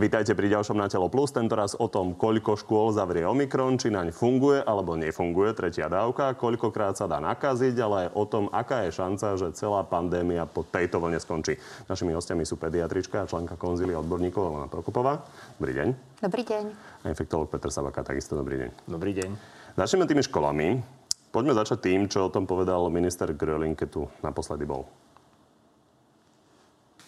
Vítajte 0.00 0.32
pri 0.32 0.48
ďalšom 0.48 0.80
Na 0.80 0.88
telo 0.88 1.12
plus, 1.12 1.28
tentoraz 1.28 1.76
o 1.76 1.84
tom, 1.84 2.16
koľko 2.16 2.56
škôl 2.56 2.88
zavrie 2.88 3.20
Omikron, 3.28 3.76
či 3.76 3.92
naň 3.92 4.16
funguje 4.16 4.64
alebo 4.64 4.96
nefunguje 4.96 5.52
tretia 5.52 5.92
dávka, 5.92 6.32
koľkokrát 6.40 6.96
sa 6.96 7.04
dá 7.04 7.20
nakaziť, 7.20 7.76
ale 7.84 8.08
aj 8.08 8.16
o 8.16 8.24
tom, 8.24 8.48
aká 8.48 8.88
je 8.88 8.96
šanca, 8.96 9.36
že 9.36 9.52
celá 9.52 9.84
pandémia 9.84 10.48
po 10.48 10.64
tejto 10.64 11.04
vlne 11.04 11.20
skončí. 11.20 11.60
Našimi 11.84 12.16
hostiami 12.16 12.48
sú 12.48 12.56
pediatrička 12.56 13.20
a 13.20 13.28
členka 13.28 13.60
konzíly 13.60 13.92
odborníkov 13.92 14.40
Elena 14.40 14.72
Prokupová. 14.72 15.20
Dobrý 15.60 15.76
deň. 15.76 15.88
Dobrý 16.24 16.42
deň. 16.48 16.64
A 17.04 17.12
infektolog 17.12 17.52
Petr 17.52 17.68
Sabaka, 17.68 18.00
takisto 18.00 18.40
dobrý 18.40 18.56
deň. 18.56 18.70
Dobrý 18.88 19.12
deň. 19.12 19.30
Začneme 19.76 20.08
tými 20.08 20.24
školami. 20.24 20.80
Poďme 21.28 21.52
začať 21.52 21.92
tým, 21.92 22.00
čo 22.08 22.24
o 22.24 22.32
tom 22.32 22.48
povedal 22.48 22.88
minister 22.88 23.36
Gröling, 23.36 23.76
keď 23.76 23.88
tu 23.92 24.08
naposledy 24.24 24.64
bol. 24.64 24.88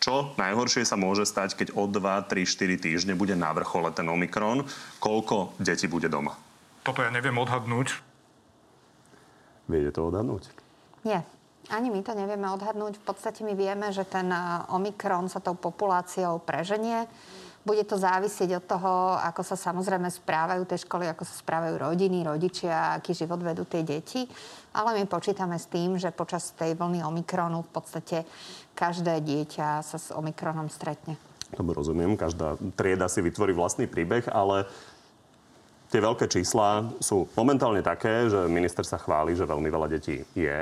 Čo 0.02 0.34
najhoršie 0.34 0.82
sa 0.82 0.98
môže 0.98 1.22
stať, 1.22 1.54
keď 1.54 1.68
o 1.78 1.86
2, 1.86 2.26
3, 2.26 2.42
4 2.42 2.74
týždne 2.74 3.14
bude 3.14 3.38
na 3.38 3.54
vrchole 3.54 3.94
ten 3.94 4.10
Omikron? 4.10 4.66
Koľko 4.98 5.54
detí 5.62 5.86
bude 5.86 6.10
doma? 6.10 6.34
Toto 6.82 7.06
ja 7.06 7.14
neviem 7.14 7.38
odhadnúť. 7.38 8.02
Viete 9.70 9.94
to 9.94 10.10
odhadnúť? 10.10 10.50
Nie. 11.06 11.22
Ani 11.70 11.94
my 11.94 12.02
to 12.02 12.18
nevieme 12.18 12.50
odhadnúť. 12.50 12.98
V 12.98 13.04
podstate 13.06 13.46
my 13.46 13.54
vieme, 13.54 13.94
že 13.94 14.02
ten 14.02 14.26
Omikron 14.74 15.30
sa 15.30 15.38
tou 15.38 15.54
populáciou 15.54 16.42
preženie. 16.42 17.06
Bude 17.62 17.86
to 17.86 17.94
závisieť 17.94 18.58
od 18.58 18.64
toho, 18.66 18.92
ako 19.22 19.46
sa 19.46 19.54
samozrejme 19.54 20.10
správajú 20.10 20.66
tie 20.66 20.82
školy, 20.82 21.06
ako 21.06 21.22
sa 21.22 21.38
správajú 21.46 21.78
rodiny, 21.78 22.26
rodičia, 22.26 22.98
aký 22.98 23.14
život 23.14 23.38
vedú 23.38 23.62
tie 23.62 23.86
deti. 23.86 24.26
Ale 24.74 24.98
my 24.98 25.06
počítame 25.06 25.54
s 25.54 25.70
tým, 25.70 25.94
že 25.94 26.10
počas 26.10 26.50
tej 26.58 26.74
vlny 26.74 27.06
Omikronu 27.06 27.62
v 27.62 27.70
podstate 27.70 28.26
každé 28.74 29.22
dieťa 29.22 29.78
sa 29.78 29.94
s 29.94 30.10
Omikronom 30.10 30.66
stretne. 30.74 31.14
Dobre, 31.54 31.78
rozumiem. 31.78 32.18
Každá 32.18 32.58
trieda 32.74 33.06
si 33.06 33.22
vytvorí 33.22 33.54
vlastný 33.54 33.86
príbeh, 33.86 34.26
ale 34.32 34.66
tie 35.94 36.00
veľké 36.02 36.26
čísla 36.26 36.90
sú 36.98 37.30
momentálne 37.38 37.84
také, 37.84 38.26
že 38.26 38.48
minister 38.50 38.82
sa 38.82 38.98
chváli, 38.98 39.38
že 39.38 39.46
veľmi 39.46 39.70
veľa 39.70 39.86
detí 39.92 40.24
je 40.34 40.60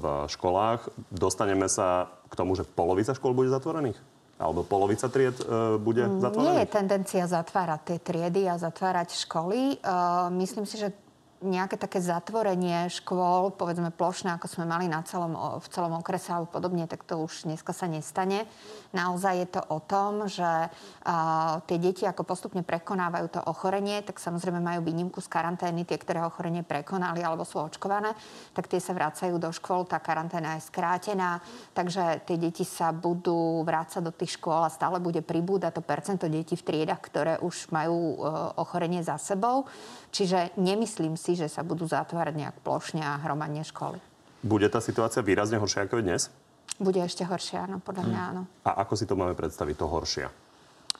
v 0.00 0.04
školách. 0.26 0.88
Dostaneme 1.14 1.70
sa 1.70 2.10
k 2.26 2.34
tomu, 2.34 2.58
že 2.58 2.66
polovica 2.66 3.14
škôl 3.14 3.36
bude 3.36 3.52
zatvorených? 3.54 4.00
Alebo 4.34 4.66
polovica 4.66 5.06
tried 5.06 5.38
e, 5.38 5.44
bude 5.78 6.02
zatvorených? 6.18 6.50
Nie 6.50 6.54
je 6.66 6.68
tendencia 6.68 7.24
zatvárať 7.30 7.80
tie 7.86 7.98
triedy 8.02 8.42
a 8.50 8.58
zatvárať 8.58 9.14
školy. 9.26 9.78
E, 9.78 9.96
myslím 10.42 10.66
si, 10.66 10.76
že 10.78 10.90
nejaké 11.44 11.76
také 11.76 12.00
zatvorenie 12.00 12.88
škôl, 12.88 13.52
povedzme 13.52 13.92
plošné, 13.92 14.34
ako 14.34 14.48
sme 14.48 14.64
mali 14.64 14.88
na 14.88 15.04
celom, 15.04 15.36
v 15.60 15.66
celom 15.68 15.94
okrese 16.00 16.32
alebo 16.32 16.48
podobne, 16.48 16.88
tak 16.88 17.04
to 17.04 17.20
už 17.20 17.44
dneska 17.44 17.76
sa 17.76 17.84
nestane. 17.84 18.48
Naozaj 18.96 19.34
je 19.38 19.48
to 19.52 19.62
o 19.68 19.78
tom, 19.84 20.24
že 20.24 20.44
uh, 20.44 21.60
tie 21.68 21.76
deti 21.76 22.08
ako 22.08 22.24
postupne 22.24 22.64
prekonávajú 22.64 23.26
to 23.28 23.40
ochorenie, 23.44 24.00
tak 24.00 24.16
samozrejme 24.18 24.58
majú 24.58 24.80
výnimku 24.82 25.20
z 25.20 25.28
karantény, 25.28 25.84
tie, 25.84 26.00
ktoré 26.00 26.24
ochorenie 26.24 26.64
prekonali 26.64 27.20
alebo 27.20 27.44
sú 27.44 27.60
očkované, 27.60 28.16
tak 28.56 28.66
tie 28.66 28.80
sa 28.80 28.96
vracajú 28.96 29.36
do 29.36 29.52
škôl, 29.52 29.84
tá 29.84 30.00
karanténa 30.00 30.56
je 30.56 30.66
skrátená, 30.66 31.44
takže 31.76 32.24
tie 32.24 32.40
deti 32.40 32.64
sa 32.64 32.90
budú 32.90 33.60
vrácať 33.62 34.00
do 34.00 34.12
tých 34.14 34.40
škôl 34.40 34.64
a 34.64 34.72
stále 34.72 34.96
bude 35.02 35.20
pribúdať 35.20 35.76
to 35.76 35.82
percento 35.84 36.26
detí 36.26 36.56
v 36.56 36.66
triedach, 36.66 37.02
ktoré 37.04 37.36
už 37.42 37.68
majú 37.74 38.16
uh, 38.16 38.56
ochorenie 38.56 39.04
za 39.04 39.20
sebou. 39.20 39.66
Čiže 40.14 40.54
nemyslím 40.54 41.18
si, 41.18 41.34
že 41.34 41.50
sa 41.50 41.66
budú 41.66 41.90
zatvárať 41.90 42.38
nejak 42.38 42.56
plošne 42.62 43.02
a 43.02 43.18
hromadne 43.18 43.66
školy. 43.66 43.98
Bude 44.46 44.70
tá 44.70 44.78
situácia 44.78 45.26
výrazne 45.26 45.58
horšia 45.58 45.90
ako 45.90 45.98
je 45.98 46.06
dnes? 46.06 46.22
Bude 46.78 47.02
ešte 47.02 47.26
horšia, 47.26 47.66
áno, 47.66 47.82
podľa 47.82 48.04
mňa 48.06 48.20
áno. 48.30 48.42
A 48.62 48.86
ako 48.86 48.94
si 48.94 49.10
to 49.10 49.18
máme 49.18 49.34
predstaviť, 49.34 49.74
to 49.74 49.90
horšia? 49.90 50.30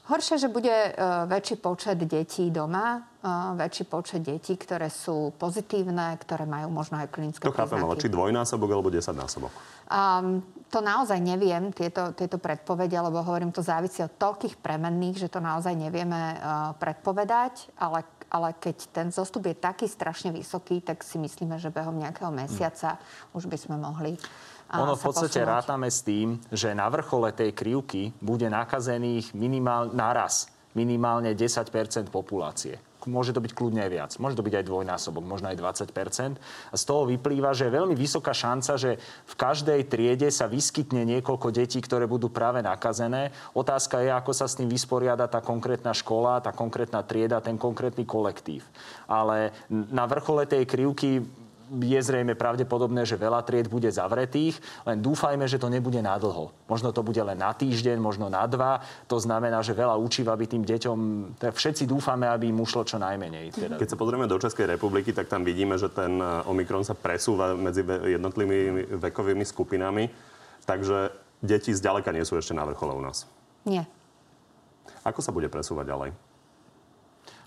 Horšie, 0.05 0.37
že 0.37 0.53
bude 0.53 0.69
uh, 0.69 1.25
väčší 1.25 1.57
počet 1.57 1.97
detí 2.05 2.53
doma, 2.53 3.01
uh, 3.01 3.57
väčší 3.57 3.89
počet 3.89 4.21
detí, 4.21 4.53
ktoré 4.53 4.85
sú 4.93 5.33
pozitívne, 5.33 6.13
ktoré 6.21 6.45
majú 6.45 6.69
možno 6.69 7.01
aj 7.01 7.09
klinické 7.09 7.41
To 7.41 7.55
chápem, 7.55 7.81
ale 7.81 7.97
či 7.97 8.13
dvojnásobok 8.13 8.69
alebo 8.69 8.93
desaťnásobok? 8.93 9.49
Um, 9.89 10.45
to 10.69 10.77
naozaj 10.77 11.17
neviem, 11.17 11.73
tieto, 11.73 12.13
tieto 12.13 12.37
predpovede, 12.37 12.93
lebo 12.93 13.17
hovorím, 13.25 13.49
to 13.49 13.65
závisí 13.65 14.05
od 14.05 14.13
toľkých 14.13 14.61
premenných, 14.61 15.25
že 15.25 15.31
to 15.31 15.41
naozaj 15.41 15.73
nevieme 15.73 16.37
uh, 16.37 16.77
predpovedať, 16.77 17.73
ale 17.81 18.05
ale 18.31 18.55
keď 18.57 18.77
ten 18.91 19.07
zostup 19.09 19.45
je 19.49 19.55
taký 19.55 19.85
strašne 19.89 20.33
vysoký, 20.33 20.81
tak 20.81 21.01
si 21.01 21.21
myslíme, 21.21 21.57
že 21.61 21.73
behom 21.73 21.95
nejakého 21.97 22.29
mesiaca 22.29 22.97
mm. 22.97 23.37
už 23.37 23.45
by 23.45 23.57
sme 23.57 23.75
mohli 23.77 24.17
ono 24.65 24.97
v 24.97 25.05
podstate 25.05 25.45
posunúť. 25.45 25.53
rátame 25.53 25.87
s 25.93 26.01
tým, 26.01 26.41
že 26.49 26.73
na 26.73 26.89
vrchole 26.89 27.29
tej 27.37 27.53
krivky 27.53 28.09
bude 28.17 28.49
nakazených 28.49 29.37
minimál, 29.37 29.93
naraz 29.93 30.49
minimálne 30.73 31.37
10% 31.37 31.69
populácie 32.09 32.81
môže 33.05 33.31
to 33.33 33.41
byť 33.41 33.51
kľudne 33.53 33.81
aj 33.85 33.91
viac. 33.91 34.11
Môže 34.17 34.37
to 34.37 34.45
byť 34.45 34.61
aj 34.61 34.65
dvojnásobok, 34.65 35.23
možno 35.25 35.49
aj 35.49 35.57
20 35.57 36.37
A 36.71 36.75
z 36.75 36.83
toho 36.83 37.05
vyplýva, 37.09 37.53
že 37.53 37.69
je 37.69 37.75
veľmi 37.77 37.95
vysoká 37.97 38.33
šanca, 38.33 38.77
že 38.77 38.97
v 39.01 39.33
každej 39.37 39.81
triede 39.87 40.29
sa 40.29 40.49
vyskytne 40.49 41.05
niekoľko 41.05 41.53
detí, 41.53 41.79
ktoré 41.79 42.09
budú 42.09 42.29
práve 42.29 42.65
nakazené. 42.65 43.31
Otázka 43.53 44.01
je, 44.01 44.09
ako 44.11 44.31
sa 44.33 44.49
s 44.49 44.57
tým 44.57 44.67
vysporiada 44.67 45.29
tá 45.29 45.39
konkrétna 45.39 45.93
škola, 45.93 46.41
tá 46.41 46.51
konkrétna 46.51 47.05
trieda, 47.05 47.41
ten 47.41 47.55
konkrétny 47.55 48.03
kolektív. 48.03 48.65
Ale 49.05 49.53
na 49.69 50.05
vrchole 50.09 50.49
tej 50.49 50.65
krivky 50.65 51.23
je 51.69 51.99
zrejme 52.01 52.37
pravdepodobné, 52.37 53.05
že 53.05 53.17
veľa 53.17 53.41
tried 53.41 53.65
bude 53.65 53.89
zavretých, 53.89 54.57
len 54.85 55.01
dúfajme, 55.01 55.49
že 55.49 55.57
to 55.57 55.71
nebude 55.71 55.97
na 56.01 56.15
dlho. 56.17 56.53
Možno 56.69 56.93
to 56.93 57.01
bude 57.01 57.19
len 57.19 57.37
na 57.37 57.51
týždeň, 57.51 57.97
možno 57.97 58.29
na 58.29 58.45
dva. 58.45 58.81
To 59.09 59.17
znamená, 59.17 59.65
že 59.65 59.73
veľa 59.73 59.97
učiva 59.97 60.37
by 60.37 60.45
tým 60.45 60.63
deťom, 60.63 60.97
tak 61.41 61.57
všetci 61.57 61.89
dúfame, 61.89 62.29
aby 62.29 62.53
im 62.53 62.61
ušlo 62.61 62.85
čo 62.85 63.01
najmenej. 63.01 63.45
Teda. 63.53 63.75
Keď 63.81 63.89
sa 63.93 63.99
pozrieme 63.99 64.29
do 64.29 64.37
Českej 64.37 64.69
republiky, 64.69 65.11
tak 65.11 65.25
tam 65.25 65.41
vidíme, 65.41 65.77
že 65.77 65.89
ten 65.89 66.21
eh, 66.21 66.49
Omikron 66.49 66.85
sa 66.85 66.93
presúva 66.93 67.57
medzi 67.57 67.81
jednotlivými 67.85 69.01
vekovými 69.01 69.45
skupinami. 69.45 70.09
Takže 70.65 71.13
deti 71.45 71.73
zďaleka 71.73 72.09
nie 72.09 72.25
sú 72.25 72.37
ešte 72.37 72.57
na 72.57 72.65
vrchole 72.65 72.93
u 72.97 73.01
nás. 73.01 73.29
Nie. 73.65 73.85
Ako 75.05 75.21
sa 75.21 75.29
bude 75.29 75.49
presúvať 75.49 75.85
ďalej? 75.89 76.09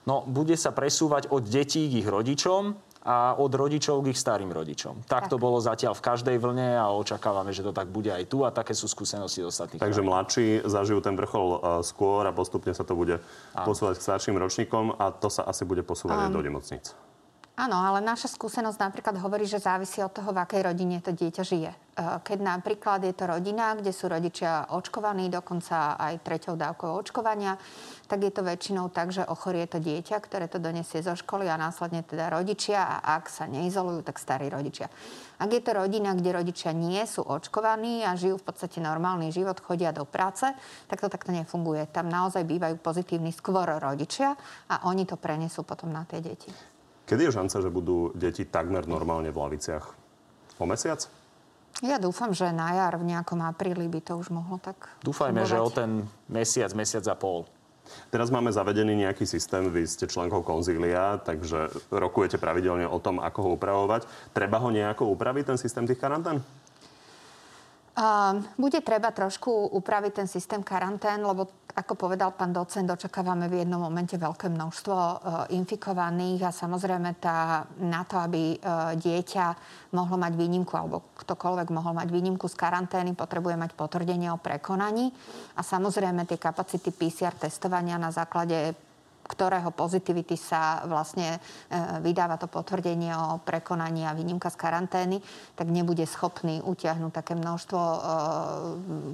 No, 0.08 0.24
bude 0.24 0.56
sa 0.56 0.72
presúvať 0.72 1.28
od 1.28 1.44
detí 1.44 1.84
k 1.92 2.00
ich 2.00 2.08
rodičom 2.08 2.72
a 3.02 3.38
od 3.38 3.52
rodičov 3.54 4.02
k 4.02 4.10
ich 4.10 4.18
starým 4.18 4.50
rodičom. 4.50 5.06
Tak, 5.06 5.28
tak 5.28 5.32
to 5.32 5.36
bolo 5.38 5.62
zatiaľ 5.62 5.94
v 5.94 6.02
každej 6.02 6.36
vlne 6.42 6.76
a 6.76 6.90
očakávame, 6.92 7.54
že 7.54 7.62
to 7.62 7.70
tak 7.70 7.88
bude 7.88 8.10
aj 8.10 8.26
tu 8.26 8.42
a 8.42 8.50
také 8.50 8.74
sú 8.74 8.90
skúsenosti 8.90 9.46
ostatných. 9.46 9.78
Takže 9.78 10.02
krajín. 10.02 10.10
mladší 10.10 10.46
zažijú 10.66 10.98
ten 10.98 11.14
vrchol 11.14 11.48
e, 11.48 11.58
skôr 11.86 12.26
a 12.26 12.32
postupne 12.34 12.74
sa 12.74 12.82
to 12.82 12.98
bude 12.98 13.22
Áno. 13.54 13.66
posúvať 13.66 14.02
k 14.02 14.06
starším 14.06 14.36
ročníkom 14.36 14.98
a 14.98 15.14
to 15.14 15.30
sa 15.30 15.46
asi 15.46 15.62
bude 15.62 15.86
posúvať 15.86 16.16
um. 16.18 16.24
aj 16.26 16.30
do 16.34 16.42
nemocnic. 16.42 16.84
Áno, 17.58 17.74
ale 17.74 17.98
naša 17.98 18.30
skúsenosť 18.30 18.78
napríklad 18.78 19.18
hovorí, 19.18 19.42
že 19.42 19.58
závisí 19.58 19.98
od 19.98 20.14
toho, 20.14 20.30
v 20.30 20.46
akej 20.46 20.62
rodine 20.62 21.02
to 21.02 21.10
dieťa 21.10 21.42
žije. 21.42 21.70
E, 21.74 21.78
keď 22.22 22.38
napríklad 22.38 23.02
je 23.02 23.10
to 23.10 23.26
rodina, 23.26 23.74
kde 23.74 23.90
sú 23.90 24.06
rodičia 24.06 24.70
očkovaní, 24.70 25.26
dokonca 25.26 25.98
aj 25.98 26.22
treťou 26.22 26.54
dávkou 26.54 26.86
očkovania, 26.86 27.58
tak 28.06 28.22
je 28.22 28.30
to 28.30 28.46
väčšinou 28.46 28.94
tak, 28.94 29.10
že 29.10 29.26
ochorie 29.26 29.66
to 29.66 29.82
dieťa, 29.82 30.22
ktoré 30.22 30.46
to 30.46 30.62
donesie 30.62 31.02
zo 31.02 31.18
školy 31.18 31.50
a 31.50 31.58
následne 31.58 32.06
teda 32.06 32.30
rodičia 32.30 32.78
a 32.78 33.18
ak 33.18 33.26
sa 33.26 33.50
neizolujú, 33.50 34.06
tak 34.06 34.22
starí 34.22 34.46
rodičia. 34.46 34.86
Ak 35.42 35.50
je 35.50 35.58
to 35.58 35.82
rodina, 35.82 36.14
kde 36.14 36.38
rodičia 36.38 36.70
nie 36.70 37.02
sú 37.10 37.26
očkovaní 37.26 38.06
a 38.06 38.14
žijú 38.14 38.38
v 38.38 38.54
podstate 38.54 38.78
normálny 38.78 39.34
život, 39.34 39.58
chodia 39.58 39.90
do 39.90 40.06
práce, 40.06 40.46
tak 40.86 41.02
to 41.02 41.10
takto 41.10 41.34
nefunguje. 41.34 41.90
Tam 41.90 42.06
naozaj 42.06 42.46
bývajú 42.46 42.78
pozitívni 42.78 43.34
skôr 43.34 43.66
rodičia 43.82 44.38
a 44.70 44.86
oni 44.86 45.10
to 45.10 45.18
prenesú 45.18 45.66
potom 45.66 45.90
na 45.90 46.06
tie 46.06 46.22
deti. 46.22 46.77
Kedy 47.08 47.32
je 47.32 47.36
šanca, 47.40 47.56
že 47.64 47.72
budú 47.72 48.12
deti 48.12 48.44
takmer 48.44 48.84
normálne 48.84 49.32
v 49.32 49.40
laviciach? 49.40 49.84
O 50.60 50.68
mesiac? 50.68 51.08
Ja 51.80 51.96
dúfam, 51.96 52.36
že 52.36 52.52
na 52.52 52.74
jar 52.76 53.00
v 53.00 53.08
nejakom 53.08 53.40
apríli 53.48 53.88
by 53.88 54.00
to 54.04 54.20
už 54.20 54.28
mohlo 54.28 54.60
tak 54.60 54.92
Dúfajme, 55.00 55.40
fungovať. 55.40 55.52
že 55.52 55.58
o 55.62 55.68
ten 55.72 55.90
mesiac, 56.28 56.70
mesiac 56.76 57.04
a 57.08 57.16
pol. 57.16 57.48
Teraz 58.12 58.28
máme 58.28 58.52
zavedený 58.52 59.08
nejaký 59.08 59.24
systém, 59.24 59.64
vy 59.72 59.88
ste 59.88 60.04
členkou 60.04 60.44
konzília, 60.44 61.16
takže 61.24 61.72
rokujete 61.88 62.36
pravidelne 62.36 62.84
o 62.84 63.00
tom, 63.00 63.16
ako 63.16 63.38
ho 63.40 63.50
upravovať. 63.56 64.04
Treba 64.36 64.60
ho 64.60 64.68
nejako 64.68 65.08
upraviť, 65.16 65.54
ten 65.54 65.58
systém 65.58 65.88
tých 65.88 65.96
karantén? 65.96 66.44
Uh, 67.98 68.38
bude 68.54 68.78
treba 68.78 69.10
trošku 69.10 69.74
upraviť 69.74 70.22
ten 70.22 70.28
systém 70.30 70.62
karantén, 70.62 71.18
lebo 71.18 71.66
ako 71.74 71.98
povedal 71.98 72.30
pán 72.30 72.54
docent, 72.54 72.86
očakávame 72.86 73.50
v 73.50 73.66
jednom 73.66 73.82
momente 73.82 74.14
veľké 74.14 74.46
množstvo 74.46 74.94
uh, 74.94 75.18
infikovaných 75.50 76.46
a 76.46 76.54
samozrejme 76.54 77.18
tá, 77.18 77.66
na 77.82 78.06
to, 78.06 78.22
aby 78.22 78.54
uh, 78.54 78.94
dieťa 78.94 79.46
mohlo 79.98 80.14
mať 80.14 80.30
výnimku 80.30 80.78
alebo 80.78 81.10
ktokoľvek 81.18 81.74
mohol 81.74 81.98
mať 81.98 82.08
výnimku 82.14 82.46
z 82.46 82.54
karantény, 82.54 83.18
potrebuje 83.18 83.58
mať 83.58 83.74
potvrdenie 83.74 84.30
o 84.30 84.38
prekonaní. 84.38 85.10
A 85.58 85.66
samozrejme 85.66 86.22
tie 86.22 86.38
kapacity 86.38 86.94
PCR 86.94 87.34
testovania 87.34 87.98
na 87.98 88.14
základe 88.14 88.78
ktorého 89.28 89.68
pozitivity 89.76 90.34
sa 90.40 90.82
vlastne 90.88 91.36
vydáva 92.00 92.40
to 92.40 92.48
potvrdenie 92.48 93.12
o 93.12 93.38
prekonaní 93.44 94.08
a 94.08 94.16
výnimka 94.16 94.48
z 94.48 94.56
karantény, 94.56 95.20
tak 95.52 95.68
nebude 95.68 96.02
schopný 96.08 96.64
utiahnuť 96.64 97.12
také 97.12 97.36
množstvo 97.36 97.80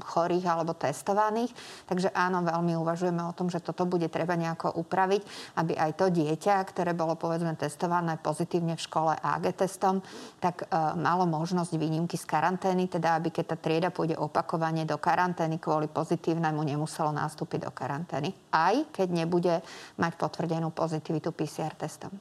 chorých 0.07 0.47
alebo 0.47 0.79
testovaných. 0.79 1.51
Takže 1.91 2.15
áno, 2.15 2.47
veľmi 2.47 2.79
uvažujeme 2.79 3.27
o 3.27 3.35
tom, 3.35 3.51
že 3.51 3.59
toto 3.59 3.83
bude 3.85 4.07
treba 4.07 4.39
nejako 4.39 4.79
upraviť, 4.79 5.23
aby 5.59 5.75
aj 5.75 5.91
to 5.99 6.07
dieťa, 6.15 6.63
ktoré 6.71 6.95
bolo 6.95 7.19
povedzme 7.19 7.59
testované 7.59 8.15
pozitívne 8.23 8.79
v 8.79 8.85
škole 8.87 9.19
AG 9.19 9.45
testom, 9.59 9.99
tak 10.39 10.71
malo 10.95 11.27
možnosť 11.27 11.75
výnimky 11.75 12.15
z 12.15 12.25
karantény, 12.31 12.87
teda 12.87 13.19
aby 13.19 13.35
keď 13.35 13.45
tá 13.51 13.57
trieda 13.59 13.91
pôjde 13.91 14.15
opakovane 14.15 14.87
do 14.87 14.95
karantény 14.95 15.59
kvôli 15.59 15.91
pozitívnemu, 15.91 16.63
nemuselo 16.63 17.11
nastúpiť 17.11 17.67
do 17.67 17.73
karantény. 17.75 18.31
Aj 18.55 18.79
keď 18.95 19.09
nebude 19.11 19.59
mať 20.05 20.21
potvrdenú 20.21 20.69
pozitivitu 20.69 21.33
PCR 21.33 21.73
testom. 21.73 22.13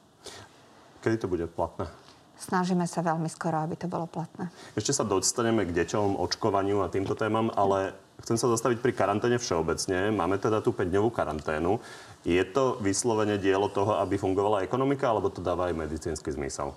Kedy 1.04 1.20
to 1.20 1.28
bude 1.28 1.44
platné? 1.52 1.84
Snažíme 2.34 2.88
sa 2.88 3.04
veľmi 3.04 3.28
skoro, 3.30 3.60
aby 3.62 3.76
to 3.78 3.86
bolo 3.86 4.08
platné. 4.08 4.50
Ešte 4.74 4.96
sa 4.96 5.04
dostaneme 5.06 5.62
k 5.68 5.76
deťom, 5.76 6.18
očkovaniu 6.18 6.82
a 6.82 6.90
týmto 6.90 7.14
témam, 7.14 7.52
ale 7.54 7.94
chcem 8.24 8.40
sa 8.40 8.50
zastaviť 8.50 8.82
pri 8.82 8.92
karanténe 8.96 9.38
všeobecne. 9.38 10.10
Máme 10.10 10.40
teda 10.40 10.58
tú 10.64 10.74
5-dňovú 10.74 11.14
karanténu. 11.14 11.78
Je 12.26 12.40
to 12.42 12.80
vyslovene 12.82 13.38
dielo 13.38 13.70
toho, 13.70 14.00
aby 14.02 14.18
fungovala 14.18 14.66
ekonomika, 14.66 15.12
alebo 15.12 15.30
to 15.30 15.44
dáva 15.44 15.70
aj 15.70 15.78
medicínsky 15.78 16.34
zmysel? 16.34 16.74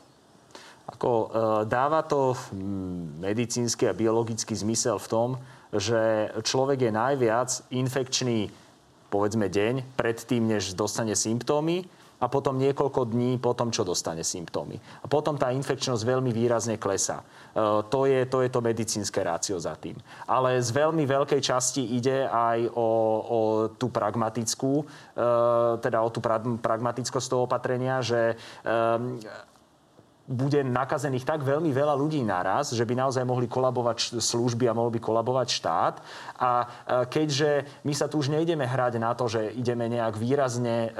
Ako, 0.87 1.09
e, 1.11 1.27
dáva 1.67 1.99
to 2.05 2.37
medicínsky 3.19 3.91
a 3.91 3.97
biologický 3.97 4.55
zmysel 4.55 5.01
v 5.01 5.07
tom, 5.11 5.29
že 5.73 6.31
človek 6.47 6.87
je 6.87 6.91
najviac 6.95 7.49
infekčný, 7.75 8.47
povedzme, 9.07 9.47
deň 9.47 9.95
predtým, 9.95 10.43
než 10.47 10.75
dostane 10.75 11.15
symptómy 11.15 11.87
a 12.17 12.25
potom 12.25 12.57
niekoľko 12.57 13.13
dní 13.13 13.37
potom, 13.37 13.69
čo 13.69 13.85
dostane 13.85 14.25
symptómy. 14.25 14.81
A 15.01 15.05
potom 15.05 15.37
tá 15.37 15.53
infekčnosť 15.53 16.01
veľmi 16.01 16.33
výrazne 16.33 16.81
klesá. 16.81 17.21
E, 17.21 17.85
to, 17.93 18.09
je, 18.09 18.25
to 18.25 18.41
je 18.41 18.49
to 18.49 18.59
medicínske 18.65 19.21
rácio 19.21 19.57
za 19.61 19.77
tým. 19.77 19.93
Ale 20.25 20.57
z 20.57 20.69
veľmi 20.73 21.05
veľkej 21.05 21.41
časti 21.45 21.85
ide 21.93 22.25
aj 22.25 22.73
o, 22.73 22.89
o 23.21 23.39
tú 23.77 23.93
pragmatickú, 23.93 24.81
e, 24.81 24.85
teda 25.77 26.01
o 26.01 26.09
tú 26.09 26.17
pragmatickosť 26.57 27.27
toho 27.29 27.45
opatrenia, 27.45 28.01
že 28.01 28.33
bude 30.27 30.59
nakazených 30.59 31.23
tak 31.23 31.47
veľmi 31.47 31.71
veľa 31.71 31.95
ľudí 31.95 32.19
naraz, 32.27 32.75
že 32.75 32.83
by 32.83 32.99
naozaj 32.99 33.23
mohli 33.23 33.47
kolabovať 33.47 34.19
služby 34.19 34.67
a 34.67 34.75
mohol 34.75 34.91
by 34.91 34.99
kolabovať 34.99 35.47
štát. 35.47 35.95
A 36.35 36.51
e, 36.61 36.65
keďže 37.07 37.63
my 37.87 37.93
sa 37.95 38.11
tu 38.11 38.19
už 38.19 38.35
nejdeme 38.35 38.67
hrať 38.67 38.99
na 38.99 39.15
to, 39.15 39.31
že 39.31 39.55
ideme 39.55 39.87
nejak 39.87 40.19
výrazne 40.19 40.91
e, 40.91 40.99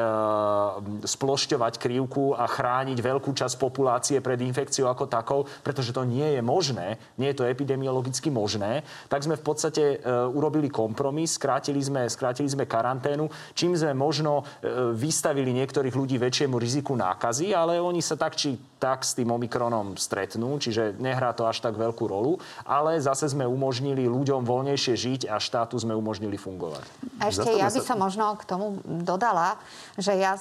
splošťovať 1.04 1.74
krivku 1.76 2.40
a 2.40 2.48
chrániť 2.48 2.98
veľkú 3.04 3.36
časť 3.36 3.60
populácie 3.60 4.24
pred 4.24 4.40
infekciou 4.40 4.88
ako 4.88 5.12
takou, 5.12 5.44
pretože 5.60 5.92
to 5.92 6.08
nie 6.08 6.40
je 6.40 6.42
možné, 6.42 6.96
nie 7.20 7.28
je 7.36 7.44
to 7.44 7.50
epidemiologicky 7.52 8.32
možné, 8.32 8.88
tak 9.12 9.28
sme 9.28 9.36
v 9.36 9.44
podstate 9.44 9.84
e, 10.00 10.08
urobili 10.32 10.72
kompromis, 10.72 11.36
skrátili 11.36 11.84
sme, 11.84 12.08
skrátili 12.08 12.48
sme 12.48 12.64
karanténu, 12.64 13.28
čím 13.52 13.76
sme 13.76 13.92
možno 13.92 14.48
e, 14.64 14.96
vystavili 14.96 15.52
niektorých 15.52 15.92
ľudí 15.92 16.16
väčšiemu 16.16 16.56
riziku 16.56 16.96
nákazy, 16.96 17.52
ale 17.52 17.84
oni 17.84 18.00
sa 18.00 18.16
tak 18.16 18.40
či 18.40 18.56
tak 18.78 19.02
s 19.02 19.18
tým 19.18 19.34
Omikronom 19.34 19.98
stretnú, 19.98 20.62
čiže 20.62 20.96
nehrá 21.02 21.34
to 21.34 21.50
až 21.50 21.66
tak 21.66 21.74
veľkú 21.74 22.06
rolu, 22.06 22.38
ale 22.62 23.02
zase 23.02 23.30
sme 23.30 23.44
umožnili 23.50 24.06
ľuďom 24.06 24.46
voľnejšie 24.46 24.94
žiť 24.94 25.22
a 25.30 25.42
štátu 25.42 25.82
sme 25.82 25.98
umožnili 25.98 26.38
fungovať. 26.38 26.86
A 27.18 27.34
ešte 27.34 27.50
ja 27.58 27.74
by 27.74 27.82
som 27.82 27.98
možno 27.98 28.38
k 28.38 28.46
tomu 28.46 28.78
dodala, 28.86 29.58
že 29.98 30.14
ja 30.14 30.38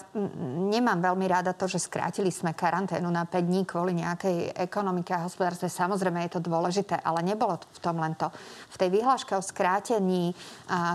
nemám 0.69 1.01
veľmi 1.01 1.25
rada 1.25 1.57
to, 1.57 1.65
že 1.65 1.81
skrátili 1.89 2.29
sme 2.29 2.53
karanténu 2.53 3.09
na 3.09 3.25
5 3.25 3.41
dní 3.41 3.65
kvôli 3.65 3.97
nejakej 3.97 4.53
ekonomike 4.53 5.17
a 5.17 5.25
hospodárstve. 5.25 5.73
Samozrejme 5.73 6.29
je 6.29 6.37
to 6.37 6.45
dôležité, 6.45 7.01
ale 7.01 7.25
nebolo 7.25 7.57
v 7.57 7.81
tom 7.81 7.97
len 7.97 8.13
to. 8.15 8.29
V 8.73 8.77
tej 8.77 8.93
vyhláške 8.93 9.33
o 9.33 9.41
skrátení 9.41 10.37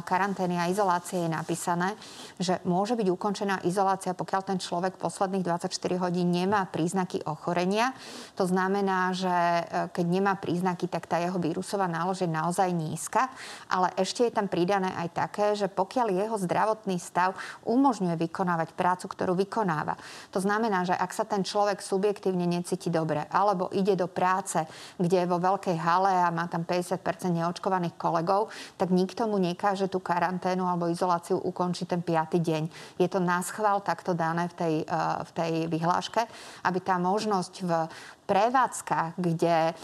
karantény 0.05 0.61
a 0.61 0.69
izolácie 0.69 1.25
je 1.25 1.29
napísané, 1.33 1.97
že 2.37 2.61
môže 2.69 2.93
byť 2.93 3.07
ukončená 3.09 3.65
izolácia, 3.65 4.13
pokiaľ 4.13 4.41
ten 4.45 4.57
človek 4.61 5.01
posledných 5.01 5.41
24 5.41 5.73
hodín 5.97 6.29
nemá 6.29 6.69
príznaky 6.69 7.25
ochorenia. 7.31 7.95
To 8.35 8.43
znamená, 8.43 9.15
že 9.15 9.31
e, 9.31 9.63
keď 9.95 10.05
nemá 10.05 10.33
príznaky, 10.35 10.91
tak 10.91 11.07
tá 11.07 11.17
jeho 11.17 11.39
vírusová 11.39 11.87
nálož 11.87 12.23
je 12.23 12.29
naozaj 12.29 12.69
nízka. 12.75 13.31
Ale 13.71 13.89
ešte 13.95 14.27
je 14.27 14.35
tam 14.35 14.51
pridané 14.51 14.91
aj 14.99 15.07
také, 15.15 15.47
že 15.55 15.71
pokiaľ 15.71 16.07
jeho 16.11 16.37
zdravotný 16.37 16.99
stav 16.99 17.33
umožňuje 17.63 18.19
vykonávať 18.27 18.75
prácu, 18.75 19.05
ktorú 19.07 19.33
vykonáva. 19.39 19.95
To 20.35 20.39
znamená, 20.43 20.83
že 20.83 20.95
ak 20.95 21.11
sa 21.15 21.23
ten 21.23 21.41
človek 21.41 21.79
subjektívne 21.79 22.43
necíti 22.43 22.91
dobre, 22.91 23.23
alebo 23.31 23.71
ide 23.71 23.95
do 23.95 24.11
práce, 24.11 24.59
kde 24.99 25.23
je 25.23 25.31
vo 25.31 25.39
veľkej 25.39 25.77
hale 25.79 26.11
a 26.11 26.33
má 26.33 26.51
tam 26.51 26.67
50% 26.67 27.31
neočkovaných 27.31 27.95
kolegov, 27.95 28.51
tak 28.75 28.91
nikto 28.91 29.29
mu 29.29 29.37
nekáže 29.37 29.87
tú 29.87 30.01
karanténu 30.01 30.65
alebo 30.65 30.91
izoláciu 30.91 31.39
ukončiť 31.39 31.85
ten 31.87 32.01
5. 32.03 32.37
deň. 32.41 32.63
Je 32.97 33.07
to 33.07 33.21
náschval 33.21 33.79
takto 33.85 34.11
dané 34.17 34.49
v 34.51 34.55
tej, 34.57 34.75
e, 34.83 34.95
v 35.21 35.31
tej 35.31 35.51
vyhláške, 35.71 36.21
aby 36.65 36.79
tá 36.81 36.97
možnosť 36.97 37.20
v 37.63 38.20
prevádzkach, 38.31 39.19
kde 39.19 39.75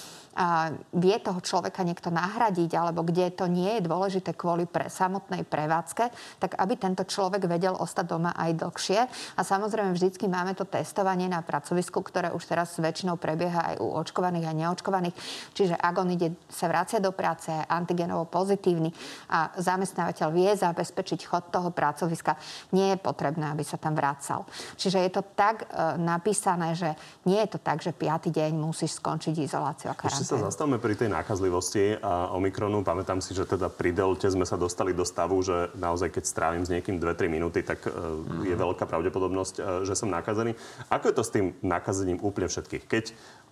vie 0.93 1.17
toho 1.17 1.41
človeka 1.41 1.81
niekto 1.81 2.13
nahradiť, 2.13 2.71
alebo 2.77 3.01
kde 3.01 3.33
to 3.33 3.49
nie 3.49 3.81
je 3.81 3.87
dôležité 3.89 4.37
kvôli 4.37 4.69
pre 4.69 4.85
samotnej 4.85 5.41
prevádzke, 5.41 6.13
tak 6.37 6.53
aby 6.61 6.77
tento 6.77 7.01
človek 7.09 7.49
vedel 7.49 7.73
ostať 7.73 8.05
doma 8.05 8.31
aj 8.37 8.61
dlhšie. 8.61 9.01
A 9.33 9.41
samozrejme 9.41 9.97
vždycky 9.97 10.29
máme 10.29 10.53
to 10.53 10.69
testovanie 10.69 11.25
na 11.25 11.41
pracovisku, 11.41 12.05
ktoré 12.05 12.29
už 12.29 12.45
teraz 12.45 12.77
väčšinou 12.77 13.17
prebieha 13.17 13.73
aj 13.73 13.75
u 13.81 13.87
očkovaných 13.97 14.45
a 14.45 14.53
neočkovaných. 14.53 15.15
Čiže 15.57 15.73
ak 15.73 15.95
on 15.97 16.13
ide 16.13 16.37
sa 16.53 16.69
vrácia 16.69 17.01
do 17.01 17.09
práce, 17.09 17.49
antigenovo 17.49 18.29
pozitívny 18.29 18.93
a 19.33 19.49
zamestnávateľ 19.57 20.27
vie 20.37 20.53
zabezpečiť 20.53 21.19
chod 21.25 21.49
toho 21.49 21.73
pracoviska, 21.73 22.37
nie 22.77 22.93
je 22.93 22.97
potrebné, 23.01 23.49
aby 23.49 23.65
sa 23.65 23.81
tam 23.81 23.97
vracal. 23.97 24.45
Čiže 24.77 25.01
je 25.01 25.11
to 25.17 25.25
tak 25.33 25.65
e, 25.65 25.97
napísané, 25.97 26.77
že 26.77 26.93
nie 27.25 27.41
je 27.41 27.57
to 27.57 27.59
tak, 27.59 27.81
že 27.81 27.89
piatý 27.89 28.29
deň 28.37 28.51
musíš 28.53 29.01
skončiť 29.01 29.33
izoláciu 29.41 29.89
a 29.89 29.97
karanténu 29.97 30.29
sa 30.29 30.37
zastavme 30.37 30.77
pri 30.77 30.93
tej 30.93 31.09
nákazlivosti 31.09 31.97
a 31.97 32.29
Omikronu. 32.37 32.85
Pamätám 32.85 33.17
si, 33.17 33.33
že 33.33 33.49
teda 33.49 33.73
pri 33.73 33.89
delte 33.97 34.29
sme 34.29 34.45
sa 34.45 34.53
dostali 34.53 34.93
do 34.93 35.01
stavu, 35.01 35.41
že 35.41 35.73
naozaj 35.73 36.13
keď 36.13 36.23
strávim 36.29 36.63
s 36.63 36.69
niekým 36.69 37.01
2-3 37.01 37.33
minúty, 37.33 37.65
tak 37.65 37.81
mm-hmm. 37.89 38.45
je 38.45 38.55
veľká 38.55 38.85
pravdepodobnosť, 38.85 39.55
e, 39.57 39.61
že 39.89 39.97
som 39.97 40.13
nakazený. 40.13 40.53
Ako 40.93 41.09
je 41.09 41.15
to 41.17 41.23
s 41.25 41.33
tým 41.33 41.57
nakazením 41.65 42.21
úplne 42.21 42.45
všetkých? 42.45 42.83
Keď 42.85 43.05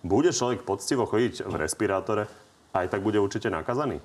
bude 0.06 0.30
človek 0.30 0.62
poctivo 0.62 1.04
chodiť 1.10 1.42
v 1.42 1.54
respirátore, 1.58 2.30
aj 2.70 2.86
tak 2.92 3.02
bude 3.02 3.18
určite 3.18 3.50
nakazaný? 3.50 3.98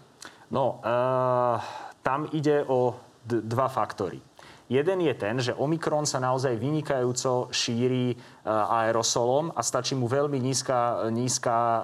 No, 0.51 0.83
uh, 0.83 1.59
tam 2.03 2.27
ide 2.33 2.65
o 2.67 2.95
d- 3.23 3.43
dva 3.43 3.69
faktory. 3.71 4.19
Jeden 4.71 5.03
je 5.03 5.11
ten, 5.19 5.35
že 5.43 5.51
Omikron 5.51 6.07
sa 6.07 6.23
naozaj 6.23 6.55
vynikajúco 6.55 7.51
šíri 7.51 8.15
e, 8.15 8.15
aerosolom 8.47 9.51
a 9.51 9.59
stačí 9.59 9.99
mu 9.99 10.07
veľmi 10.07 10.39
nízka, 10.39 11.11
nízka 11.11 11.51
e, 11.51 11.81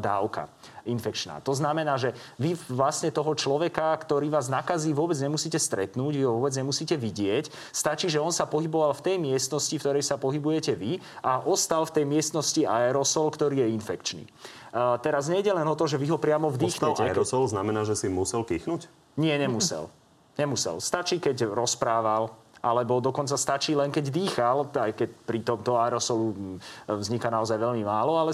dávka 0.00 0.48
infekčná. 0.88 1.44
To 1.44 1.52
znamená, 1.52 2.00
že 2.00 2.16
vy 2.40 2.56
vlastne 2.72 3.12
toho 3.12 3.36
človeka, 3.36 3.92
ktorý 4.00 4.32
vás 4.32 4.48
nakazí, 4.48 4.96
vôbec 4.96 5.14
nemusíte 5.20 5.60
stretnúť, 5.60 6.12
vy 6.16 6.24
ho 6.24 6.32
vôbec 6.40 6.56
nemusíte 6.56 6.96
vidieť. 6.96 7.52
Stačí, 7.68 8.08
že 8.08 8.16
on 8.16 8.32
sa 8.32 8.48
pohyboval 8.48 8.96
v 8.96 9.12
tej 9.12 9.16
miestnosti, 9.20 9.76
v 9.76 9.82
ktorej 9.84 10.02
sa 10.02 10.16
pohybujete 10.16 10.72
vy 10.72 11.04
a 11.20 11.44
ostal 11.44 11.84
v 11.84 12.00
tej 12.00 12.04
miestnosti 12.08 12.64
aerosol, 12.64 13.28
ktorý 13.28 13.62
je 13.62 13.68
infekčný. 13.76 14.24
Uh, 14.72 14.96
teraz 15.04 15.28
nejde 15.28 15.52
len 15.52 15.68
o 15.68 15.76
to, 15.76 15.84
že 15.84 16.00
vy 16.00 16.08
ho 16.10 16.18
priamo 16.18 16.48
vdýchnete. 16.48 16.96
Ostal 16.96 17.12
aerosol 17.12 17.44
znamená, 17.46 17.84
že 17.84 17.94
si 17.94 18.08
musel 18.08 18.42
kýchnuť? 18.42 18.88
Nie, 19.20 19.36
nemusel. 19.36 19.92
Nemusel. 20.40 20.80
Stačí, 20.80 21.20
keď 21.20 21.52
rozprával, 21.52 22.32
alebo 22.62 23.02
dokonca 23.02 23.34
stačí 23.34 23.74
len 23.74 23.90
keď 23.90 24.04
dýchal, 24.08 24.70
aj 24.70 24.92
keď 24.94 25.08
pri 25.26 25.38
tomto 25.42 25.76
aerosolu 25.76 26.32
mm, 26.32 26.58
vzniká 27.02 27.28
naozaj 27.28 27.58
veľmi 27.58 27.82
málo, 27.82 28.16
ale 28.16 28.32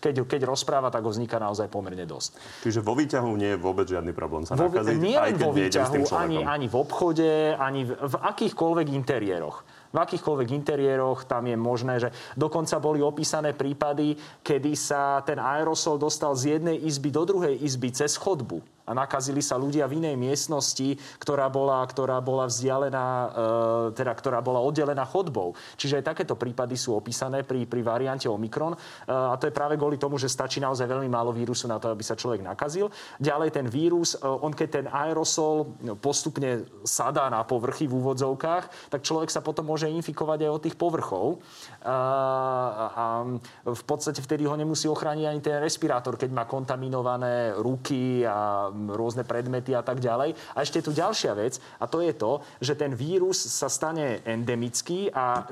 keď, 0.00 0.26
keď 0.26 0.50
rozpráva, 0.50 0.90
tak 0.90 1.06
ho 1.06 1.14
vzniká 1.14 1.38
naozaj 1.38 1.70
pomerne 1.70 2.02
dosť. 2.02 2.34
Čiže 2.66 2.82
vo 2.82 2.98
výťahu 2.98 3.30
nie 3.38 3.54
je 3.54 3.58
vôbec 3.60 3.86
žiadny 3.86 4.10
problém 4.10 4.42
sa 4.42 4.58
vo, 4.58 4.66
nakaziť, 4.66 4.98
nie 4.98 5.14
aj 5.14 5.30
keď 5.30 5.46
vo 5.46 5.52
výťahu, 5.54 6.02
ani, 6.18 6.38
ani 6.42 6.66
v 6.66 6.76
obchode, 6.76 7.30
ani 7.54 7.86
v, 7.86 7.94
v 7.94 8.14
akýchkoľvek 8.18 8.88
interiéroch. 8.96 9.62
V 9.94 9.98
akýchkoľvek 10.02 10.48
interiéroch 10.50 11.30
tam 11.30 11.46
je 11.46 11.56
možné, 11.56 11.94
že 12.02 12.10
dokonca 12.34 12.82
boli 12.82 12.98
opísané 12.98 13.54
prípady, 13.54 14.18
kedy 14.42 14.74
sa 14.74 15.22
ten 15.22 15.38
aerosol 15.38 16.02
dostal 16.02 16.34
z 16.34 16.58
jednej 16.58 16.82
izby 16.82 17.14
do 17.14 17.22
druhej 17.22 17.54
izby 17.62 17.94
cez 17.94 18.18
chodbu 18.18 18.75
a 18.86 18.94
nakazili 18.94 19.42
sa 19.42 19.58
ľudia 19.58 19.90
v 19.90 19.98
inej 19.98 20.14
miestnosti, 20.14 20.94
ktorá 21.18 21.50
bola, 21.50 21.82
ktorá 21.82 22.22
bola 22.22 22.46
vzdialená, 22.46 23.06
e, 23.06 23.28
teda 23.98 24.12
ktorá 24.14 24.38
bola 24.38 24.62
oddelená 24.62 25.02
chodbou. 25.02 25.58
Čiže 25.74 26.00
aj 26.00 26.14
takéto 26.14 26.38
prípady 26.38 26.78
sú 26.78 26.94
opísané 26.94 27.42
pri, 27.42 27.66
pri 27.66 27.82
variante 27.82 28.30
Omikron. 28.30 28.74
E, 28.74 28.78
a 29.10 29.34
to 29.34 29.50
je 29.50 29.54
práve 29.54 29.74
kvôli 29.74 29.98
tomu, 29.98 30.16
že 30.22 30.30
stačí 30.30 30.62
naozaj 30.62 30.86
veľmi 30.86 31.10
málo 31.10 31.34
vírusu 31.34 31.66
na 31.66 31.82
to, 31.82 31.90
aby 31.90 32.06
sa 32.06 32.14
človek 32.14 32.46
nakazil. 32.46 32.88
Ďalej 33.18 33.50
ten 33.50 33.66
vírus, 33.66 34.14
e, 34.14 34.22
on 34.22 34.54
keď 34.54 34.68
ten 34.70 34.86
aerosol 34.86 35.74
postupne 35.98 36.62
sadá 36.86 37.26
na 37.26 37.42
povrchy 37.42 37.90
v 37.90 37.98
úvodzovkách, 37.98 38.94
tak 38.94 39.02
človek 39.02 39.34
sa 39.34 39.42
potom 39.42 39.66
môže 39.66 39.90
infikovať 39.90 40.46
aj 40.46 40.50
od 40.54 40.62
tých 40.62 40.76
povrchov. 40.78 41.42
A, 41.82 41.98
a 42.94 43.04
v 43.66 43.82
podstate 43.82 44.22
vtedy 44.22 44.46
ho 44.46 44.54
nemusí 44.54 44.86
ochrániť 44.86 45.26
ani 45.26 45.40
ten 45.42 45.58
respirátor, 45.58 46.14
keď 46.14 46.30
má 46.30 46.44
kontaminované 46.46 47.58
ruky 47.58 48.22
a 48.22 48.70
rôzne 48.92 49.24
predmety 49.24 49.72
a 49.72 49.80
tak 49.80 50.04
ďalej. 50.04 50.36
A 50.52 50.58
ešte 50.60 50.84
tu 50.84 50.92
ďalšia 50.92 51.32
vec, 51.32 51.58
a 51.80 51.88
to 51.88 52.04
je 52.04 52.12
to, 52.12 52.44
že 52.60 52.76
ten 52.76 52.92
vírus 52.92 53.40
sa 53.40 53.72
stane 53.72 54.20
endemický 54.28 55.08
a 55.10 55.48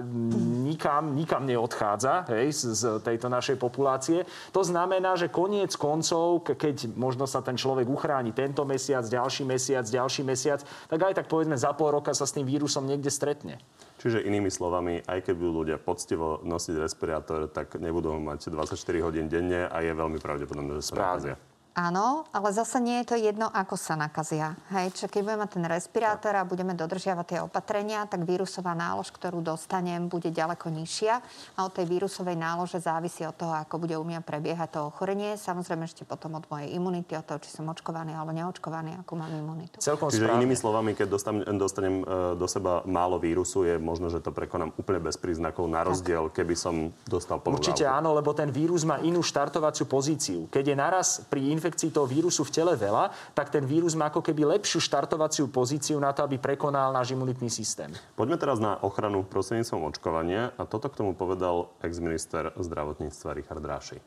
nikam, 0.64 1.16
nikam 1.16 1.49
neodchádza 1.49 2.28
hej, 2.31 2.52
z 2.52 3.00
tejto 3.00 3.33
našej 3.33 3.57
populácie. 3.57 4.28
To 4.52 4.61
znamená, 4.61 5.16
že 5.16 5.33
koniec 5.33 5.73
koncov, 5.81 6.45
keď 6.45 6.93
možno 6.95 7.25
sa 7.25 7.40
ten 7.40 7.57
človek 7.57 7.88
uchráni 7.88 8.37
tento 8.37 8.62
mesiac, 8.69 9.07
ďalší 9.07 9.49
mesiac, 9.49 9.85
ďalší 9.88 10.23
mesiac, 10.23 10.61
tak 10.90 11.00
aj 11.00 11.25
tak 11.25 11.26
povedzme 11.31 11.57
za 11.57 11.73
pol 11.73 11.95
roka 11.97 12.12
sa 12.12 12.28
s 12.28 12.35
tým 12.37 12.45
vírusom 12.45 12.85
niekde 12.85 13.09
stretne. 13.09 13.57
Čiže 14.04 14.21
inými 14.21 14.52
slovami, 14.52 15.00
aj 15.00 15.25
keď 15.25 15.35
budú 15.38 15.64
ľudia 15.64 15.81
poctivo 15.81 16.37
nosiť 16.45 16.76
respirátor, 16.76 17.49
tak 17.49 17.81
nebudú 17.81 18.12
mať 18.21 18.52
24 18.52 18.76
hodín 19.00 19.33
denne 19.33 19.64
a 19.64 19.81
je 19.81 19.97
veľmi 19.97 20.21
pravdepodobné, 20.21 20.76
že 20.76 20.93
sa 20.93 20.95
nakazia. 21.00 21.37
Áno, 21.75 22.23
ale 22.31 22.54
zase 22.54 22.78
nie 22.78 23.02
je 23.02 23.11
to 23.11 23.16
jedno, 23.19 23.50
ako 23.50 23.75
sa 23.75 23.99
nakazia. 23.99 24.54
Hej, 24.71 24.95
čiže 24.95 25.11
keď 25.11 25.21
budeme 25.26 25.43
mať 25.43 25.50
ten 25.59 25.66
respirátor 25.66 26.33
a 26.38 26.47
budeme 26.47 26.71
dodržiavať 26.71 27.26
tie 27.26 27.38
opatrenia, 27.43 28.07
tak 28.07 28.23
vírusová 28.23 28.78
nálož, 28.78 29.11
ktorú 29.11 29.43
dostanem, 29.43 30.07
bude 30.07 30.31
ďaleko 30.31 30.71
nižšia. 30.71 31.19
A 31.59 31.66
od 31.66 31.75
tej 31.75 31.90
vírusovej 31.90 32.38
nálože 32.38 32.78
závisí 32.78 33.26
od 33.26 33.35
toho, 33.35 33.50
ako 33.59 33.83
bude 33.83 33.99
u 33.99 34.07
mňa 34.07 34.23
prebiehať 34.23 34.71
to 34.71 34.81
ochorenie. 34.87 35.35
Samozrejme 35.35 35.90
ešte 35.90 36.07
potom 36.07 36.38
od 36.38 36.47
mojej 36.47 36.71
imunity, 36.78 37.19
od 37.19 37.26
toho, 37.26 37.43
či 37.43 37.50
som 37.50 37.66
očkovaný 37.66 38.14
alebo 38.14 38.31
neočkovaný, 38.31 38.95
akú 39.02 39.19
mám 39.19 39.35
imunitu. 39.35 39.83
Celkom 39.83 40.14
Čiže 40.14 40.31
správne. 40.31 40.47
inými 40.47 40.54
slovami, 40.54 40.90
keď 40.95 41.07
dostanem, 41.11 41.43
dostanem 41.59 42.07
do 42.38 42.47
seba 42.47 42.87
málo 42.87 43.19
vírusu, 43.19 43.66
je 43.66 43.83
možno, 43.83 44.14
že 44.14 44.23
to 44.23 44.31
prekonám 44.31 44.71
úplne 44.78 45.02
bez 45.02 45.19
príznakov, 45.19 45.66
na 45.66 45.83
rozdiel, 45.83 46.31
tak. 46.31 46.38
keby 46.38 46.54
som 46.54 46.95
dostal 47.02 47.43
plnú 47.43 47.59
Určite 47.59 47.83
áno, 47.83 48.14
lebo 48.14 48.31
ten 48.31 48.54
vírus 48.54 48.87
má 48.87 49.02
inú 49.02 49.26
štartovaciu 49.26 49.90
pozíciu. 49.90 50.47
Keď 50.54 50.64
je 50.71 50.76
naraz 50.78 51.19
pri 51.26 51.50
infekcii 51.64 51.97
toho 51.97 52.04
vírusu 52.04 52.44
v 52.44 52.52
tele 52.52 52.76
veľa, 52.76 53.33
tak 53.33 53.49
ten 53.49 53.64
vírus 53.64 53.97
má 53.97 54.12
ako 54.12 54.21
keby 54.21 54.61
lepšiu 54.61 54.85
štartovaciu 54.85 55.49
pozíciu 55.49 55.97
na 55.97 56.12
to, 56.12 56.21
aby 56.28 56.37
prekonal 56.37 56.92
náš 56.92 57.16
imunitný 57.16 57.49
systém. 57.49 57.88
Poďme 58.12 58.37
teraz 58.37 58.61
na 58.61 58.76
ochranu 58.85 59.25
prostredníctvom 59.25 59.88
očkovania 59.88 60.52
a 60.61 60.68
toto 60.68 60.92
k 60.92 61.00
tomu 61.00 61.16
povedal 61.16 61.73
ex-minister 61.80 62.52
zdravotníctva 62.61 63.33
Richard 63.33 63.64
Ráši. 63.64 63.99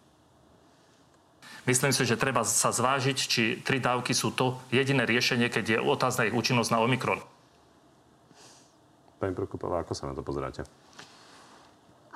Myslím 1.66 1.92
si, 1.92 2.06
že 2.08 2.16
treba 2.16 2.46
sa 2.48 2.70
zvážiť, 2.72 3.18
či 3.18 3.44
tri 3.60 3.82
dávky 3.82 4.14
sú 4.14 4.32
to 4.32 4.62
jediné 4.72 5.04
riešenie, 5.04 5.50
keď 5.52 5.66
je 5.66 5.78
otázna 5.82 6.30
ich 6.30 6.38
účinnosť 6.38 6.72
na 6.72 6.80
Omikron. 6.80 7.20
Pani 9.18 9.34
Prokupová, 9.34 9.82
ako 9.82 9.98
sa 9.98 10.08
na 10.08 10.14
to 10.14 10.22
pozeráte? 10.22 10.64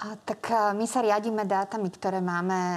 A, 0.01 0.17
tak 0.17 0.49
a, 0.49 0.73
my 0.73 0.89
sa 0.89 1.05
riadíme 1.05 1.45
dátami, 1.45 1.93
ktoré 1.93 2.25
máme 2.25 2.57
a, 2.57 2.73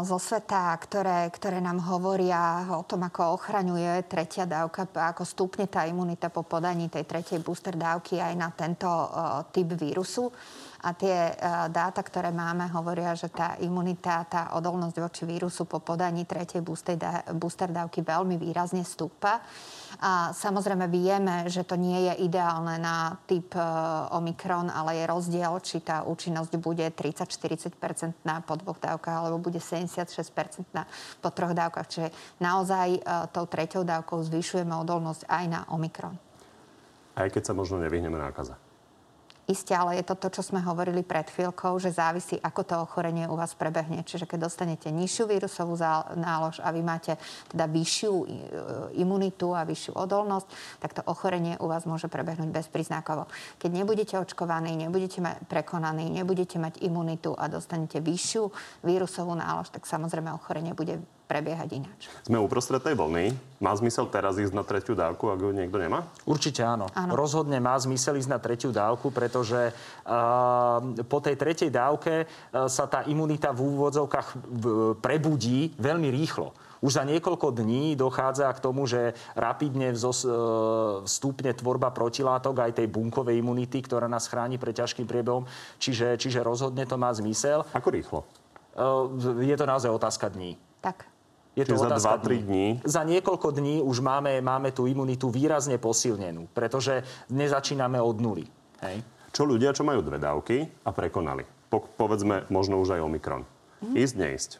zo 0.00 0.16
sveta, 0.16 0.72
ktoré, 0.80 1.28
ktoré 1.28 1.60
nám 1.60 1.76
hovoria 1.84 2.64
o 2.72 2.88
tom, 2.88 3.04
ako 3.04 3.36
ochraňuje 3.36 4.08
tretia 4.08 4.48
dávka, 4.48 4.88
ako 4.88 5.28
stúpne 5.28 5.68
tá 5.68 5.84
imunita 5.84 6.32
po 6.32 6.48
podaní 6.48 6.88
tej 6.88 7.04
tretej 7.04 7.44
booster 7.44 7.76
dávky 7.76 8.16
aj 8.16 8.32
na 8.32 8.48
tento 8.48 8.88
a, 8.88 9.44
typ 9.44 9.76
vírusu. 9.76 10.32
A 10.78 10.94
tie 10.94 11.34
dáta, 11.74 12.06
ktoré 12.06 12.30
máme, 12.30 12.70
hovoria, 12.70 13.10
že 13.18 13.26
tá 13.26 13.58
imunita, 13.58 14.22
tá 14.30 14.54
odolnosť 14.54 14.96
voči 15.02 15.26
vírusu 15.26 15.66
po 15.66 15.82
podaní 15.82 16.22
tretej 16.22 16.62
booster 16.62 17.70
dávky 17.74 18.06
veľmi 18.06 18.38
výrazne 18.38 18.86
stúpa. 18.86 19.42
A 19.98 20.30
samozrejme 20.30 20.86
vieme, 20.86 21.50
že 21.50 21.66
to 21.66 21.74
nie 21.74 22.06
je 22.06 22.30
ideálne 22.30 22.78
na 22.78 23.18
typ 23.26 23.58
Omikron, 24.14 24.70
ale 24.70 25.02
je 25.02 25.04
rozdiel, 25.10 25.50
či 25.66 25.82
tá 25.82 26.06
účinnosť 26.06 26.54
bude 26.62 26.86
30-40% 26.94 28.14
po 28.46 28.54
dvoch 28.54 28.78
dávkach, 28.78 29.26
alebo 29.26 29.42
bude 29.42 29.58
76% 29.58 30.06
po 31.18 31.28
troch 31.34 31.58
dávkach. 31.58 31.90
Čiže 31.90 32.14
naozaj 32.38 33.02
tou 33.34 33.50
treťou 33.50 33.82
dávkou 33.82 34.22
zvyšujeme 34.30 34.78
odolnosť 34.78 35.26
aj 35.26 35.44
na 35.50 35.66
Omikron. 35.74 36.14
Aj 37.18 37.26
keď 37.26 37.50
sa 37.50 37.54
možno 37.58 37.82
nevyhneme 37.82 38.14
nákaza. 38.14 38.67
Isté, 39.48 39.72
ale 39.72 39.96
je 39.96 40.04
to 40.04 40.12
to, 40.12 40.28
čo 40.28 40.42
sme 40.44 40.60
hovorili 40.60 41.00
pred 41.00 41.24
chvíľkou, 41.24 41.80
že 41.80 41.88
závisí, 41.88 42.36
ako 42.36 42.60
to 42.68 42.74
ochorenie 42.84 43.24
u 43.24 43.32
vás 43.32 43.56
prebehne. 43.56 44.04
Čiže 44.04 44.28
keď 44.28 44.44
dostanete 44.44 44.92
nižšiu 44.92 45.24
vírusovú 45.24 45.72
nálož 46.20 46.60
a 46.60 46.68
vy 46.68 46.84
máte 46.84 47.16
teda 47.48 47.64
vyššiu 47.64 48.12
e, 48.12 48.26
imunitu 49.00 49.56
a 49.56 49.64
vyššiu 49.64 49.96
odolnosť, 49.96 50.48
tak 50.84 51.00
to 51.00 51.02
ochorenie 51.08 51.56
u 51.56 51.64
vás 51.64 51.88
môže 51.88 52.12
prebehnúť 52.12 52.52
bezpríznakovo. 52.52 53.24
Keď 53.56 53.70
nebudete 53.72 54.20
očkovaní, 54.20 54.76
nebudete 54.76 55.24
mať 55.24 55.40
prekonaní, 55.48 56.12
nebudete 56.12 56.60
mať 56.60 56.84
imunitu 56.84 57.32
a 57.32 57.48
dostanete 57.48 58.04
vyššiu 58.04 58.52
vírusovú 58.84 59.32
nálož, 59.32 59.72
tak 59.72 59.88
samozrejme 59.88 60.28
ochorenie 60.28 60.76
bude 60.76 61.00
prebiehať 61.28 61.68
ináč. 61.76 62.08
Sme 62.24 62.40
uprostred 62.40 62.80
tej 62.80 62.96
vlny. 62.96 63.36
Má 63.60 63.76
zmysel 63.76 64.08
teraz 64.08 64.40
ísť 64.40 64.56
na 64.56 64.64
tretiu 64.64 64.96
dávku, 64.96 65.28
ak 65.28 65.44
ju 65.44 65.52
niekto 65.52 65.76
nemá? 65.76 66.08
Určite 66.24 66.64
áno. 66.64 66.88
áno. 66.96 67.12
Rozhodne 67.12 67.60
má 67.60 67.76
zmysel 67.76 68.16
ísť 68.16 68.32
na 68.32 68.40
tretiu 68.40 68.72
dávku, 68.72 69.12
pretože 69.12 69.76
uh, 69.76 70.80
po 71.04 71.20
tej 71.20 71.36
tretej 71.36 71.68
dávke 71.68 72.24
uh, 72.24 72.64
sa 72.64 72.88
tá 72.88 73.04
imunita 73.04 73.52
v 73.52 73.60
úvodzovkách 73.76 74.28
prebudí 75.04 75.76
veľmi 75.76 76.08
rýchlo. 76.08 76.56
Už 76.78 76.94
za 76.94 77.04
niekoľko 77.04 77.58
dní 77.58 77.98
dochádza 77.98 78.46
k 78.54 78.62
tomu, 78.62 78.86
že 78.86 79.10
rapidne 79.34 79.90
vzos, 79.90 80.22
e, 80.22 80.30
vstúpne 81.02 81.50
tvorba 81.50 81.90
protilátok 81.90 82.54
aj 82.62 82.78
tej 82.78 82.86
bunkovej 82.86 83.42
imunity, 83.42 83.82
ktorá 83.82 84.06
nás 84.06 84.30
chráni 84.30 84.62
pred 84.62 84.78
ťažkým 84.78 85.02
priebehom. 85.02 85.42
Čiže, 85.82 86.14
čiže 86.22 86.38
rozhodne 86.38 86.86
to 86.86 86.94
má 86.94 87.10
zmysel. 87.10 87.66
Ako 87.74 87.90
rýchlo? 87.90 88.22
Je 89.42 89.58
to 89.58 89.66
naozaj 89.66 89.90
otázka 89.90 90.30
dní. 90.30 90.54
Tak. 90.78 91.17
Je 91.58 91.66
to 91.66 91.74
za 91.74 91.90
2-3 92.22 92.46
dní. 92.46 92.66
Za 92.86 93.02
niekoľko 93.02 93.50
dní 93.50 93.82
už 93.82 93.98
máme, 93.98 94.38
máme 94.38 94.70
tú 94.70 94.86
imunitu 94.86 95.26
výrazne 95.26 95.74
posilnenú, 95.82 96.46
pretože 96.54 97.02
nezačíname 97.34 97.98
od 97.98 98.16
nuly. 98.22 98.46
Hej? 98.78 99.02
Čo 99.34 99.42
ľudia, 99.42 99.74
čo 99.74 99.82
majú 99.82 99.98
dve 100.06 100.22
dávky 100.22 100.70
a 100.86 100.90
prekonali? 100.94 101.42
Po, 101.66 101.82
povedzme, 101.82 102.46
možno 102.48 102.78
už 102.78 102.94
aj 102.94 103.02
Omikron. 103.02 103.42
Mm. 103.82 103.94
Ísť, 103.98 104.14
neísť. 104.14 104.50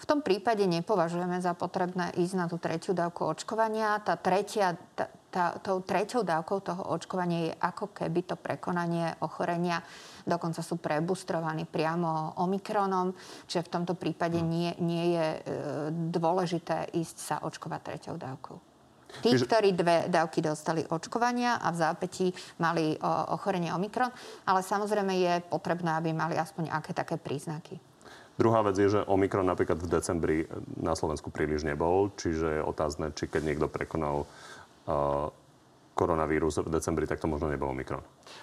V 0.00 0.08
tom 0.08 0.24
prípade 0.24 0.64
nepovažujeme 0.64 1.44
za 1.44 1.52
potrebné 1.52 2.16
ísť 2.16 2.34
na 2.34 2.48
tú 2.48 2.56
tretiu 2.56 2.96
dávku 2.96 3.28
očkovania. 3.28 4.00
Tá 4.00 4.16
tretia, 4.16 4.72
tá, 4.96 5.12
tá, 5.28 5.60
tou 5.60 5.84
treťou 5.84 6.24
dávkou 6.24 6.58
toho 6.64 6.82
očkovania 6.88 7.52
je 7.52 7.54
ako 7.60 7.92
keby 7.92 8.24
to 8.24 8.40
prekonanie 8.40 9.12
ochorenia 9.20 9.84
dokonca 10.24 10.60
sú 10.64 10.80
prebustrovaní 10.80 11.64
priamo 11.68 12.40
Omikronom, 12.40 13.14
čiže 13.46 13.66
v 13.66 13.72
tomto 13.72 13.94
prípade 13.94 14.40
hm. 14.40 14.46
nie, 14.46 14.70
nie 14.80 15.04
je 15.16 15.26
e, 15.26 15.40
dôležité 16.12 16.92
ísť 16.96 17.16
sa 17.16 17.36
očkovať 17.44 17.80
treťou 17.80 18.16
dávkou. 18.16 18.56
Tí, 19.18 19.34
ktorí 19.34 19.74
dve 19.74 20.06
dávky 20.06 20.38
dostali 20.38 20.86
očkovania 20.86 21.58
a 21.58 21.74
v 21.74 21.76
zápätí 21.82 22.26
mali 22.62 22.94
ochorenie 23.34 23.74
Omikron, 23.74 24.14
ale 24.46 24.62
samozrejme 24.62 25.12
je 25.18 25.34
potrebné, 25.50 25.98
aby 25.98 26.14
mali 26.14 26.38
aspoň 26.38 26.70
aké 26.70 26.94
také 26.94 27.18
príznaky. 27.18 27.74
Druhá 28.38 28.64
vec 28.64 28.78
je, 28.80 28.88
že 28.88 29.04
Omikron 29.04 29.44
napríklad 29.44 29.82
v 29.82 29.90
decembri 29.90 30.38
na 30.80 30.96
Slovensku 30.96 31.28
príliš 31.28 31.66
nebol, 31.66 32.08
čiže 32.16 32.62
je 32.62 32.62
otázne, 32.64 33.12
či 33.12 33.28
keď 33.28 33.42
niekto 33.44 33.66
prekonal 33.68 34.24
uh, 34.24 35.28
koronavírus 35.94 36.62
v 36.62 36.70
decembri, 36.72 37.04
tak 37.04 37.20
to 37.20 37.28
možno 37.28 37.50
nebol 37.50 37.70
Omikron. 37.70 38.00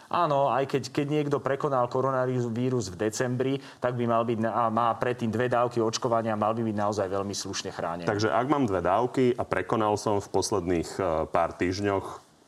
Áno, 0.07 0.51
aj 0.51 0.67
keď, 0.67 0.83
keď 0.93 1.07
niekto 1.07 1.37
prekonal 1.43 1.89
koronavírus 1.91 2.87
v 2.91 2.95
decembri, 2.95 3.53
tak 3.81 3.97
by 3.97 4.05
mal 4.07 4.23
byť 4.23 4.37
a 4.47 4.69
má 4.71 4.93
predtým 4.95 5.31
dve 5.31 5.51
dávky 5.51 5.83
očkovania, 5.83 6.39
mal 6.39 6.55
by 6.55 6.63
byť 6.63 6.77
naozaj 6.77 7.07
veľmi 7.11 7.35
slušne 7.35 7.73
chránený. 7.73 8.07
Takže 8.07 8.31
ak 8.31 8.45
mám 8.47 8.69
dve 8.69 8.79
dávky 8.83 9.35
a 9.35 9.43
prekonal 9.43 9.99
som 9.99 10.23
v 10.23 10.27
posledných 10.31 10.89
e, 10.95 11.01
pár 11.27 11.55
týždňoch 11.55 12.05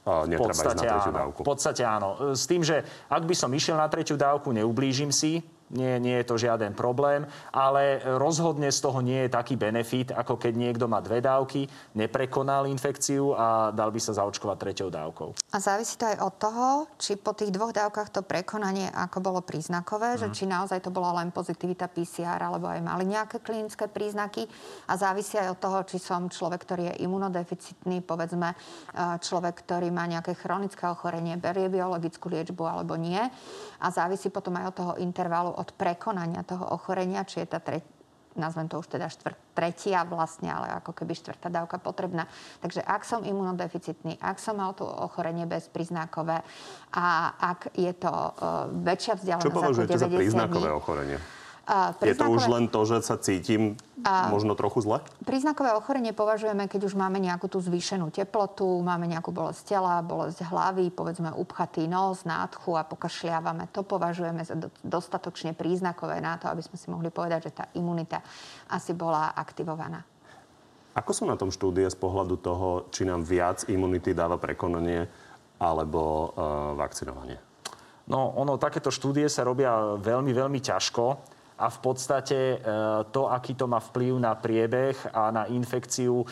e, 0.08 0.36
v 0.36 0.40
podstate, 0.40 0.88
áno. 0.88 1.12
dávku. 1.12 1.40
V 1.44 1.48
podstate 1.48 1.84
áno. 1.84 2.10
S 2.36 2.48
tým, 2.48 2.64
že 2.64 2.84
ak 3.12 3.24
by 3.28 3.36
som 3.36 3.52
išiel 3.52 3.76
na 3.76 3.92
tretiu 3.92 4.16
dávku, 4.16 4.56
neublížim 4.56 5.12
si, 5.12 5.44
nie, 5.74 6.02
nie 6.02 6.16
je 6.22 6.26
to 6.26 6.36
žiaden 6.42 6.74
problém, 6.74 7.26
ale 7.54 8.02
rozhodne 8.18 8.74
z 8.74 8.80
toho 8.82 9.00
nie 9.06 9.26
je 9.28 9.30
taký 9.30 9.54
benefit, 9.54 10.10
ako 10.14 10.42
keď 10.42 10.54
niekto 10.58 10.86
má 10.90 11.02
dve 11.02 11.22
dávky, 11.22 11.70
neprekonal 11.94 12.66
infekciu 12.66 13.38
a 13.38 13.70
dal 13.70 13.94
by 13.94 14.00
sa 14.02 14.18
zaočkovať 14.18 14.58
treťou 14.58 14.90
dávkou. 14.90 15.30
A 15.54 15.58
závisí 15.62 15.98
to 15.98 16.10
aj 16.10 16.18
od 16.22 16.34
toho, 16.42 16.68
či 16.98 17.18
po 17.18 17.38
tých 17.38 17.54
dvoch 17.54 17.70
dávkach 17.70 18.10
to 18.10 18.26
prekonanie 18.26 18.90
ako 18.90 19.22
bolo 19.22 19.40
príznakové, 19.46 20.18
mm. 20.18 20.20
že 20.20 20.28
mhm. 20.30 20.36
či 20.36 20.44
naozaj 20.50 20.80
to 20.82 20.90
bola 20.90 21.22
len 21.22 21.30
pozitivita 21.30 21.86
PCR, 21.90 22.42
alebo 22.42 22.66
aj 22.66 22.82
mali 22.82 23.06
nejaké 23.06 23.42
klinické 23.42 23.86
príznaky. 23.86 24.50
A 24.90 24.98
závisí 24.98 25.38
aj 25.38 25.54
od 25.54 25.60
toho, 25.62 25.80
či 25.86 25.98
som 26.02 26.26
človek, 26.30 26.66
ktorý 26.66 26.84
je 26.94 27.06
imunodeficitný, 27.06 28.02
povedzme 28.02 28.54
e, 28.54 28.56
človek, 29.22 29.66
ktorý 29.66 29.94
má 29.94 30.10
nejaké 30.10 30.34
chronické 30.34 30.90
ochorenie, 30.90 31.38
berie 31.38 31.70
biologickú 31.70 32.30
liečbu 32.32 32.64
alebo 32.66 32.98
nie. 32.98 33.22
A 33.80 33.88
závisí 33.94 34.34
potom 34.34 34.58
aj 34.58 34.66
od 34.74 34.76
toho 34.76 34.94
intervalu 35.00 35.59
od 35.60 35.76
prekonania 35.76 36.48
toho 36.48 36.64
ochorenia, 36.72 37.28
či 37.28 37.44
je 37.44 37.48
tá 37.52 37.60
tre- 37.60 37.84
nazvem 38.40 38.72
to 38.72 38.80
už 38.80 38.88
teda 38.88 39.12
štvrt, 39.12 39.36
tretia 39.52 40.08
vlastne, 40.08 40.48
ale 40.48 40.72
ako 40.80 40.96
keby 40.96 41.12
štvrtá 41.12 41.52
dávka 41.52 41.76
potrebná. 41.76 42.32
Takže 42.64 42.80
ak 42.80 43.04
som 43.04 43.28
imunodeficitný, 43.28 44.16
ak 44.24 44.40
som 44.40 44.56
mal 44.56 44.72
to 44.72 44.88
ochorenie 44.88 45.44
bezpríznakové 45.44 46.40
a 46.96 47.06
ak 47.36 47.76
je 47.76 47.92
to 47.92 48.10
uh, 48.10 48.72
väčšia 48.72 49.20
vzdialenosť 49.20 49.52
Čo 49.52 49.60
považujete 49.60 49.98
za 50.00 50.08
príznakové 50.08 50.70
dní, 50.72 50.80
ochorenie? 50.80 51.18
Je 52.02 52.18
to 52.18 52.26
už 52.34 52.50
len 52.50 52.66
to, 52.66 52.82
že 52.82 53.06
sa 53.06 53.14
cítim 53.22 53.78
a... 54.02 54.34
možno 54.34 54.58
trochu 54.58 54.82
zle? 54.82 54.98
Príznakové 55.22 55.78
ochorenie 55.78 56.18
považujeme, 56.18 56.66
keď 56.66 56.90
už 56.90 56.98
máme 56.98 57.22
nejakú 57.22 57.46
tú 57.46 57.62
zvýšenú 57.62 58.10
teplotu, 58.10 58.66
máme 58.82 59.06
nejakú 59.06 59.30
bolesť 59.30 59.78
tela, 59.78 60.02
bolesť 60.02 60.50
hlavy, 60.50 60.90
povedzme 60.90 61.30
upchatý 61.30 61.86
nos, 61.86 62.26
nádchu 62.26 62.74
a 62.74 62.82
pokašľávame. 62.82 63.70
To 63.78 63.86
považujeme 63.86 64.42
za 64.42 64.58
dostatočne 64.82 65.54
príznakové 65.54 66.18
na 66.18 66.42
to, 66.42 66.50
aby 66.50 66.66
sme 66.66 66.78
si 66.82 66.90
mohli 66.90 67.14
povedať, 67.14 67.54
že 67.54 67.56
tá 67.62 67.66
imunita 67.78 68.26
asi 68.74 68.98
bola 68.98 69.38
aktivovaná. 69.38 70.02
Ako 70.98 71.14
sú 71.14 71.30
na 71.30 71.38
tom 71.38 71.54
štúdie 71.54 71.86
z 71.86 71.94
pohľadu 72.02 72.42
toho, 72.42 72.90
či 72.90 73.06
nám 73.06 73.22
viac 73.22 73.70
imunity 73.70 74.18
dáva 74.18 74.42
prekonanie 74.42 75.06
alebo 75.62 76.02
uh, 76.02 76.74
vakcinovanie? 76.74 77.38
No, 78.10 78.34
ono, 78.42 78.58
takéto 78.58 78.90
štúdie 78.90 79.30
sa 79.30 79.46
robia 79.46 80.02
veľmi, 80.02 80.34
veľmi 80.34 80.58
ťažko 80.58 81.38
a 81.60 81.68
v 81.68 81.80
podstate 81.84 82.40
e, 82.56 82.58
to, 83.12 83.28
aký 83.28 83.52
to 83.60 83.68
má 83.68 83.84
vplyv 83.84 84.16
na 84.16 84.32
priebeh 84.32 84.96
a 85.12 85.28
na 85.28 85.44
infekciu, 85.52 86.24
e, 86.24 86.26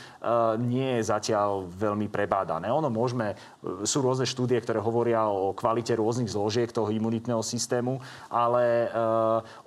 nie 0.64 0.98
je 0.98 1.04
zatiaľ 1.04 1.68
veľmi 1.68 2.08
prebádané. 2.08 2.72
Ono 2.72 2.88
môžeme, 2.88 3.36
e, 3.36 3.84
sú 3.84 4.00
rôzne 4.00 4.24
štúdie, 4.24 4.56
ktoré 4.64 4.80
hovoria 4.80 5.28
o 5.28 5.52
kvalite 5.52 5.92
rôznych 6.00 6.32
zložiek 6.32 6.72
toho 6.72 6.88
imunitného 6.88 7.44
systému, 7.44 8.00
ale 8.32 8.90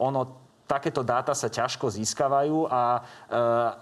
ono 0.00 0.49
takéto 0.70 1.02
dáta 1.02 1.34
sa 1.34 1.50
ťažko 1.50 1.90
získavajú 1.90 2.70
a 2.70 2.82
e, 2.94 3.00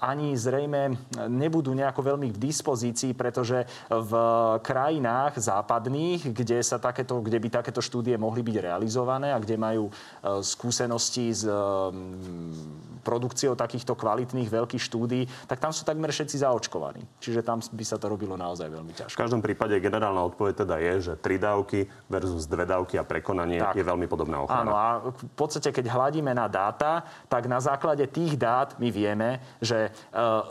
ani 0.01 0.33
zrejme 0.33 0.97
nebudú 1.29 1.77
nejako 1.77 2.17
veľmi 2.17 2.33
k 2.33 2.41
dispozícii, 2.41 3.13
pretože 3.13 3.69
v 3.93 4.13
krajinách 4.65 5.37
západných, 5.37 6.33
kde, 6.33 6.65
sa 6.65 6.81
takéto, 6.81 7.21
kde 7.21 7.37
by 7.45 7.61
takéto 7.61 7.85
štúdie 7.85 8.17
mohli 8.17 8.41
byť 8.41 8.57
realizované 8.65 9.37
a 9.37 9.43
kde 9.43 9.61
majú 9.61 9.93
e, 9.93 9.93
skúsenosti 10.41 11.29
s 11.29 11.45
e, 11.45 11.53
produkciou 13.05 13.53
takýchto 13.53 13.93
kvalitných 13.93 14.49
veľkých 14.49 14.81
štúdí, 14.81 15.29
tak 15.45 15.61
tam 15.61 15.77
sú 15.77 15.85
takmer 15.85 16.09
všetci 16.09 16.41
zaočkovaní. 16.41 17.05
Čiže 17.21 17.45
tam 17.45 17.61
by 17.61 17.85
sa 17.85 18.01
to 18.01 18.09
robilo 18.09 18.41
naozaj 18.41 18.65
veľmi 18.73 18.97
ťažko. 18.97 19.17
V 19.19 19.23
každom 19.29 19.45
prípade 19.45 19.77
generálna 19.77 20.25
odpoveď 20.25 20.65
teda 20.65 20.77
je, 20.81 20.95
že 21.13 21.15
tri 21.21 21.37
dávky 21.37 21.85
versus 22.09 22.49
dve 22.49 22.65
dávky 22.65 22.97
a 22.97 23.05
prekonanie 23.05 23.61
tak. 23.61 23.77
je 23.77 23.85
veľmi 23.85 24.07
podobná 24.09 24.41
ochrana. 24.41 24.65
Áno, 24.65 24.73
a 24.73 24.87
v 25.13 25.33
podstate, 25.37 25.69
keď 25.69 25.93
hľadíme 25.93 26.33
na 26.33 26.47
dát, 26.49 26.78
dáta, 26.79 27.03
tak 27.27 27.51
na 27.51 27.59
základe 27.59 28.07
tých 28.07 28.39
dát 28.39 28.79
my 28.79 28.89
vieme, 28.95 29.43
že 29.59 29.91
e, 29.91 29.91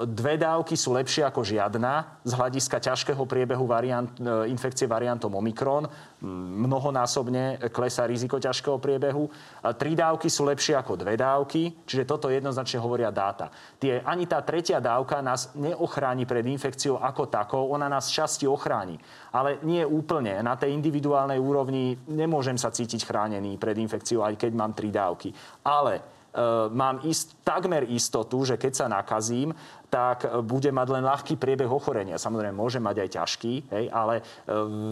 dve 0.04 0.36
dávky 0.36 0.76
sú 0.76 0.92
lepšie 0.92 1.24
ako 1.24 1.48
žiadna 1.48 2.20
z 2.28 2.32
hľadiska 2.36 2.84
ťažkého 2.84 3.24
priebehu 3.24 3.64
variant, 3.64 4.12
e, 4.20 4.52
infekcie 4.52 4.84
variantom 4.92 5.32
Omikron. 5.32 5.88
Mnohonásobne 6.18 7.70
klesá 7.70 8.10
riziko 8.10 8.42
ťažkého 8.42 8.82
priebehu. 8.82 9.30
Tri 9.78 9.94
dávky 9.94 10.34
sú 10.34 10.50
lepšie 10.50 10.74
ako 10.74 10.98
dve 10.98 11.14
dávky, 11.14 11.86
čiže 11.86 12.10
toto 12.10 12.34
jednoznačne 12.34 12.82
hovoria 12.82 13.14
dáta. 13.14 13.54
Tie, 13.78 14.02
ani 14.02 14.26
tá 14.26 14.42
tretia 14.42 14.82
dávka 14.82 15.22
nás 15.22 15.54
neochráni 15.54 16.26
pred 16.26 16.42
infekciou 16.50 16.98
ako 16.98 17.30
takou, 17.30 17.70
ona 17.70 17.86
nás 17.86 18.10
časti 18.10 18.50
ochráni. 18.50 18.98
Ale 19.30 19.62
nie 19.62 19.86
úplne. 19.86 20.42
Na 20.42 20.58
tej 20.58 20.74
individuálnej 20.74 21.38
úrovni 21.38 21.94
nemôžem 22.10 22.58
sa 22.58 22.74
cítiť 22.74 23.06
chránený 23.06 23.62
pred 23.62 23.78
infekciou, 23.78 24.26
aj 24.26 24.42
keď 24.42 24.52
mám 24.58 24.74
tri 24.74 24.90
dávky. 24.90 25.30
Ale 25.62 26.17
mám 26.70 27.02
ist, 27.04 27.34
takmer 27.42 27.88
istotu, 27.90 28.46
že 28.46 28.56
keď 28.62 28.74
sa 28.74 28.86
nakazím, 28.86 29.54
tak 29.88 30.28
bude 30.44 30.68
mať 30.68 30.88
len 31.00 31.04
ľahký 31.08 31.40
priebeh 31.40 31.72
ochorenia. 31.72 32.20
Samozrejme, 32.20 32.52
môže 32.52 32.84
mať 32.84 33.08
aj 33.08 33.10
ťažký, 33.16 33.54
hej, 33.72 33.86
ale 33.88 34.20
e, 34.20 34.24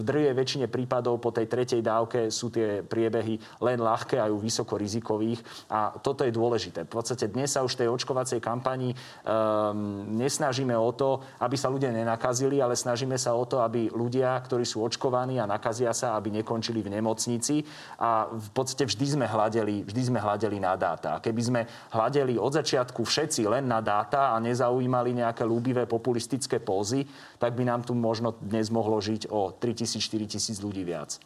drvej 0.00 0.32
väčšine 0.32 0.66
prípadov 0.72 1.20
po 1.20 1.28
tej 1.28 1.52
tretej 1.52 1.84
dávke 1.84 2.32
sú 2.32 2.48
tie 2.48 2.80
priebehy 2.80 3.36
len 3.60 3.78
ľahké 3.84 4.16
aj 4.16 4.32
u 4.32 4.40
vysoko 4.40 4.80
rizikových 4.80 5.44
a 5.68 5.92
toto 6.00 6.24
je 6.24 6.32
dôležité. 6.32 6.88
V 6.88 6.96
podstate 6.96 7.28
dnes 7.28 7.52
sa 7.52 7.60
už 7.60 7.76
tej 7.76 7.92
očkovacej 7.92 8.40
kampani 8.40 8.96
um, 8.96 10.16
nesnažíme 10.16 10.72
o 10.72 10.90
to, 10.96 11.20
aby 11.44 11.60
sa 11.60 11.68
ľudia 11.68 11.92
nenakazili, 11.92 12.64
ale 12.64 12.72
snažíme 12.72 13.20
sa 13.20 13.36
o 13.36 13.44
to, 13.44 13.60
aby 13.60 13.92
ľudia, 13.92 14.32
ktorí 14.48 14.64
sú 14.64 14.80
očkovaní 14.80 15.36
a 15.36 15.44
nakazia 15.44 15.92
sa, 15.92 16.16
aby 16.16 16.40
nekončili 16.40 16.80
v 16.80 16.96
nemocnici 16.96 17.60
a 18.00 18.32
v 18.32 18.48
podstate 18.56 18.88
vždy 18.88 19.20
sme 19.20 19.26
hľadeli, 19.28 19.84
vždy 19.84 20.02
sme 20.08 20.24
hľadeli 20.24 20.56
na 20.56 20.72
dáta. 20.72 21.20
Keby 21.20 21.42
sme 21.44 21.60
hľadeli 21.92 22.40
od 22.40 22.56
začiatku 22.56 23.04
všetci 23.04 23.44
len 23.44 23.68
na 23.68 23.84
dáta 23.84 24.32
a 24.32 24.40
nezaujímali 24.40 24.85
zaujímali 24.86 25.18
nejaké 25.18 25.42
ľúbivé 25.42 25.82
populistické 25.90 26.62
pózy, 26.62 27.02
tak 27.42 27.58
by 27.58 27.66
nám 27.66 27.82
tu 27.82 27.90
možno 27.90 28.38
dnes 28.38 28.70
mohlo 28.70 29.02
žiť 29.02 29.26
o 29.34 29.50
3000, 29.50 29.98
4000 29.98 30.62
ľudí 30.62 30.86
viac. 30.86 31.18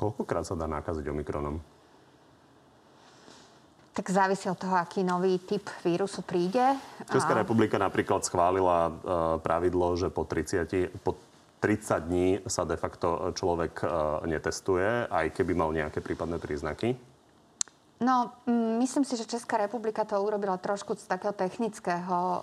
Koľkokrát 0.00 0.48
sa 0.48 0.56
dá 0.56 0.64
nakaziť 0.64 1.04
Omikronom? 1.12 1.60
Tak 3.94 4.10
závisí 4.10 4.48
od 4.48 4.56
toho, 4.56 4.74
aký 4.80 5.04
nový 5.04 5.38
typ 5.44 5.68
vírusu 5.84 6.24
príde. 6.24 6.64
Česká 7.12 7.36
a... 7.36 7.44
republika 7.44 7.76
napríklad 7.76 8.24
schválila 8.24 8.88
uh, 8.88 8.94
pravidlo, 9.44 9.94
že 9.94 10.08
po 10.08 10.24
30, 10.24 10.88
po 11.04 11.14
30 11.60 12.08
dní 12.08 12.28
sa 12.48 12.64
de 12.64 12.80
facto 12.80 13.36
človek 13.36 13.84
uh, 13.84 14.24
netestuje, 14.24 15.06
aj 15.12 15.36
keby 15.36 15.52
mal 15.52 15.70
nejaké 15.70 16.00
prípadné 16.00 16.40
príznaky. 16.40 16.96
No, 18.02 18.34
mm, 18.50 18.82
myslím 18.82 19.06
si, 19.06 19.14
že 19.14 19.22
Česká 19.22 19.54
republika 19.54 20.02
to 20.02 20.18
urobila 20.18 20.58
trošku 20.58 20.98
z 20.98 21.06
takého 21.06 21.30
technického 21.30 22.42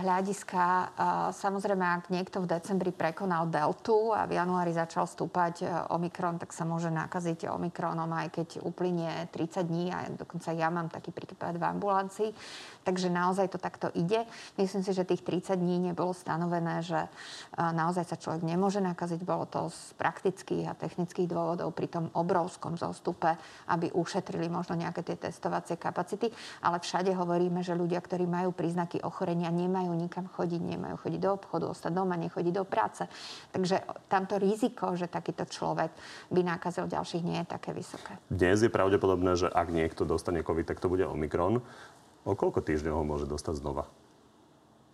hľadiska. 0.00 0.64
Uh, 0.64 0.88
samozrejme, 1.36 1.84
ak 1.84 2.08
niekto 2.08 2.40
v 2.40 2.48
decembri 2.56 2.88
prekonal 2.88 3.52
deltu 3.52 4.16
a 4.16 4.24
v 4.24 4.40
januári 4.40 4.72
začal 4.72 5.04
stúpať 5.04 5.54
uh, 5.60 5.92
Omikron, 5.92 6.40
tak 6.40 6.56
sa 6.56 6.64
môže 6.64 6.88
nakaziť 6.88 7.52
Omikronom, 7.52 8.08
aj 8.16 8.32
keď 8.32 8.48
uplynie 8.64 9.28
30 9.28 9.68
dní 9.68 9.92
a 9.92 10.08
dokonca 10.08 10.56
ja 10.56 10.72
mám 10.72 10.88
taký 10.88 11.12
prípad 11.12 11.60
v 11.60 11.68
ambulancii. 11.68 12.30
Takže 12.88 13.12
naozaj 13.12 13.52
to 13.52 13.60
takto 13.60 13.92
ide. 13.92 14.24
Myslím 14.56 14.80
si, 14.80 14.96
že 14.96 15.04
tých 15.04 15.20
30 15.20 15.60
dní 15.60 15.92
nebolo 15.92 16.16
stanovené, 16.16 16.80
že 16.80 16.96
naozaj 17.60 18.08
sa 18.08 18.16
človek 18.16 18.40
nemôže 18.40 18.80
nakaziť. 18.80 19.20
Bolo 19.28 19.44
to 19.44 19.68
z 19.68 19.92
praktických 20.00 20.72
a 20.72 20.78
technických 20.78 21.28
dôvodov 21.28 21.76
pri 21.76 21.92
tom 21.92 22.08
obrovskom 22.16 22.80
zostupe, 22.80 23.36
aby 23.68 23.92
ušetrili 23.92 24.48
možno 24.48 24.77
nejaké 24.78 25.02
tie 25.02 25.18
testovacie 25.18 25.74
kapacity. 25.74 26.30
Ale 26.62 26.78
všade 26.78 27.10
hovoríme, 27.10 27.66
že 27.66 27.74
ľudia, 27.74 27.98
ktorí 27.98 28.24
majú 28.30 28.54
príznaky 28.54 29.02
ochorenia, 29.02 29.50
nemajú 29.50 29.90
nikam 29.98 30.30
chodiť, 30.30 30.62
nemajú 30.62 30.96
chodiť 31.02 31.20
do 31.20 31.30
obchodu, 31.34 31.64
ostať 31.74 31.92
doma, 31.92 32.14
nechodiť 32.14 32.54
do 32.54 32.64
práce. 32.64 33.02
Takže 33.50 33.82
tamto 34.06 34.38
riziko, 34.38 34.94
že 34.94 35.10
takýto 35.10 35.44
človek 35.50 35.90
by 36.30 36.40
nakazil 36.46 36.86
ďalších, 36.86 37.26
nie 37.26 37.42
je 37.42 37.48
také 37.50 37.74
vysoké. 37.74 38.14
Dnes 38.30 38.62
je 38.62 38.70
pravdepodobné, 38.70 39.34
že 39.34 39.50
ak 39.50 39.68
niekto 39.74 40.06
dostane 40.06 40.46
COVID, 40.46 40.64
tak 40.70 40.78
to 40.78 40.86
bude 40.86 41.02
Omikron. 41.02 41.60
O 42.28 42.32
koľko 42.36 42.60
týždňov 42.60 42.94
ho 42.94 43.04
môže 43.04 43.26
dostať 43.26 43.58
znova? 43.58 43.88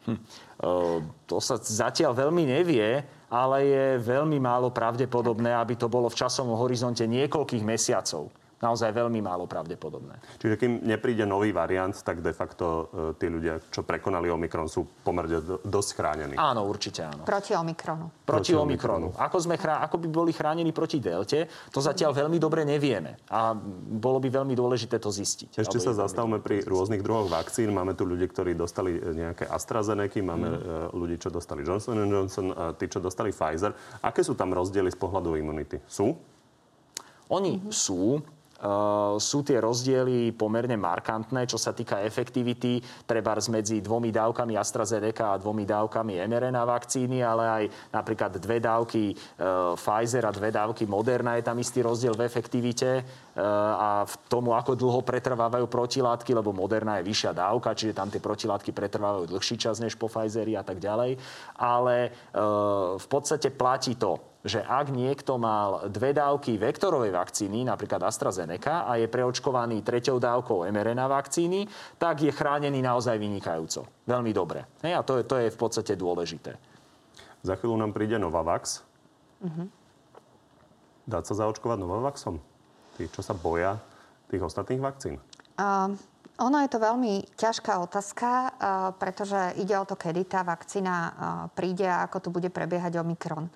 Hm. 0.04 0.20
O, 0.60 1.00
to 1.24 1.40
sa 1.40 1.56
zatiaľ 1.56 2.12
veľmi 2.12 2.44
nevie, 2.44 3.02
ale 3.32 3.56
je 3.64 3.86
veľmi 4.04 4.36
málo 4.36 4.68
pravdepodobné, 4.68 5.56
aby 5.56 5.80
to 5.80 5.88
bolo 5.88 6.12
v 6.12 6.18
časovom 6.20 6.54
horizonte 6.60 7.08
niekoľkých 7.08 7.64
mesiacov 7.64 8.28
naozaj 8.64 8.96
veľmi 8.96 9.20
málo 9.20 9.44
pravdepodobné. 9.44 10.16
Čiže 10.40 10.56
kým 10.56 10.72
nepríde 10.88 11.28
nový 11.28 11.52
variant, 11.52 11.92
tak 11.92 12.24
de 12.24 12.32
facto 12.32 12.88
e, 12.88 13.20
tí 13.20 13.28
ľudia, 13.28 13.60
čo 13.68 13.84
prekonali 13.84 14.32
Omikron, 14.32 14.72
sú 14.72 14.88
pomerne 15.04 15.44
do, 15.44 15.60
dosť 15.60 15.90
chránení. 16.00 16.34
Áno, 16.40 16.64
určite 16.64 17.04
áno. 17.04 17.28
Proti 17.28 17.52
Omikronu. 17.52 18.24
Proti, 18.24 18.24
proti 18.24 18.52
Omikronu. 18.56 19.12
Ako, 19.20 19.36
sme 19.44 19.60
chrá... 19.60 19.84
Ako 19.84 20.00
by 20.00 20.08
boli 20.08 20.32
chránení 20.32 20.72
proti 20.72 20.96
Delte, 20.96 21.44
to 21.68 21.84
zatiaľ 21.84 22.16
veľmi 22.16 22.40
dobre 22.40 22.64
nevieme. 22.64 23.20
A 23.28 23.52
bolo 24.00 24.16
by 24.16 24.32
veľmi 24.32 24.56
dôležité 24.56 24.96
to 24.96 25.12
zistiť. 25.12 25.60
Ešte 25.60 25.76
sa 25.76 25.92
zastavme 25.92 26.40
pri 26.40 26.64
rôznych 26.64 27.04
druhoch 27.04 27.28
vakcín. 27.28 27.68
Máme 27.76 27.92
tu 27.92 28.08
ľudí, 28.08 28.24
ktorí 28.24 28.56
dostali 28.56 28.96
e, 28.96 29.12
nejaké 29.12 29.44
AstraZeneca, 29.44 30.16
máme 30.24 30.48
mm. 30.48 30.60
ľudí, 30.96 31.20
čo 31.20 31.28
dostali 31.28 31.60
Johnson 31.66 32.14
Johnson, 32.14 32.46
a 32.54 32.72
tí, 32.72 32.86
čo 32.86 33.02
dostali 33.02 33.34
Pfizer. 33.34 33.74
Aké 34.00 34.22
sú 34.22 34.38
tam 34.38 34.54
rozdiely 34.54 34.88
z 34.94 34.98
pohľadu 34.98 35.34
imunity? 35.34 35.82
Sú? 35.90 36.14
Oni 37.32 37.58
mm-hmm. 37.58 37.74
sú. 37.74 38.20
Sú 39.20 39.44
tie 39.44 39.60
rozdiely 39.60 40.32
pomerne 40.32 40.80
markantné, 40.80 41.44
čo 41.44 41.60
sa 41.60 41.76
týka 41.76 42.00
efektivity, 42.00 42.80
treba 43.04 43.36
medzi 43.52 43.84
dvomi 43.84 44.08
dávkami 44.08 44.56
AstraZeneca 44.56 45.36
a 45.36 45.40
dvomi 45.40 45.68
dávkami 45.68 46.16
mRNA 46.24 46.62
vakcíny, 46.64 47.20
ale 47.20 47.44
aj 47.44 47.64
napríklad 47.92 48.40
dve 48.40 48.64
dávky 48.64 49.12
Pfizer 49.76 50.24
a 50.24 50.32
dve 50.32 50.48
dávky 50.48 50.88
Moderna, 50.88 51.36
je 51.36 51.44
tam 51.44 51.60
istý 51.60 51.84
rozdiel 51.84 52.16
v 52.16 52.24
efektivite 52.24 53.04
a 53.36 54.08
v 54.08 54.14
tomu, 54.32 54.56
ako 54.56 54.72
dlho 54.78 55.04
pretrvávajú 55.04 55.68
protilátky, 55.68 56.32
lebo 56.32 56.56
Moderna 56.56 57.02
je 57.02 57.08
vyššia 57.10 57.36
dávka, 57.36 57.76
čiže 57.76 57.92
tam 57.92 58.08
tie 58.08 58.22
protilátky 58.22 58.72
pretrvávajú 58.72 59.28
dlhší 59.28 59.60
čas 59.60 59.76
než 59.82 59.98
po 59.98 60.08
Pfizeri 60.08 60.56
a 60.56 60.64
tak 60.64 60.80
ďalej. 60.80 61.20
Ale 61.60 62.14
v 62.96 63.06
podstate 63.12 63.52
platí 63.52 63.98
to, 64.00 64.33
že 64.44 64.60
ak 64.60 64.92
niekto 64.92 65.40
mal 65.40 65.88
dve 65.88 66.12
dávky 66.12 66.60
vektorovej 66.60 67.16
vakcíny, 67.16 67.64
napríklad 67.64 68.04
AstraZeneca, 68.04 68.84
a 68.84 69.00
je 69.00 69.08
preočkovaný 69.08 69.80
treťou 69.80 70.20
dávkou 70.20 70.68
mRNA 70.68 71.08
vakcíny, 71.08 71.64
tak 71.96 72.20
je 72.20 72.28
chránený 72.28 72.84
naozaj 72.84 73.16
vynikajúco. 73.16 73.88
Veľmi 74.04 74.36
dobre. 74.36 74.68
Hej, 74.84 75.00
a 75.00 75.02
to 75.02 75.16
je, 75.16 75.22
to 75.24 75.40
je 75.40 75.48
v 75.48 75.58
podstate 75.58 75.96
dôležité. 75.96 76.60
Za 77.40 77.56
chvíľu 77.56 77.80
nám 77.80 77.96
príde 77.96 78.20
Novavax. 78.20 78.84
Uh-huh. 79.40 79.68
Dá 81.08 81.24
sa 81.24 81.34
zaočkovať 81.40 81.80
Novavaxom? 81.80 82.36
Tí, 83.00 83.08
čo 83.08 83.24
sa 83.24 83.32
boja 83.32 83.80
tých 84.28 84.44
ostatných 84.44 84.84
vakcín? 84.84 85.16
Uh, 85.56 85.96
ono 86.34 86.58
je 86.66 86.68
to 86.68 86.82
veľmi 86.82 87.38
ťažká 87.38 87.78
otázka, 87.78 88.58
pretože 88.98 89.54
ide 89.54 89.78
o 89.78 89.86
to, 89.86 89.94
kedy 89.94 90.26
tá 90.26 90.42
vakcína 90.42 91.14
príde 91.54 91.86
a 91.86 92.02
ako 92.10 92.18
tu 92.18 92.28
bude 92.34 92.50
prebiehať 92.50 92.98
Omikron. 92.98 93.46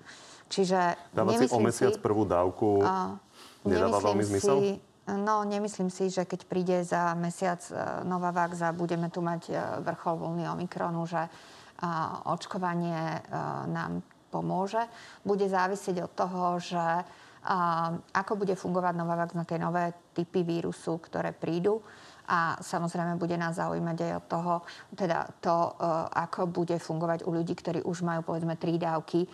Čiže 0.49 0.97
Dávať 1.13 1.45
si 1.45 1.53
o 1.53 1.61
mesiac 1.61 1.93
si, 1.93 2.01
prvú 2.01 2.25
dávku 2.25 2.81
uh, 2.81 3.13
nedáva 3.61 4.01
veľmi 4.01 4.25
zmysel? 4.25 4.57
Si, 4.57 4.71
no, 5.13 5.45
nemyslím 5.45 5.93
si, 5.93 6.09
že 6.09 6.25
keď 6.25 6.41
príde 6.49 6.77
za 6.81 7.13
mesiac 7.13 7.61
uh, 7.69 8.01
nová 8.01 8.33
vakza, 8.33 8.73
budeme 8.73 9.13
tu 9.13 9.21
mať 9.21 9.53
uh, 9.53 9.57
vrchol 9.85 10.17
vlny 10.17 10.49
Omikronu, 10.49 11.05
že 11.05 11.21
uh, 11.29 12.33
očkovanie 12.33 13.21
uh, 13.21 13.69
nám 13.69 14.01
pomôže. 14.33 14.81
Bude 15.21 15.45
závisieť 15.45 16.09
od 16.09 16.11
toho, 16.17 16.57
že 16.57 16.81
uh, 16.81 17.93
ako 18.17 18.33
bude 18.41 18.57
fungovať 18.57 18.93
nová 18.97 19.21
vakza 19.21 19.37
na 19.37 19.45
tie 19.45 19.61
nové 19.61 19.93
typy 20.17 20.41
vírusu, 20.41 20.97
ktoré 20.97 21.29
prídu 21.29 21.85
a 22.29 22.61
samozrejme 22.61 23.17
bude 23.17 23.33
nás 23.33 23.57
zaujímať 23.57 23.97
aj 24.05 24.13
od 24.21 24.25
toho, 24.29 24.53
teda 24.93 25.25
to, 25.41 25.57
e, 25.57 25.71
ako 26.13 26.45
bude 26.45 26.77
fungovať 26.77 27.25
u 27.25 27.33
ľudí, 27.33 27.57
ktorí 27.57 27.81
už 27.81 28.05
majú 28.05 28.21
povedzme 28.21 28.53
tri 28.53 28.77
dávky 28.77 29.25
e, 29.25 29.27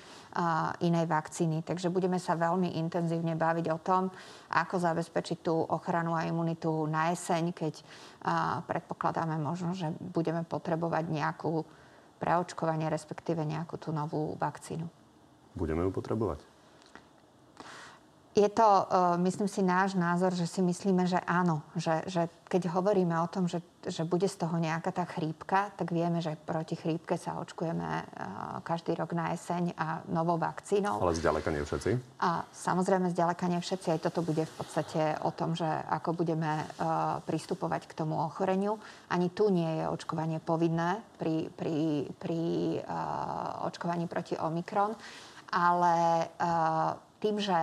inej 0.87 1.03
vakcíny. 1.11 1.59
Takže 1.67 1.91
budeme 1.91 2.15
sa 2.15 2.39
veľmi 2.39 2.79
intenzívne 2.79 3.35
baviť 3.35 3.65
o 3.75 3.79
tom, 3.83 4.07
ako 4.55 4.79
zabezpečiť 4.79 5.43
tú 5.43 5.59
ochranu 5.59 6.15
a 6.15 6.23
imunitu 6.23 6.87
na 6.87 7.11
jeseň, 7.11 7.51
keď 7.51 7.73
e, 7.75 7.83
predpokladáme 8.63 9.35
možno, 9.43 9.75
že 9.75 9.91
budeme 9.99 10.47
potrebovať 10.47 11.11
nejakú 11.11 11.67
preočkovanie, 12.15 12.87
respektíve 12.87 13.43
nejakú 13.43 13.75
tú 13.75 13.91
novú 13.91 14.39
vakcínu. 14.39 14.87
Budeme 15.51 15.83
ju 15.83 15.91
potrebovať? 15.91 16.54
Je 18.35 18.51
to, 18.51 18.67
uh, 18.67 19.15
myslím 19.23 19.47
si, 19.47 19.63
náš 19.63 19.95
názor, 19.95 20.35
že 20.35 20.43
si 20.43 20.59
myslíme, 20.59 21.07
že 21.07 21.23
áno. 21.23 21.63
Že, 21.79 22.03
že 22.11 22.21
keď 22.51 22.67
hovoríme 22.67 23.15
o 23.23 23.31
tom, 23.31 23.47
že, 23.47 23.63
že 23.87 24.03
bude 24.03 24.27
z 24.27 24.35
toho 24.35 24.59
nejaká 24.59 24.91
tá 24.91 25.07
chrípka, 25.07 25.71
tak 25.79 25.95
vieme, 25.95 26.19
že 26.19 26.35
proti 26.43 26.75
chrípke 26.75 27.15
sa 27.15 27.39
očkujeme 27.39 27.87
uh, 27.87 28.59
každý 28.59 28.91
rok 28.91 29.15
na 29.15 29.31
jeseň 29.31 29.71
a 29.79 30.03
novou 30.11 30.35
vakcínou. 30.35 30.99
Ale 30.99 31.15
zďaleka 31.15 31.47
nie 31.47 31.63
všetci. 31.63 32.19
A 32.19 32.43
samozrejme 32.51 33.07
zďaleka 33.15 33.47
nie 33.47 33.63
všetci. 33.63 33.87
Aj 33.95 34.03
toto 34.03 34.19
bude 34.19 34.43
v 34.43 34.53
podstate 34.59 35.15
o 35.23 35.31
tom, 35.31 35.55
že 35.55 35.71
ako 35.87 36.19
budeme 36.19 36.59
uh, 36.59 37.23
pristupovať 37.23 37.87
k 37.87 37.95
tomu 37.95 38.19
ochoreniu. 38.19 38.75
Ani 39.07 39.31
tu 39.31 39.47
nie 39.47 39.79
je 39.79 39.87
očkovanie 39.87 40.43
povinné 40.43 40.99
pri, 41.15 41.47
pri, 41.55 42.11
pri 42.19 42.83
očkovaní 43.63 44.11
proti 44.11 44.35
Omikron. 44.35 44.91
Ale 45.55 46.27
tým, 47.23 47.39
že 47.39 47.55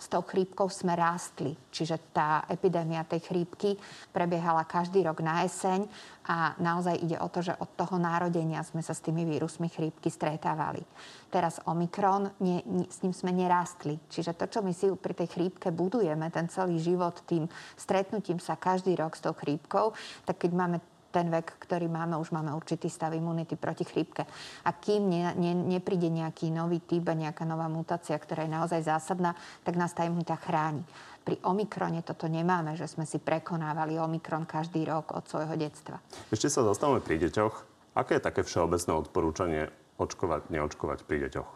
s 0.00 0.08
tou 0.08 0.24
chrípkou 0.24 0.72
sme 0.72 0.96
rástli. 0.96 1.52
Čiže 1.68 2.16
tá 2.16 2.48
epidémia 2.48 3.04
tej 3.04 3.20
chrípky 3.20 3.76
prebiehala 4.10 4.64
každý 4.64 5.04
rok 5.04 5.20
na 5.20 5.44
jeseň 5.44 5.84
a 6.24 6.56
naozaj 6.56 6.96
ide 7.04 7.20
o 7.20 7.28
to, 7.28 7.44
že 7.44 7.52
od 7.60 7.68
toho 7.76 8.00
národenia 8.00 8.64
sme 8.64 8.80
sa 8.80 8.96
s 8.96 9.04
tými 9.04 9.28
vírusmi 9.28 9.68
chrípky 9.68 10.08
stretávali. 10.08 10.80
Teraz 11.28 11.60
Omikron, 11.68 12.32
nie, 12.40 12.64
nie, 12.64 12.88
s 12.88 13.04
ním 13.04 13.12
sme 13.12 13.30
nerástli. 13.30 14.00
Čiže 14.08 14.34
to, 14.34 14.48
čo 14.48 14.64
my 14.64 14.72
si 14.72 14.88
pri 14.96 15.12
tej 15.12 15.28
chrípke 15.28 15.68
budujeme, 15.68 16.26
ten 16.32 16.48
celý 16.48 16.80
život 16.80 17.20
tým 17.28 17.44
stretnutím 17.76 18.40
sa 18.40 18.56
každý 18.56 18.96
rok 18.96 19.14
s 19.14 19.22
tou 19.22 19.36
chrípkou, 19.36 19.92
tak 20.24 20.40
keď 20.40 20.50
máme 20.56 20.78
ten 21.10 21.26
vek, 21.26 21.58
ktorý 21.66 21.90
máme, 21.90 22.14
už 22.16 22.30
máme 22.30 22.54
určitý 22.54 22.86
stav 22.86 23.10
imunity 23.10 23.58
proti 23.58 23.82
chrípke. 23.82 24.22
A 24.62 24.70
kým 24.70 25.10
ne, 25.10 25.34
ne, 25.34 25.52
nepríde 25.52 26.06
nejaký 26.06 26.54
nový 26.54 26.78
typ 26.78 27.10
a 27.10 27.18
nejaká 27.18 27.42
nová 27.42 27.66
mutácia, 27.66 28.14
ktorá 28.14 28.46
je 28.46 28.54
naozaj 28.54 28.80
zásadná, 28.86 29.34
tak 29.66 29.74
nás 29.74 29.90
tá 29.90 30.06
imunita 30.06 30.38
chráni. 30.38 30.86
Pri 31.20 31.36
Omikrone 31.44 32.00
toto 32.00 32.30
nemáme, 32.30 32.78
že 32.78 32.88
sme 32.88 33.04
si 33.04 33.20
prekonávali 33.20 34.00
Omikron 34.00 34.48
každý 34.48 34.88
rok 34.88 35.12
od 35.12 35.28
svojho 35.28 35.52
detstva. 35.58 36.00
Ešte 36.32 36.48
sa 36.48 36.64
dostávame 36.64 37.04
pri 37.04 37.20
deťoch. 37.28 37.54
Aké 37.98 38.16
je 38.16 38.24
také 38.24 38.40
všeobecné 38.46 38.92
odporúčanie 38.94 39.62
očkovať, 40.00 40.48
neočkovať 40.48 41.04
pri 41.04 41.28
deťoch? 41.28 41.50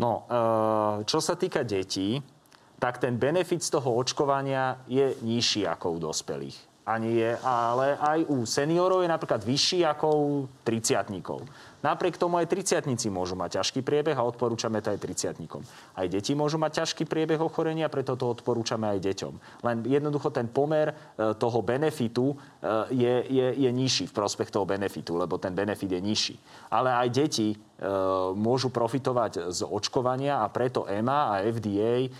No, 0.00 0.24
e, 0.24 0.32
čo 1.04 1.20
sa 1.20 1.36
týka 1.36 1.60
detí, 1.66 2.24
tak 2.80 2.96
ten 3.02 3.20
benefit 3.20 3.60
z 3.60 3.76
toho 3.76 3.92
očkovania 3.92 4.80
je 4.88 5.12
nižší 5.20 5.68
ako 5.68 6.00
u 6.00 6.08
dospelých 6.08 6.69
ani 6.86 7.16
je, 7.16 7.38
ale 7.44 7.96
aj 8.00 8.24
u 8.28 8.46
seniorov 8.46 9.02
je 9.04 9.08
napríklad 9.08 9.44
vyšší 9.44 9.84
ako 9.86 10.06
u 10.16 10.48
30 10.64 11.10
Napriek 11.80 12.20
tomu 12.20 12.36
aj 12.36 12.52
30 12.52 12.84
môžu 13.08 13.32
mať 13.40 13.60
ťažký 13.60 13.80
priebeh 13.80 14.12
a 14.12 14.24
odporúčame 14.24 14.84
to 14.84 14.92
aj 14.92 15.00
30 15.00 15.40
Aj 15.96 16.06
deti 16.06 16.32
môžu 16.36 16.60
mať 16.60 16.84
ťažký 16.84 17.08
priebeh 17.08 17.40
ochorenia, 17.40 17.88
preto 17.88 18.20
to 18.20 18.28
odporúčame 18.28 18.84
aj 18.92 19.00
deťom. 19.00 19.34
Len 19.64 19.76
jednoducho 19.88 20.28
ten 20.28 20.44
pomer 20.44 20.92
e, 20.92 20.94
toho 21.40 21.64
benefitu 21.64 22.32
e, 22.32 22.36
je, 22.92 23.14
je, 23.32 23.46
je 23.64 23.70
nižší 23.72 24.12
v 24.12 24.16
prospech 24.16 24.52
toho 24.52 24.68
benefitu, 24.68 25.16
lebo 25.16 25.40
ten 25.40 25.56
benefit 25.56 25.88
je 25.88 26.00
nižší. 26.04 26.34
Ale 26.68 26.92
aj 26.92 27.08
deti 27.08 27.48
e, 27.52 27.56
môžu 28.36 28.68
profitovať 28.68 29.48
z 29.48 29.64
očkovania 29.64 30.44
a 30.44 30.52
preto 30.52 30.84
EMA 30.84 31.32
a 31.32 31.34
FDA 31.48 32.12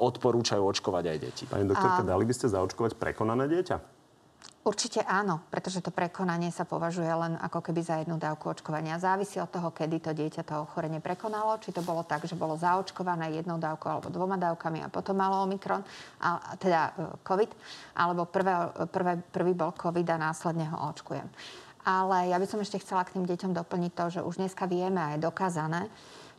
odporúčajú 0.00 0.62
očkovať 0.64 1.04
aj 1.04 1.18
deti. 1.20 1.44
Pani 1.44 1.68
doktorka, 1.68 2.00
a... 2.00 2.08
dali 2.08 2.24
by 2.24 2.32
ste 2.32 2.48
zaočkovať 2.48 2.96
prekonané 2.96 3.44
dieťa? 3.48 4.02
Určite 4.62 5.02
áno, 5.02 5.42
pretože 5.50 5.82
to 5.82 5.90
prekonanie 5.90 6.54
sa 6.54 6.62
považuje 6.62 7.10
len 7.10 7.34
ako 7.34 7.66
keby 7.66 7.82
za 7.82 7.98
jednu 7.98 8.14
dávku 8.14 8.46
očkovania. 8.46 8.94
Závisí 8.94 9.42
od 9.42 9.50
toho, 9.50 9.74
kedy 9.74 9.98
to 9.98 10.14
dieťa 10.14 10.46
to 10.46 10.62
ochorenie 10.62 11.02
prekonalo, 11.02 11.58
či 11.58 11.74
to 11.74 11.82
bolo 11.82 12.06
tak, 12.06 12.22
že 12.30 12.38
bolo 12.38 12.54
zaočkované 12.54 13.34
jednou 13.34 13.58
dávkou 13.58 13.90
alebo 13.90 14.14
dvoma 14.14 14.38
dávkami 14.38 14.86
a 14.86 14.92
potom 14.92 15.18
malo 15.18 15.42
Omikron, 15.42 15.82
a, 16.22 16.54
teda 16.62 16.94
e, 16.94 17.10
COVID, 17.26 17.50
alebo 17.98 18.22
prvé, 18.30 18.54
prvé, 18.86 19.12
prvý 19.34 19.50
bol 19.50 19.74
COVID 19.74 20.06
a 20.14 20.30
následne 20.30 20.70
ho 20.70 20.94
očkujem. 20.94 21.26
Ale 21.82 22.30
ja 22.30 22.38
by 22.38 22.46
som 22.46 22.62
ešte 22.62 22.78
chcela 22.86 23.02
k 23.02 23.18
tým 23.18 23.26
deťom 23.26 23.58
doplniť 23.58 23.92
to, 23.98 24.04
že 24.14 24.20
už 24.22 24.38
dneska 24.38 24.70
vieme 24.70 25.02
a 25.02 25.18
je 25.18 25.26
dokázané, 25.26 25.90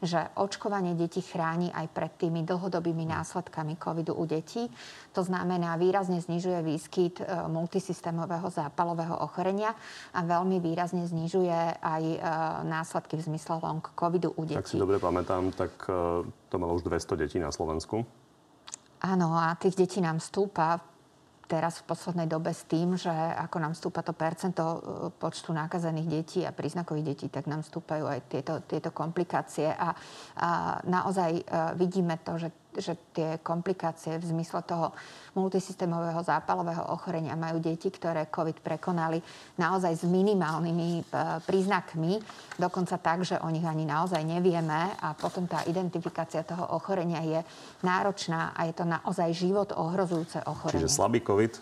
že 0.04 0.20
očkovanie 0.36 1.00
detí 1.00 1.24
chráni 1.24 1.72
aj 1.72 1.88
pred 1.96 2.12
tými 2.20 2.44
dlhodobými 2.44 3.08
následkami 3.08 3.80
covidu 3.80 4.12
u 4.14 4.28
detí. 4.28 4.68
To 5.16 5.24
znamená, 5.24 5.80
výrazne 5.80 6.20
znižuje 6.20 6.60
výskyt 6.60 7.24
e, 7.24 7.26
multisystémového 7.48 8.52
zápalového 8.52 9.16
ochorenia 9.24 9.72
a 10.12 10.20
veľmi 10.28 10.60
výrazne 10.60 11.08
znižuje 11.08 11.80
aj 11.80 12.04
e, 12.04 12.18
následky 12.68 13.16
v 13.16 13.32
zmysle 13.32 13.64
long 13.64 13.84
covidu 13.96 14.36
u 14.36 14.44
detí. 14.44 14.60
Ak 14.60 14.68
si 14.68 14.76
dobre 14.76 15.00
pamätám, 15.00 15.56
tak 15.56 15.72
e, 15.88 16.28
to 16.52 16.56
malo 16.60 16.76
už 16.76 16.84
200 16.84 17.16
detí 17.16 17.40
na 17.40 17.56
Slovensku. 17.56 18.04
Áno, 19.04 19.36
a 19.36 19.56
tých 19.56 19.80
detí 19.80 20.00
nám 20.04 20.20
stúpa 20.20 20.93
teraz 21.46 21.84
v 21.84 21.88
poslednej 21.92 22.28
dobe 22.28 22.56
s 22.56 22.64
tým, 22.66 22.96
že 22.96 23.12
ako 23.14 23.58
nám 23.60 23.74
stúpa 23.76 24.02
to 24.02 24.16
percento 24.16 24.64
e, 24.64 24.80
počtu 25.14 25.52
nakazených 25.52 26.08
detí 26.08 26.40
a 26.48 26.56
príznakových 26.56 27.06
detí, 27.06 27.28
tak 27.28 27.46
nám 27.52 27.62
stúpajú 27.62 28.08
aj 28.08 28.20
tieto, 28.32 28.54
tieto 28.64 28.90
komplikácie. 28.96 29.68
A, 29.70 29.94
a 30.40 30.50
naozaj 30.88 31.32
e, 31.38 31.44
vidíme 31.76 32.18
to, 32.24 32.40
že 32.40 32.63
že 32.80 32.94
tie 33.14 33.42
komplikácie 33.42 34.18
v 34.18 34.26
zmysle 34.26 34.66
toho 34.66 34.94
multisystémového 35.38 36.22
zápalového 36.22 36.90
ochorenia 36.94 37.38
majú 37.38 37.62
deti, 37.62 37.90
ktoré 37.90 38.30
COVID 38.30 38.62
prekonali 38.62 39.22
naozaj 39.58 40.02
s 40.02 40.06
minimálnymi 40.06 40.90
e, 40.98 41.04
príznakmi, 41.46 42.22
dokonca 42.58 42.98
tak, 42.98 43.26
že 43.26 43.42
o 43.42 43.50
nich 43.50 43.66
ani 43.66 43.86
naozaj 43.86 44.22
nevieme 44.22 44.94
a 44.98 45.14
potom 45.18 45.46
tá 45.46 45.66
identifikácia 45.70 46.42
toho 46.46 46.70
ochorenia 46.74 47.22
je 47.22 47.40
náročná 47.86 48.54
a 48.58 48.66
je 48.66 48.74
to 48.74 48.86
naozaj 48.86 49.30
život 49.34 49.70
ohrozujúce 49.74 50.42
ochorenie. 50.46 50.82
Čiže 50.82 50.98
slabý 50.98 51.22
COVID, 51.22 51.54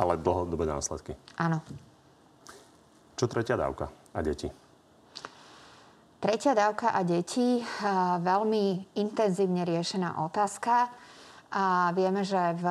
ale 0.00 0.20
dlhodobé 0.20 0.64
následky. 0.64 1.12
Áno. 1.36 1.60
Čo 3.14 3.30
tretia 3.30 3.54
dávka 3.54 3.88
a 4.10 4.20
deti? 4.20 4.63
Tretia 6.24 6.56
dávka 6.56 6.96
a 6.96 7.04
deti, 7.04 7.60
veľmi 8.24 8.96
intenzívne 8.96 9.60
riešená 9.60 10.24
otázka. 10.24 10.88
A 11.52 11.92
vieme, 11.92 12.24
že 12.24 12.40
v 12.56 12.64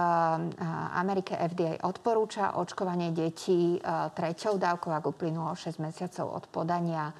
Amerike 0.97 1.37
FDA 1.37 1.77
odporúča 1.85 2.57
očkovanie 2.57 3.13
detí 3.13 3.77
treťou 4.17 4.57
dávkou, 4.57 4.89
ak 4.89 5.05
uplynulo 5.05 5.53
6 5.53 5.85
mesiacov 5.85 6.41
od 6.41 6.43
podania, 6.49 7.13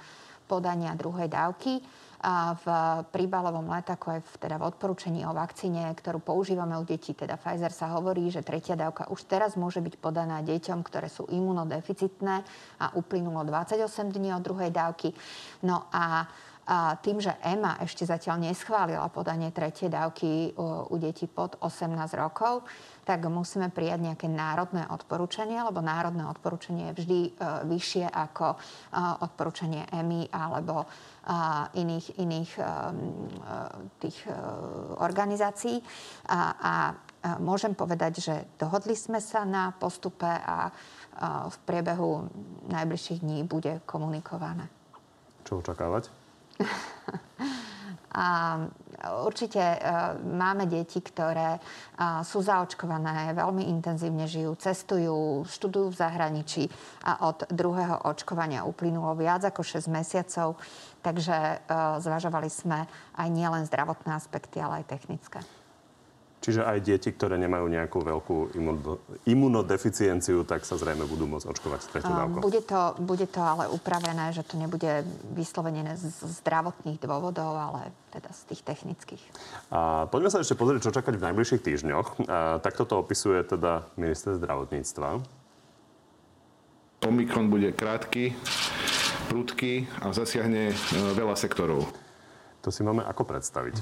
podania 0.49 0.97
druhej 0.97 1.29
dávky 1.29 1.77
v 2.63 2.65
príbalovom 3.11 3.67
letáku 3.67 4.15
aj 4.15 4.23
v, 4.23 4.31
teda 4.47 4.55
v 4.55 4.71
odporúčení 4.71 5.27
o 5.27 5.35
vakcíne, 5.35 5.91
ktorú 5.91 6.23
používame 6.23 6.79
u 6.79 6.87
detí, 6.87 7.11
teda 7.11 7.35
Pfizer 7.35 7.75
sa 7.75 7.91
hovorí, 7.91 8.31
že 8.31 8.39
tretia 8.39 8.79
dávka 8.79 9.11
už 9.11 9.27
teraz 9.27 9.59
môže 9.59 9.83
byť 9.83 9.99
podaná 9.99 10.39
deťom, 10.39 10.79
ktoré 10.87 11.11
sú 11.11 11.27
imunodeficitné 11.27 12.35
a 12.79 12.85
uplynulo 12.95 13.43
28 13.43 14.15
dní 14.15 14.31
od 14.31 14.39
druhej 14.39 14.71
dávky. 14.71 15.11
No 15.67 15.91
a 15.91 16.31
a 16.63 16.95
tým, 16.95 17.19
že 17.19 17.35
EMA 17.43 17.83
ešte 17.83 18.07
zatiaľ 18.07 18.39
neschválila 18.39 19.11
podanie 19.11 19.51
tretej 19.51 19.91
dávky 19.91 20.55
u, 20.55 20.91
u 20.91 20.95
detí 20.95 21.27
pod 21.27 21.59
18 21.59 21.91
rokov, 22.15 22.63
tak 23.03 23.27
musíme 23.27 23.67
prijať 23.67 23.99
nejaké 23.99 24.27
národné 24.31 24.87
odporúčanie, 24.87 25.59
lebo 25.59 25.83
národné 25.83 26.23
odporúčanie 26.23 26.95
je 26.95 27.03
vždy 27.03 27.19
uh, 27.35 27.67
vyššie 27.67 28.07
ako 28.07 28.55
uh, 28.55 29.27
odporúčanie 29.27 29.83
EMI 29.91 30.31
alebo 30.31 30.87
iných, 31.79 32.19
iných 32.19 32.51
tých 34.03 34.17
organizácií. 34.99 35.79
A, 36.27 36.39
a 36.51 36.73
môžem 37.39 37.71
povedať, 37.79 38.19
že 38.19 38.35
dohodli 38.59 38.91
sme 38.91 39.23
sa 39.23 39.47
na 39.47 39.71
postupe 39.71 40.27
a 40.27 40.67
v 41.47 41.57
priebehu 41.63 42.27
najbližších 42.67 43.23
dní 43.23 43.47
bude 43.47 43.79
komunikované. 43.87 44.67
Čo 45.47 45.63
očakávať? 45.63 46.22
A 48.13 48.61
určite 49.25 49.57
e, 49.57 49.77
máme 50.21 50.69
deti, 50.69 51.01
ktoré 51.01 51.57
e, 51.57 51.59
sú 52.21 52.45
zaočkované, 52.45 53.33
veľmi 53.33 53.73
intenzívne 53.73 54.29
žijú, 54.29 54.53
cestujú, 54.53 55.49
študujú 55.49 55.89
v 55.89 55.97
zahraničí 55.97 56.63
a 57.09 57.25
od 57.25 57.49
druhého 57.49 58.05
očkovania 58.05 58.69
uplynulo 58.69 59.17
viac 59.17 59.49
ako 59.49 59.65
6 59.65 59.89
mesiacov. 59.89 60.61
Takže 61.01 61.33
e, 61.33 61.55
zvažovali 62.05 62.49
sme 62.53 62.85
aj 63.17 63.27
nielen 63.33 63.65
zdravotné 63.65 64.13
aspekty, 64.13 64.61
ale 64.61 64.85
aj 64.85 64.93
technické. 64.93 65.41
Čiže 66.43 66.67
aj 66.67 66.83
deti, 66.83 67.07
ktoré 67.07 67.39
nemajú 67.39 67.71
nejakú 67.71 68.03
veľkú 68.03 68.59
imunodeficienciu, 69.23 70.43
tak 70.43 70.67
sa 70.67 70.75
zrejme 70.75 71.07
budú 71.07 71.23
môcť 71.23 71.47
očkovať 71.47 71.79
s 71.79 71.87
tretou 71.87 72.11
dávkou. 72.11 72.43
Bude 72.43 72.59
to, 72.59 72.79
bude 72.99 73.27
to 73.31 73.39
ale 73.39 73.71
upravené, 73.71 74.35
že 74.35 74.43
to 74.43 74.59
nebude 74.59 75.07
vyslovene 75.31 75.95
z 75.95 76.11
zdravotných 76.43 76.99
dôvodov, 76.99 77.55
ale 77.55 77.95
teda 78.11 78.27
z 78.35 78.41
tých 78.51 78.61
technických. 78.67 79.23
A 79.71 80.11
poďme 80.11 80.35
sa 80.35 80.43
ešte 80.43 80.59
pozrieť, 80.59 80.91
čo 80.91 80.95
čakať 80.99 81.15
v 81.15 81.25
najbližších 81.31 81.63
týždňoch. 81.63 82.07
A, 82.27 82.59
takto 82.59 82.83
to 82.83 82.99
opisuje 82.99 83.39
teda 83.47 83.87
minister 83.95 84.35
zdravotníctva. 84.35 85.23
Omikron 87.07 87.47
bude 87.47 87.71
krátky, 87.71 88.35
prudký 89.31 89.87
a 90.03 90.11
zasiahne 90.11 90.71
e, 90.71 90.75
veľa 91.15 91.39
sektorov. 91.39 91.87
To 92.63 92.67
si 92.67 92.83
máme 92.83 93.07
ako 93.07 93.23
predstaviť? 93.27 93.75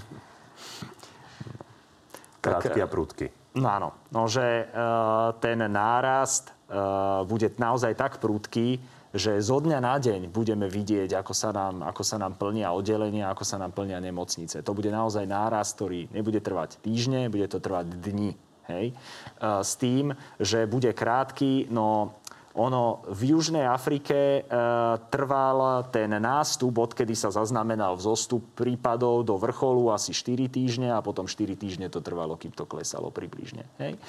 Krátky 2.42 2.80
a 2.82 2.88
prudky. 2.90 3.26
No 3.56 3.68
áno, 3.68 3.90
no 4.10 4.26
že 4.32 4.66
uh, 4.72 5.36
ten 5.44 5.60
nárast 5.60 6.56
uh, 6.72 7.28
bude 7.28 7.52
naozaj 7.60 8.00
tak 8.00 8.18
prudký, 8.24 8.80
že 9.12 9.44
zo 9.44 9.60
dňa 9.60 9.80
na 9.84 10.00
deň 10.00 10.32
budeme 10.32 10.72
vidieť, 10.72 11.20
ako 11.20 11.36
sa 11.36 11.52
nám, 11.52 11.84
ako 11.84 12.00
sa 12.00 12.16
nám 12.16 12.40
plnia 12.40 12.72
oddelenia, 12.72 13.28
ako 13.28 13.44
sa 13.44 13.60
nám 13.60 13.76
plnia 13.76 14.00
nemocnice. 14.00 14.64
To 14.64 14.72
bude 14.72 14.88
naozaj 14.88 15.28
nárast, 15.28 15.76
ktorý 15.76 16.08
nebude 16.16 16.40
trvať 16.40 16.80
týždne, 16.80 17.28
bude 17.28 17.44
to 17.52 17.60
trvať 17.60 17.92
dni. 17.92 18.40
Hej? 18.72 18.96
Uh, 19.44 19.60
s 19.60 19.76
tým, 19.76 20.16
že 20.40 20.64
bude 20.64 20.96
krátky, 20.96 21.68
no 21.68 22.16
ono 22.56 23.04
v 23.08 23.32
Južnej 23.32 23.64
Afrike 23.64 24.44
e, 24.44 24.60
trval 25.08 25.88
ten 25.88 26.12
nástup, 26.12 26.84
odkedy 26.84 27.16
sa 27.16 27.32
zaznamenal 27.32 27.96
vzostup 27.96 28.44
prípadov 28.60 29.24
do 29.24 29.40
vrcholu 29.40 29.94
asi 29.96 30.12
4 30.12 30.52
týždne 30.52 30.90
a 30.92 31.00
potom 31.00 31.30
4 31.30 31.56
týždne 31.56 31.88
to 31.88 32.04
trvalo, 32.04 32.36
kým 32.36 32.52
to 32.52 32.68
klesalo 32.68 33.08
približne. 33.08 33.64
Hej. 33.80 33.96
E, 33.96 34.00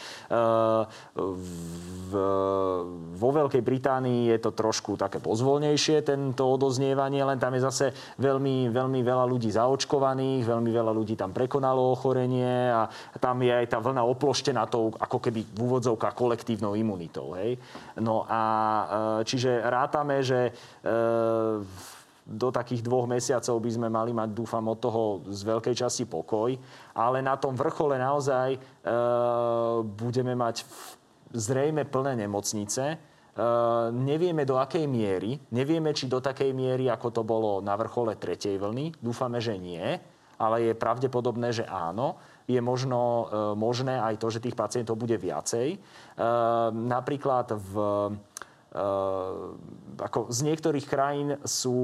v, 1.15 2.13
vo 3.15 3.31
Veľkej 3.31 3.63
Británii 3.63 4.35
je 4.35 4.39
to 4.43 4.51
trošku 4.51 4.99
také 4.99 5.23
pozvolnejšie, 5.23 6.03
tento 6.03 6.43
odoznievanie, 6.51 7.23
len 7.23 7.39
tam 7.39 7.55
je 7.55 7.63
zase 7.63 7.87
veľmi, 8.19 8.75
veľmi 8.75 9.01
veľa 9.07 9.25
ľudí 9.31 9.55
zaočkovaných, 9.55 10.43
veľmi 10.43 10.71
veľa 10.75 10.91
ľudí 10.91 11.15
tam 11.15 11.31
prekonalo 11.31 11.95
ochorenie 11.95 12.75
a 12.75 12.91
tam 13.23 13.39
je 13.39 13.55
aj 13.55 13.67
tá 13.71 13.79
vlna 13.79 14.03
oploštená 14.03 14.67
tou 14.67 14.91
ako 14.99 15.19
keby 15.23 15.47
v 15.47 15.59
úvodzovkách 15.63 16.15
kolektívnou 16.19 16.75
imunitou. 16.75 17.39
Hej. 17.39 17.63
No 18.03 18.27
a 18.33 18.41
e, 18.41 18.87
čiže 19.29 19.61
rátame, 19.61 20.25
že 20.25 20.49
e, 20.49 20.53
do 22.23 22.49
takých 22.49 22.81
dvoch 22.81 23.05
mesiacov 23.05 23.61
by 23.61 23.71
sme 23.77 23.89
mali 23.93 24.17
mať, 24.17 24.33
dúfam, 24.33 24.65
od 24.73 24.79
toho 24.81 25.21
z 25.29 25.43
veľkej 25.45 25.75
časti 25.77 26.09
pokoj. 26.09 26.57
Ale 26.97 27.21
na 27.21 27.37
tom 27.37 27.53
vrchole 27.53 28.01
naozaj 28.01 28.57
e, 28.57 28.59
budeme 29.85 30.33
mať 30.33 30.65
zrejme 31.33 31.89
plné 31.89 32.29
nemocnice. 32.29 32.85
Uh, 33.33 33.89
nevieme 33.89 34.45
do 34.45 34.61
akej 34.61 34.85
miery, 34.85 35.41
nevieme, 35.57 35.97
či 35.97 36.05
do 36.05 36.21
takej 36.21 36.53
miery, 36.53 36.93
ako 36.93 37.09
to 37.09 37.23
bolo 37.25 37.65
na 37.65 37.73
vrchole 37.81 38.13
tretej 38.21 38.61
vlny. 38.61 38.93
Dúfame, 39.01 39.41
že 39.41 39.57
nie, 39.57 39.81
ale 40.37 40.69
je 40.69 40.77
pravdepodobné, 40.77 41.49
že 41.57 41.65
áno 41.65 42.21
je 42.47 42.61
možno 42.61 42.99
e, 42.99 43.25
možné 43.55 43.99
aj 43.99 44.19
to, 44.19 44.29
že 44.31 44.43
tých 44.43 44.59
pacientov 44.59 44.99
bude 44.99 45.17
viacej. 45.19 45.69
E, 45.75 45.79
napríklad 46.73 47.55
v 47.55 47.75
Uh, 48.73 49.53
ako 50.01 50.33
z 50.33 50.49
niektorých 50.49 50.89
krajín 50.89 51.37
sú 51.45 51.77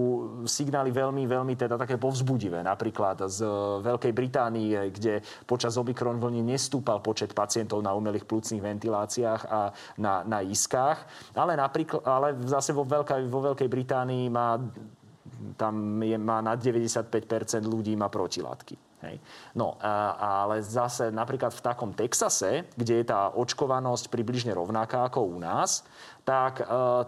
signály 0.48 0.88
veľmi, 0.88 1.28
veľmi 1.28 1.52
teda 1.52 1.76
také 1.76 2.00
povzbudivé. 2.00 2.64
Napríklad 2.64 3.28
z 3.28 3.44
Veľkej 3.84 4.16
Británie, 4.16 4.72
kde 4.88 5.20
počas 5.44 5.76
Omikron 5.76 6.16
vlny 6.16 6.40
nestúpal 6.40 7.04
počet 7.04 7.36
pacientov 7.36 7.84
na 7.84 7.92
umelých 7.92 8.24
plúcnych 8.24 8.64
ventiláciách 8.64 9.42
a 9.52 9.68
na, 10.00 10.24
na 10.24 10.40
iskách. 10.40 11.04
Ale, 11.36 11.60
napríklad, 11.60 12.00
ale 12.08 12.40
zase 12.48 12.72
vo 12.72 12.88
Veľkej, 12.88 13.28
vo 13.28 13.52
Veľkej 13.52 13.68
Británii 13.68 14.32
má 14.32 14.56
tam 15.60 16.00
je, 16.00 16.16
má 16.16 16.40
na 16.40 16.56
95% 16.56 17.68
ľudí 17.68 17.92
má 18.00 18.08
protilátky. 18.08 18.87
Hej. 18.98 19.22
No, 19.54 19.78
ale 20.18 20.58
zase 20.58 21.14
napríklad 21.14 21.54
v 21.54 21.62
takom 21.62 21.94
Texase, 21.94 22.66
kde 22.74 22.98
je 22.98 23.06
tá 23.06 23.30
očkovanosť 23.30 24.10
približne 24.10 24.50
rovnaká 24.50 25.06
ako 25.06 25.22
u 25.22 25.38
nás, 25.38 25.86
tak 26.28 26.60
e, 26.60 26.64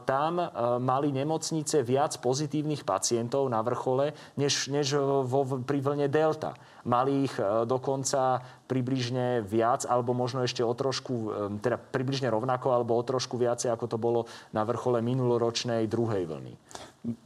tam 0.09 0.41
e, 0.41 0.49
mali 0.81 1.13
nemocnice 1.13 1.85
viac 1.85 2.17
pozitívnych 2.25 2.89
pacientov 2.89 3.45
na 3.53 3.61
vrchole, 3.61 4.17
než, 4.41 4.73
než 4.73 4.97
vo, 5.29 5.45
pri 5.61 5.85
vlne 5.85 6.09
Delta. 6.09 6.57
Mali 6.89 7.29
ich 7.29 7.37
e, 7.37 7.69
dokonca 7.69 8.41
približne 8.65 9.45
viac, 9.45 9.85
alebo 9.85 10.17
možno 10.17 10.41
ešte 10.41 10.65
o 10.65 10.73
trošku, 10.73 11.13
e, 11.13 11.29
teda 11.61 11.77
približne 11.77 12.33
rovnako, 12.33 12.73
alebo 12.73 12.97
o 12.97 13.05
trošku 13.05 13.37
viacej, 13.37 13.69
ako 13.69 13.85
to 13.91 13.99
bolo 14.01 14.21
na 14.57 14.65
vrchole 14.65 15.05
minuloročnej 15.05 15.85
druhej 15.85 16.25
vlny. 16.25 16.55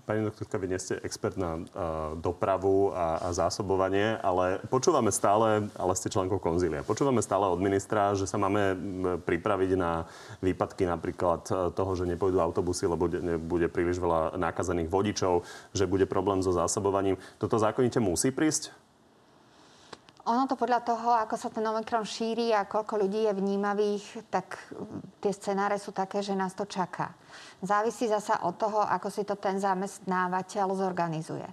Pani 0.06 0.22
doktorka, 0.22 0.54
vy 0.54 0.70
nie 0.70 0.78
ste 0.78 1.02
expert 1.02 1.34
na 1.34 1.58
uh, 1.58 2.14
dopravu 2.14 2.94
a, 2.94 3.18
a 3.18 3.28
zásobovanie, 3.34 4.22
ale 4.22 4.62
počúvame 4.70 5.10
stále, 5.10 5.66
ale 5.74 5.98
ste 5.98 6.14
členkou 6.14 6.38
konzília, 6.38 6.86
počúvame 6.86 7.18
stále 7.18 7.50
od 7.50 7.58
ministra, 7.58 8.14
že 8.14 8.30
sa 8.30 8.38
máme 8.38 8.78
pripraviť 9.26 9.70
na 9.74 10.06
výpadky 10.46 10.86
napríklad 10.86 11.74
toho, 11.74 11.83
že 11.92 12.08
nepôjdu 12.08 12.40
autobusy, 12.40 12.88
lebo 12.88 13.04
bude 13.36 13.68
príliš 13.68 14.00
veľa 14.00 14.40
nákazených 14.40 14.88
vodičov, 14.88 15.44
že 15.76 15.84
bude 15.84 16.08
problém 16.08 16.40
so 16.40 16.56
zásobovaním. 16.56 17.20
Toto 17.36 17.60
zákonite 17.60 18.00
musí 18.00 18.32
prísť? 18.32 18.72
Ono 20.24 20.48
to 20.48 20.56
podľa 20.56 20.80
toho, 20.80 21.12
ako 21.20 21.36
sa 21.36 21.52
ten 21.52 21.60
Omikron 21.68 22.08
šíri 22.08 22.48
a 22.56 22.64
koľko 22.64 22.96
ľudí 22.96 23.28
je 23.28 23.36
vnímavých, 23.36 24.24
tak 24.32 24.56
tie 25.20 25.28
scenáre 25.28 25.76
sú 25.76 25.92
také, 25.92 26.24
že 26.24 26.32
nás 26.32 26.56
to 26.56 26.64
čaká. 26.64 27.12
Závisí 27.60 28.08
zasa 28.08 28.40
od 28.48 28.56
toho, 28.56 28.80
ako 28.80 29.12
si 29.12 29.28
to 29.28 29.36
ten 29.36 29.60
zamestnávateľ 29.60 30.80
zorganizuje. 30.80 31.44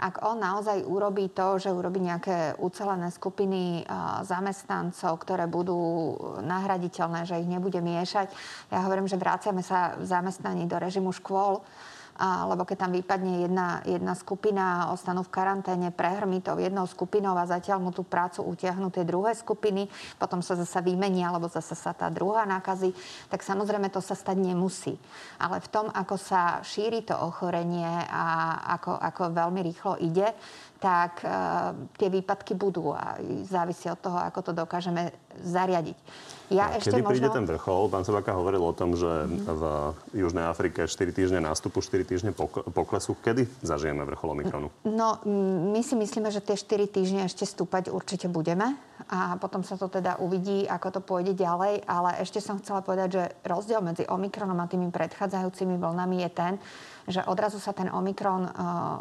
Ak 0.00 0.24
on 0.24 0.40
naozaj 0.40 0.88
urobí 0.88 1.36
to, 1.36 1.60
že 1.60 1.68
urobí 1.68 2.00
nejaké 2.00 2.56
ucelené 2.64 3.12
skupiny 3.12 3.84
zamestnancov, 4.24 5.20
ktoré 5.20 5.44
budú 5.44 6.16
nahraditeľné, 6.40 7.28
že 7.28 7.44
ich 7.44 7.48
nebude 7.50 7.84
miešať, 7.84 8.32
ja 8.72 8.88
hovorím, 8.88 9.04
že 9.04 9.20
vráciame 9.20 9.60
sa 9.60 10.00
v 10.00 10.08
zamestnaní 10.08 10.64
do 10.64 10.80
režimu 10.80 11.12
škôl, 11.12 11.60
lebo 12.20 12.62
keď 12.62 12.86
tam 12.86 12.92
vypadne 12.94 13.42
jedna, 13.42 13.82
jedna 13.82 14.14
skupina 14.14 14.94
ostanú 14.94 15.26
v 15.26 15.34
karanténe, 15.34 15.90
prehrmí 15.90 16.38
to 16.38 16.54
jednou 16.62 16.86
skupinou 16.86 17.34
a 17.34 17.48
zatiaľ 17.48 17.82
mu 17.82 17.90
tú 17.90 18.06
prácu 18.06 18.46
utiahnu 18.46 18.94
tie 18.94 19.02
druhé 19.02 19.34
skupiny, 19.34 19.90
potom 20.16 20.38
sa 20.38 20.54
zasa 20.54 20.78
vymenia, 20.78 21.30
alebo 21.30 21.50
zase 21.50 21.74
sa 21.74 21.90
tá 21.90 22.06
druhá 22.08 22.46
nakazí, 22.46 22.94
tak 23.26 23.42
samozrejme 23.42 23.90
to 23.90 23.98
sa 23.98 24.14
stať 24.14 24.38
nemusí. 24.38 24.94
Ale 25.42 25.58
v 25.58 25.68
tom, 25.70 25.86
ako 25.90 26.14
sa 26.14 26.62
šíri 26.62 27.02
to 27.02 27.18
ochorenie 27.18 28.06
a 28.06 28.56
ako, 28.78 28.94
ako 28.94 29.22
veľmi 29.34 29.60
rýchlo 29.66 29.98
ide, 29.98 30.30
tak 30.82 31.24
uh, 31.24 31.72
tie 31.96 32.12
výpadky 32.12 32.52
budú 32.52 32.92
a 32.92 33.16
závisí 33.46 33.88
od 33.88 34.00
toho, 34.00 34.18
ako 34.20 34.40
to 34.40 34.52
dokážeme 34.52 35.14
zariadiť. 35.42 35.96
Ja 36.52 36.68
A 36.68 36.76
ešte 36.76 37.00
kedy 37.00 37.08
príde 37.08 37.28
možno... 37.32 37.36
ten 37.40 37.46
vrchol? 37.48 37.88
Pán 37.88 38.04
Sobaka 38.04 38.36
hovoril 38.36 38.60
o 38.60 38.76
tom, 38.76 38.92
že 38.92 39.08
v 39.48 39.62
Južnej 40.12 40.44
Afrike 40.44 40.84
4 40.84 40.92
týždne 41.16 41.40
nástupu, 41.40 41.80
4 41.80 42.04
týždne 42.04 42.30
pok- 42.36 42.68
poklesu. 42.68 43.16
Kedy 43.16 43.48
zažijeme 43.64 44.04
vrchol 44.04 44.36
Omikronu? 44.36 44.68
No, 44.84 45.24
m, 45.24 45.72
my 45.72 45.80
si 45.80 45.96
myslíme, 45.96 46.28
že 46.28 46.44
tie 46.44 46.52
4 46.52 46.84
týždne 46.84 47.24
ešte 47.24 47.48
stúpať 47.48 47.88
určite 47.88 48.28
budeme 48.28 48.76
a 49.08 49.40
potom 49.40 49.64
sa 49.64 49.80
to 49.80 49.88
teda 49.88 50.20
uvidí, 50.20 50.68
ako 50.68 50.88
to 50.92 51.00
pôjde 51.00 51.32
ďalej, 51.32 51.80
ale 51.88 52.20
ešte 52.20 52.44
som 52.44 52.60
chcela 52.60 52.84
povedať, 52.84 53.08
že 53.08 53.24
rozdiel 53.48 53.80
medzi 53.80 54.04
Omikronom 54.04 54.60
a 54.60 54.68
tými 54.68 54.92
predchádzajúcimi 54.92 55.80
vlnami 55.80 56.28
je 56.28 56.30
ten, 56.30 56.52
že 57.04 57.24
odrazu 57.28 57.60
sa 57.60 57.76
ten 57.76 57.92
Omikron 57.92 58.48
uh, 58.48 58.52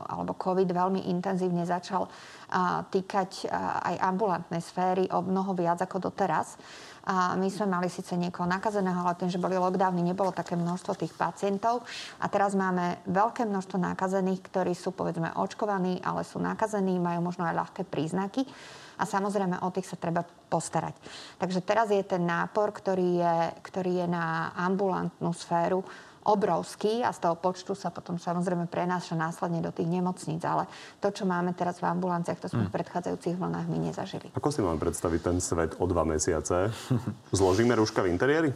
alebo 0.07 0.35
COVID 0.35 0.67
veľmi 0.67 1.07
intenzívne 1.07 1.63
začal 1.63 2.07
uh, 2.07 2.83
týkať 2.87 3.47
uh, 3.47 3.87
aj 3.93 3.95
ambulantnej 4.03 4.59
sféry 4.59 5.07
o 5.11 5.23
mnoho 5.23 5.55
viac 5.55 5.79
ako 5.83 6.11
doteraz. 6.11 6.59
A 7.03 7.35
my 7.35 7.51
sme 7.51 7.67
mali 7.67 7.91
síce 7.91 8.15
niekoho 8.15 8.47
nakazeného, 8.47 9.03
ale 9.03 9.19
tým, 9.19 9.27
že 9.27 9.35
boli 9.35 9.59
lockdowny, 9.59 9.99
nebolo 9.99 10.31
také 10.31 10.55
množstvo 10.55 10.95
tých 10.95 11.11
pacientov. 11.11 11.83
A 12.23 12.31
teraz 12.31 12.55
máme 12.55 13.03
veľké 13.11 13.43
množstvo 13.43 13.75
nakazených, 13.75 14.39
ktorí 14.39 14.71
sú 14.71 14.95
povedzme 14.95 15.35
očkovaní, 15.35 15.99
ale 15.99 16.23
sú 16.23 16.39
nakazení, 16.39 16.95
majú 17.03 17.27
možno 17.27 17.43
aj 17.43 17.59
ľahké 17.59 17.83
príznaky. 17.91 18.47
A 18.95 19.03
samozrejme 19.03 19.59
o 19.67 19.73
tých 19.75 19.91
sa 19.91 19.99
treba 19.99 20.23
postarať. 20.23 20.95
Takže 21.43 21.59
teraz 21.65 21.91
je 21.91 21.99
ten 22.07 22.23
nápor, 22.23 22.71
ktorý 22.71 23.19
je, 23.19 23.35
ktorý 23.67 24.05
je 24.05 24.07
na 24.07 24.55
ambulantnú 24.55 25.35
sféru 25.35 25.83
obrovský 26.23 27.03
a 27.03 27.12
z 27.12 27.19
toho 27.27 27.36
počtu 27.36 27.75
sa 27.75 27.91
potom 27.91 28.15
samozrejme 28.15 28.71
prenáša 28.71 29.13
následne 29.13 29.59
do 29.59 29.75
tých 29.75 29.88
nemocníc. 29.91 30.39
Ale 30.47 30.67
to, 31.03 31.12
čo 31.12 31.27
máme 31.27 31.51
teraz 31.51 31.83
v 31.83 31.91
ambulanciách, 31.91 32.39
to 32.39 32.47
sme 32.51 32.65
mm. 32.65 32.69
v 32.71 32.75
predchádzajúcich 32.79 33.36
vlnách 33.36 33.67
my 33.67 33.77
nezažili. 33.91 34.27
Ako 34.36 34.49
si 34.49 34.63
máme 34.63 34.79
predstaviť 34.79 35.19
ten 35.19 35.38
svet 35.43 35.75
o 35.77 35.86
dva 35.86 36.07
mesiace? 36.07 36.71
Zložíme 37.38 37.75
rúška 37.75 38.01
v 38.01 38.12
interiéri? 38.15 38.49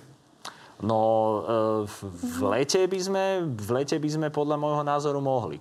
No, 0.79 0.99
e, 1.85 1.99
v 2.01 2.39
lete 2.53 2.85
by 2.85 2.99
sme, 3.01 3.23
v 3.43 3.69
lete 3.75 3.97
by 3.97 4.09
sme 4.09 4.27
podľa 4.29 4.57
môjho 4.61 4.83
názoru 4.85 5.19
mohli. 5.19 5.57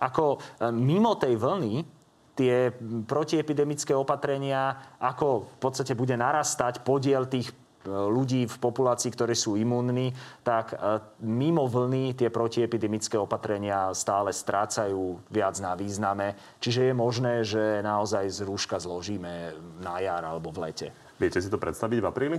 Ako 0.00 0.36
e, 0.36 0.68
mimo 0.72 1.14
tej 1.14 1.36
vlny 1.36 1.96
tie 2.36 2.68
protiepidemické 3.08 3.96
opatrenia, 3.96 4.92
ako 5.00 5.56
v 5.56 5.58
podstate 5.58 5.96
bude 5.96 6.12
narastať 6.20 6.84
podiel 6.84 7.24
tých 7.24 7.48
ľudí 7.86 8.50
v 8.50 8.56
populácii, 8.58 9.14
ktorí 9.14 9.32
sú 9.38 9.54
imunní, 9.54 10.12
tak 10.42 10.74
e, 10.74 11.00
mimo 11.22 11.70
vlny 11.70 12.18
tie 12.18 12.28
protiepidemické 12.28 13.14
opatrenia 13.16 13.94
stále 13.94 14.34
strácajú 14.34 15.22
viac 15.30 15.56
na 15.62 15.78
význame. 15.78 16.34
Čiže 16.58 16.90
je 16.90 16.94
možné, 16.94 17.34
že 17.46 17.80
naozaj 17.80 18.26
z 18.28 18.38
rúška 18.44 18.82
zložíme 18.82 19.54
na 19.80 20.02
jar 20.02 20.26
alebo 20.26 20.50
v 20.50 20.68
lete. 20.68 20.88
Viete 21.16 21.40
si 21.40 21.48
to 21.48 21.56
predstaviť 21.56 21.98
v 22.02 22.08
apríli? 22.10 22.38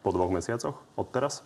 Po 0.00 0.14
dvoch 0.14 0.32
mesiacoch 0.32 0.78
od 0.96 1.08
teraz? 1.10 1.44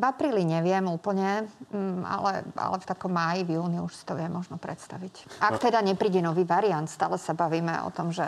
V 0.00 0.04
apríli 0.08 0.48
neviem 0.48 0.80
úplne, 0.88 1.44
mm, 1.68 2.08
ale, 2.08 2.32
ale 2.56 2.76
v 2.80 2.86
takom 2.88 3.12
máji, 3.12 3.44
v 3.44 3.60
júni 3.60 3.84
už 3.84 3.92
si 3.92 4.08
to 4.08 4.16
vie 4.16 4.24
možno 4.32 4.56
predstaviť. 4.56 5.44
Ak 5.44 5.60
teda 5.60 5.84
nepríde 5.84 6.24
nový 6.24 6.48
variant, 6.48 6.88
stále 6.88 7.20
sa 7.20 7.36
bavíme 7.36 7.84
o 7.84 7.92
tom, 7.92 8.08
že... 8.08 8.24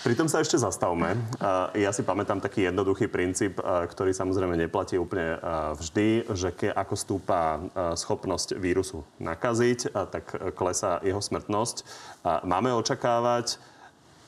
Pri 0.00 0.16
tom 0.16 0.24
sa 0.24 0.40
ešte 0.40 0.56
zastavme. 0.56 1.12
Ja 1.76 1.92
si 1.92 2.00
pamätám 2.00 2.40
taký 2.40 2.72
jednoduchý 2.72 3.12
princíp, 3.12 3.60
ktorý 3.60 4.16
samozrejme 4.16 4.56
neplatí 4.56 4.96
úplne 4.96 5.36
vždy, 5.76 6.32
že 6.32 6.56
ke, 6.56 6.72
ako 6.72 6.94
stúpa 6.96 7.60
schopnosť 7.92 8.56
vírusu 8.56 9.04
nakaziť, 9.20 9.92
tak 9.92 10.24
klesá 10.56 11.04
jeho 11.04 11.20
smrtnosť. 11.20 11.84
Máme 12.48 12.72
očakávať 12.72 13.60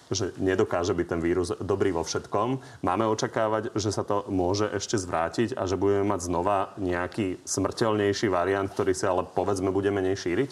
že 0.09 0.33
nedokáže 0.40 0.97
byť 0.97 1.07
ten 1.07 1.21
vírus 1.21 1.53
dobrý 1.61 1.92
vo 1.92 2.05
všetkom. 2.05 2.61
Máme 2.85 3.05
očakávať, 3.09 3.77
že 3.77 3.92
sa 3.92 4.05
to 4.05 4.25
môže 4.33 4.68
ešte 4.73 4.97
zvrátiť 4.97 5.55
a 5.57 5.68
že 5.68 5.81
budeme 5.81 6.09
mať 6.09 6.21
znova 6.29 6.73
nejaký 6.81 7.40
smrteľnejší 7.44 8.33
variant, 8.33 8.68
ktorý 8.68 8.92
sa 8.97 9.12
ale 9.12 9.29
povedzme 9.29 9.68
bude 9.68 9.92
menej 9.92 10.16
šíriť? 10.16 10.51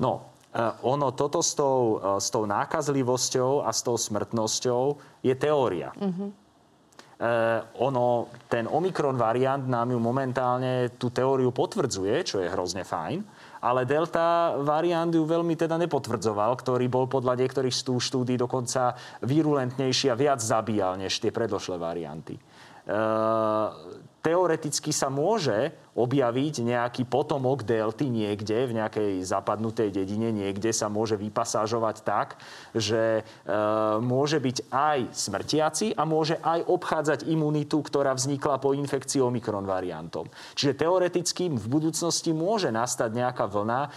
No, 0.00 0.28
e, 0.52 0.60
ono 0.84 1.16
toto 1.16 1.40
s 1.40 1.56
tou, 1.56 2.00
e, 2.00 2.20
s 2.20 2.28
tou 2.28 2.44
nákazlivosťou 2.44 3.64
a 3.64 3.70
s 3.72 3.80
tou 3.80 3.96
smrtnosťou 3.96 4.82
je 5.24 5.34
teória. 5.36 5.92
Mm-hmm. 5.96 6.30
Ono, 7.78 8.28
ten 8.50 8.66
Omikron 8.66 9.14
variant 9.14 9.62
nám 9.64 9.94
ju 9.94 10.02
momentálne 10.02 10.92
tú 10.98 11.08
teóriu 11.14 11.54
potvrdzuje, 11.54 12.26
čo 12.26 12.42
je 12.42 12.52
hrozne 12.52 12.82
fajn 12.82 13.22
ale 13.64 13.88
delta 13.88 14.60
variant 14.60 15.08
ju 15.08 15.24
veľmi 15.24 15.56
teda 15.56 15.80
nepotvrdzoval, 15.80 16.52
ktorý 16.60 16.84
bol 16.92 17.08
podľa 17.08 17.40
niektorých 17.40 17.72
štúdí 17.72 18.36
dokonca 18.36 18.92
virulentnejší 19.24 20.12
a 20.12 20.18
viac 20.20 20.44
zabíjal 20.44 21.00
než 21.00 21.16
tie 21.16 21.32
predošlé 21.32 21.80
varianty. 21.80 22.36
Teoreticky 24.44 24.92
sa 24.92 25.08
môže 25.08 25.72
objaviť 25.96 26.68
nejaký 26.68 27.08
potomok 27.08 27.64
delty 27.64 28.12
niekde, 28.12 28.68
v 28.68 28.76
nejakej 28.76 29.24
zapadnutej 29.24 29.88
dedine, 29.88 30.36
niekde 30.36 30.68
sa 30.68 30.92
môže 30.92 31.16
vypasážovať 31.16 32.04
tak, 32.04 32.36
že 32.76 33.24
e, 33.24 33.48
môže 34.04 34.36
byť 34.36 34.68
aj 34.68 34.98
smrtiaci 35.16 35.96
a 35.96 36.04
môže 36.04 36.36
aj 36.44 36.60
obchádzať 36.68 37.24
imunitu, 37.24 37.80
ktorá 37.80 38.12
vznikla 38.12 38.60
po 38.60 38.76
infekcii 38.76 39.24
Omikron 39.24 39.64
variantom. 39.64 40.28
Čiže 40.52 40.76
teoreticky 40.76 41.48
v 41.48 41.64
budúcnosti 41.64 42.36
môže 42.36 42.68
nastať 42.68 43.16
nejaká 43.16 43.48
vlna, 43.48 43.80
e, 43.80 43.88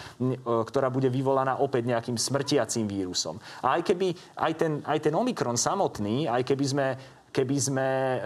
ktorá 0.64 0.88
bude 0.88 1.12
vyvolaná 1.12 1.60
opäť 1.60 1.92
nejakým 1.92 2.16
smrtiacím 2.16 2.88
vírusom. 2.88 3.36
A 3.60 3.76
aj 3.76 3.84
keby 3.84 4.16
aj 4.40 4.54
ten, 4.56 4.80
aj 4.88 5.12
ten 5.12 5.12
Omikron 5.12 5.60
samotný, 5.60 6.32
aj 6.32 6.48
keby 6.48 6.66
sme 6.72 6.88
keby 7.38 7.58
sme 7.62 7.90
e, 7.90 8.20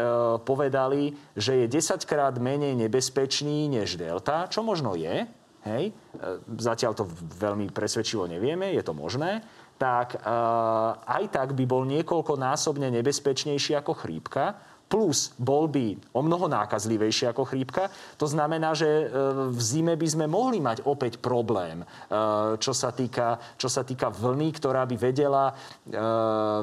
povedali, 0.48 1.12
že 1.36 1.64
je 1.64 1.66
10 1.68 2.08
krát 2.08 2.32
menej 2.40 2.80
nebezpečný 2.80 3.68
než 3.68 4.00
delta, 4.00 4.48
čo 4.48 4.64
možno 4.64 4.96
je, 4.96 5.28
hej, 5.68 5.84
e, 5.92 5.94
zatiaľ 6.56 6.96
to 6.96 7.04
veľmi 7.36 7.68
presvedčivo 7.76 8.24
nevieme, 8.24 8.72
je 8.72 8.80
to 8.80 8.96
možné, 8.96 9.44
tak 9.76 10.16
e, 10.16 10.20
aj 11.04 11.24
tak 11.28 11.52
by 11.60 11.68
bol 11.68 11.84
niekoľkonásobne 11.84 12.88
nebezpečnejší 12.88 13.76
ako 13.76 14.00
chrípka 14.00 14.71
plus 14.92 15.32
bol 15.40 15.72
by 15.72 15.96
o 16.12 16.20
mnoho 16.20 16.52
nákazlivejší 16.52 17.32
ako 17.32 17.48
chrípka. 17.48 17.88
To 18.20 18.28
znamená, 18.28 18.76
že 18.76 18.86
e, 18.86 19.06
v 19.48 19.62
zime 19.64 19.96
by 19.96 20.08
sme 20.12 20.26
mohli 20.28 20.60
mať 20.60 20.84
opäť 20.84 21.24
problém, 21.24 21.80
e, 21.82 21.86
čo 22.60 22.76
sa 22.76 22.92
týka, 22.92 23.40
čo 23.56 23.72
sa 23.72 23.88
týka 23.88 24.12
vlny, 24.12 24.52
ktorá 24.60 24.84
by 24.84 25.00
vedela, 25.00 25.56
e, 25.88 26.04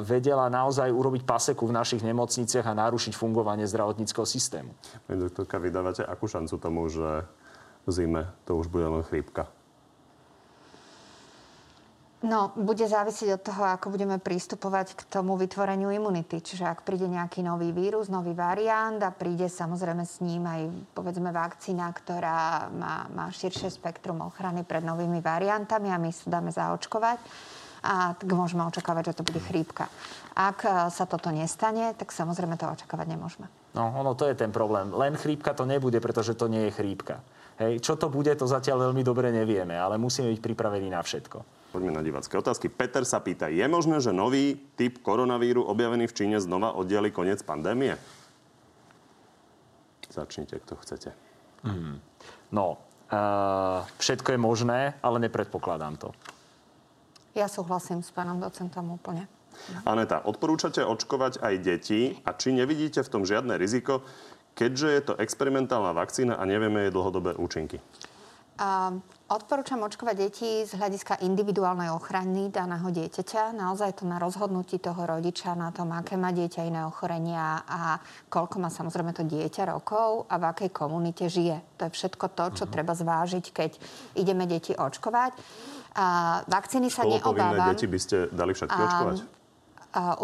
vedela 0.05 0.45
naozaj 0.45 0.93
urobiť 0.93 1.25
paseku 1.25 1.65
v 1.65 1.73
našich 1.73 2.05
nemocniciach 2.05 2.69
a 2.69 2.77
narušiť 2.77 3.17
fungovanie 3.17 3.65
zdravotníckého 3.65 4.29
systému. 4.29 4.69
Doktorka, 5.09 5.57
vydávate 5.57 6.05
akú 6.05 6.29
šancu 6.29 6.61
tomu, 6.61 6.85
že 6.85 7.25
v 7.83 7.89
zime 7.89 8.29
to 8.45 8.53
už 8.61 8.69
bude 8.69 8.85
len 8.85 9.01
chrípka? 9.01 9.49
No, 12.19 12.51
bude 12.51 12.83
závisieť 12.83 13.39
od 13.39 13.45
toho, 13.47 13.63
ako 13.63 13.95
budeme 13.95 14.19
prístupovať 14.19 14.91
k 14.91 15.01
tomu 15.07 15.39
vytvoreniu 15.39 15.87
imunity. 15.87 16.43
Čiže 16.43 16.67
ak 16.67 16.83
príde 16.83 17.07
nejaký 17.07 17.39
nový 17.39 17.71
vírus, 17.71 18.11
nový 18.11 18.35
variant 18.35 18.99
a 18.99 19.15
príde 19.15 19.47
samozrejme 19.47 20.03
s 20.03 20.19
ním 20.19 20.43
aj 20.43 20.67
povedzme 20.91 21.31
vakcína, 21.31 21.87
ktorá 21.95 22.67
má, 22.75 23.07
má 23.15 23.31
širšie 23.31 23.71
spektrum 23.71 24.19
ochrany 24.19 24.67
pred 24.67 24.83
novými 24.83 25.23
variantami 25.23 25.95
a 25.95 26.01
my 26.01 26.11
sa 26.11 26.27
dáme 26.27 26.51
zaočkovať, 26.51 27.19
a 27.79 28.11
tak 28.19 28.27
môžeme 28.27 28.67
očakávať, 28.67 29.15
že 29.15 29.23
to 29.23 29.27
bude 29.31 29.39
chrípka. 29.39 29.87
Ak 30.35 30.67
e, 30.67 30.91
sa 30.91 31.07
toto 31.07 31.31
nestane, 31.31 31.95
tak 31.95 32.11
samozrejme 32.11 32.59
to 32.59 32.67
očakávať 32.67 33.07
nemôžeme. 33.15 33.47
No, 33.71 33.95
ono 33.95 34.19
to 34.19 34.27
je 34.27 34.35
ten 34.35 34.51
problém. 34.51 34.91
Len 34.91 35.15
chrípka 35.15 35.55
to 35.55 35.63
nebude, 35.63 35.95
pretože 36.03 36.35
to 36.35 36.51
nie 36.51 36.67
je 36.67 36.75
chrípka. 36.75 37.23
Hej, 37.59 37.79
čo 37.79 37.95
to 37.95 38.11
bude, 38.11 38.31
to 38.35 38.43
zatiaľ 38.47 38.91
veľmi 38.91 39.03
dobre 39.03 39.31
nevieme, 39.31 39.79
ale 39.79 39.95
musíme 39.95 40.27
byť 40.31 40.43
pripravení 40.43 40.91
na 40.91 40.99
všetko. 40.99 41.58
Poďme 41.69 41.93
na 41.93 42.01
divácké 42.01 42.33
otázky. 42.33 42.65
Peter 42.65 43.05
sa 43.05 43.21
pýta, 43.21 43.45
je 43.45 43.61
možné, 43.69 44.01
že 44.01 44.09
nový 44.09 44.57
typ 44.73 45.05
koronavíru 45.05 45.61
objavený 45.61 46.09
v 46.09 46.17
Číne 46.17 46.37
znova 46.41 46.73
oddiali 46.73 47.13
koniec 47.13 47.45
pandémie? 47.45 47.93
Začnite, 50.09 50.57
kto 50.65 50.73
chcete. 50.81 51.09
Mm. 51.61 52.01
No, 52.49 52.81
uh, 53.13 53.85
všetko 54.01 54.33
je 54.33 54.39
možné, 54.41 54.79
ale 55.05 55.21
nepredpokladám 55.21 56.01
to. 56.01 56.09
Ja 57.37 57.45
súhlasím 57.45 58.01
s 58.01 58.09
pánom 58.09 58.41
docentom 58.41 58.89
úplne. 58.89 59.29
Aneta, 59.85 60.25
odporúčate 60.25 60.81
očkovať 60.81 61.45
aj 61.45 61.55
deti 61.61 62.17
a 62.25 62.33
či 62.33 62.55
nevidíte 62.55 63.05
v 63.05 63.11
tom 63.11 63.23
žiadne 63.27 63.59
riziko, 63.61 64.01
keďže 64.57 64.87
je 64.89 65.01
to 65.05 65.13
experimentálna 65.21 65.93
vakcína 65.93 66.41
a 66.41 66.43
nevieme 66.49 66.87
jej 66.87 66.95
dlhodobé 66.95 67.37
účinky? 67.37 67.77
Uh, 68.59 68.99
Odporúčam 69.29 69.77
očkovať 69.85 70.15
deti 70.17 70.65
z 70.65 70.73
hľadiska 70.73 71.21
individuálnej 71.21 71.93
ochrany 71.93 72.49
daného 72.49 72.89
dieťaťa. 72.89 73.53
Naozaj 73.53 74.01
to 74.01 74.09
na 74.09 74.17
rozhodnutí 74.17 74.81
toho 74.81 75.05
rodiča, 75.05 75.53
na 75.53 75.69
tom, 75.69 75.93
aké 75.93 76.17
má 76.17 76.33
dieťa 76.33 76.65
iné 76.65 76.81
ochorenia 76.81 77.61
a 77.69 78.01
koľko 78.25 78.57
má 78.57 78.73
samozrejme 78.73 79.13
to 79.13 79.21
dieťa 79.21 79.69
rokov 79.69 80.25
a 80.33 80.41
v 80.41 80.49
akej 80.49 80.69
komunite 80.73 81.29
žije. 81.29 81.61
To 81.77 81.81
je 81.85 81.91
všetko 81.93 82.25
to, 82.33 82.45
čo 82.57 82.63
uh-huh. 82.65 82.73
treba 82.73 82.97
zvážiť, 82.97 83.45
keď 83.53 83.71
ideme 84.17 84.49
deti 84.49 84.73
očkovať. 84.73 85.37
A 85.93 86.05
vakcíny 86.49 86.89
sa 86.89 87.05
neobávam. 87.05 87.69
deti 87.69 87.85
by 87.85 87.99
ste 88.01 88.33
dali 88.33 88.57
všetky 88.57 88.81
očkovať? 88.81 89.17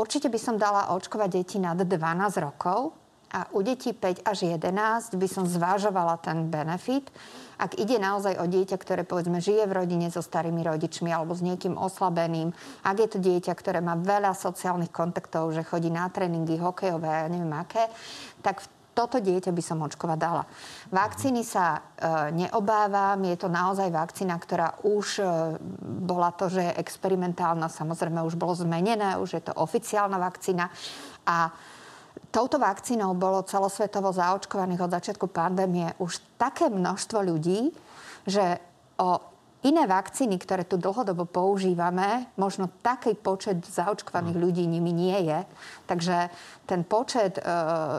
Určite 0.01 0.33
by 0.33 0.39
som 0.41 0.57
dala 0.57 0.97
očkovať 0.97 1.29
deti 1.29 1.61
nad 1.61 1.77
12 1.77 1.93
rokov 2.41 3.04
a 3.35 3.51
u 3.51 3.59
detí 3.59 3.91
5 3.91 4.23
až 4.23 4.47
11 4.47 5.19
by 5.19 5.27
som 5.27 5.43
zvážovala 5.43 6.15
ten 6.23 6.47
benefit. 6.47 7.11
Ak 7.59 7.75
ide 7.75 7.99
naozaj 7.99 8.39
o 8.39 8.47
dieťa, 8.47 8.79
ktoré 8.79 9.03
povedzme 9.03 9.43
žije 9.43 9.67
v 9.67 9.75
rodine 9.75 10.07
so 10.07 10.23
starými 10.23 10.63
rodičmi 10.63 11.11
alebo 11.11 11.35
s 11.35 11.43
niekým 11.43 11.75
oslabeným, 11.75 12.55
ak 12.87 12.95
je 12.95 13.09
to 13.11 13.19
dieťa, 13.19 13.51
ktoré 13.51 13.83
má 13.83 13.99
veľa 13.99 14.31
sociálnych 14.31 14.91
kontaktov, 14.91 15.51
že 15.51 15.67
chodí 15.67 15.91
na 15.91 16.07
tréningy 16.07 16.55
hokejové 16.55 17.11
a 17.11 17.31
neviem 17.31 17.51
aké, 17.51 17.91
tak 18.39 18.63
toto 18.95 19.19
dieťa 19.19 19.51
by 19.51 19.59
som 19.59 19.83
očkovať 19.83 20.17
dala. 20.19 20.47
Vakcíny 20.87 21.43
sa 21.43 21.75
e, 21.75 21.79
neobávam, 22.31 23.19
je 23.27 23.35
to 23.35 23.51
naozaj 23.51 23.91
vakcína, 23.91 24.39
ktorá 24.39 24.79
už 24.87 25.19
e, 25.19 25.23
bola 26.07 26.31
to, 26.31 26.47
že 26.47 26.71
je 26.71 26.79
experimentálna, 26.79 27.67
samozrejme 27.67 28.23
už 28.23 28.39
bolo 28.39 28.55
zmenené, 28.55 29.19
už 29.19 29.35
je 29.35 29.43
to 29.43 29.51
oficiálna 29.59 30.15
vakcína 30.15 30.71
a 31.27 31.51
touto 32.35 32.59
vakcínou 32.59 33.15
bolo 33.15 33.47
celosvetovo 33.47 34.11
zaočkovaných 34.11 34.83
od 34.83 34.91
začiatku 34.91 35.31
pandémie 35.31 35.95
už 36.03 36.19
také 36.35 36.67
množstvo 36.67 37.23
ľudí, 37.23 37.71
že 38.27 38.59
o 38.99 39.34
iné 39.65 39.89
vakcíny, 39.89 40.37
ktoré 40.37 40.61
tu 40.61 40.77
dlhodobo 40.77 41.25
používame, 41.25 42.29
možno 42.37 42.69
taký 42.85 43.17
počet 43.17 43.65
zaočkovaných 43.65 44.37
ľudí 44.37 44.63
nimi 44.69 44.93
nie 44.93 45.17
je. 45.25 45.39
Takže 45.89 46.29
ten 46.69 46.81
počet 46.85 47.37
e, 47.37 47.43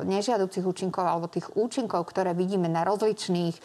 nežiaducich 0.06 0.62
účinkov 0.62 1.06
alebo 1.06 1.26
tých 1.26 1.46
účinkov, 1.58 2.06
ktoré 2.06 2.34
vidíme 2.34 2.70
na 2.70 2.86
rozličných, 2.86 3.54
e, 3.58 3.62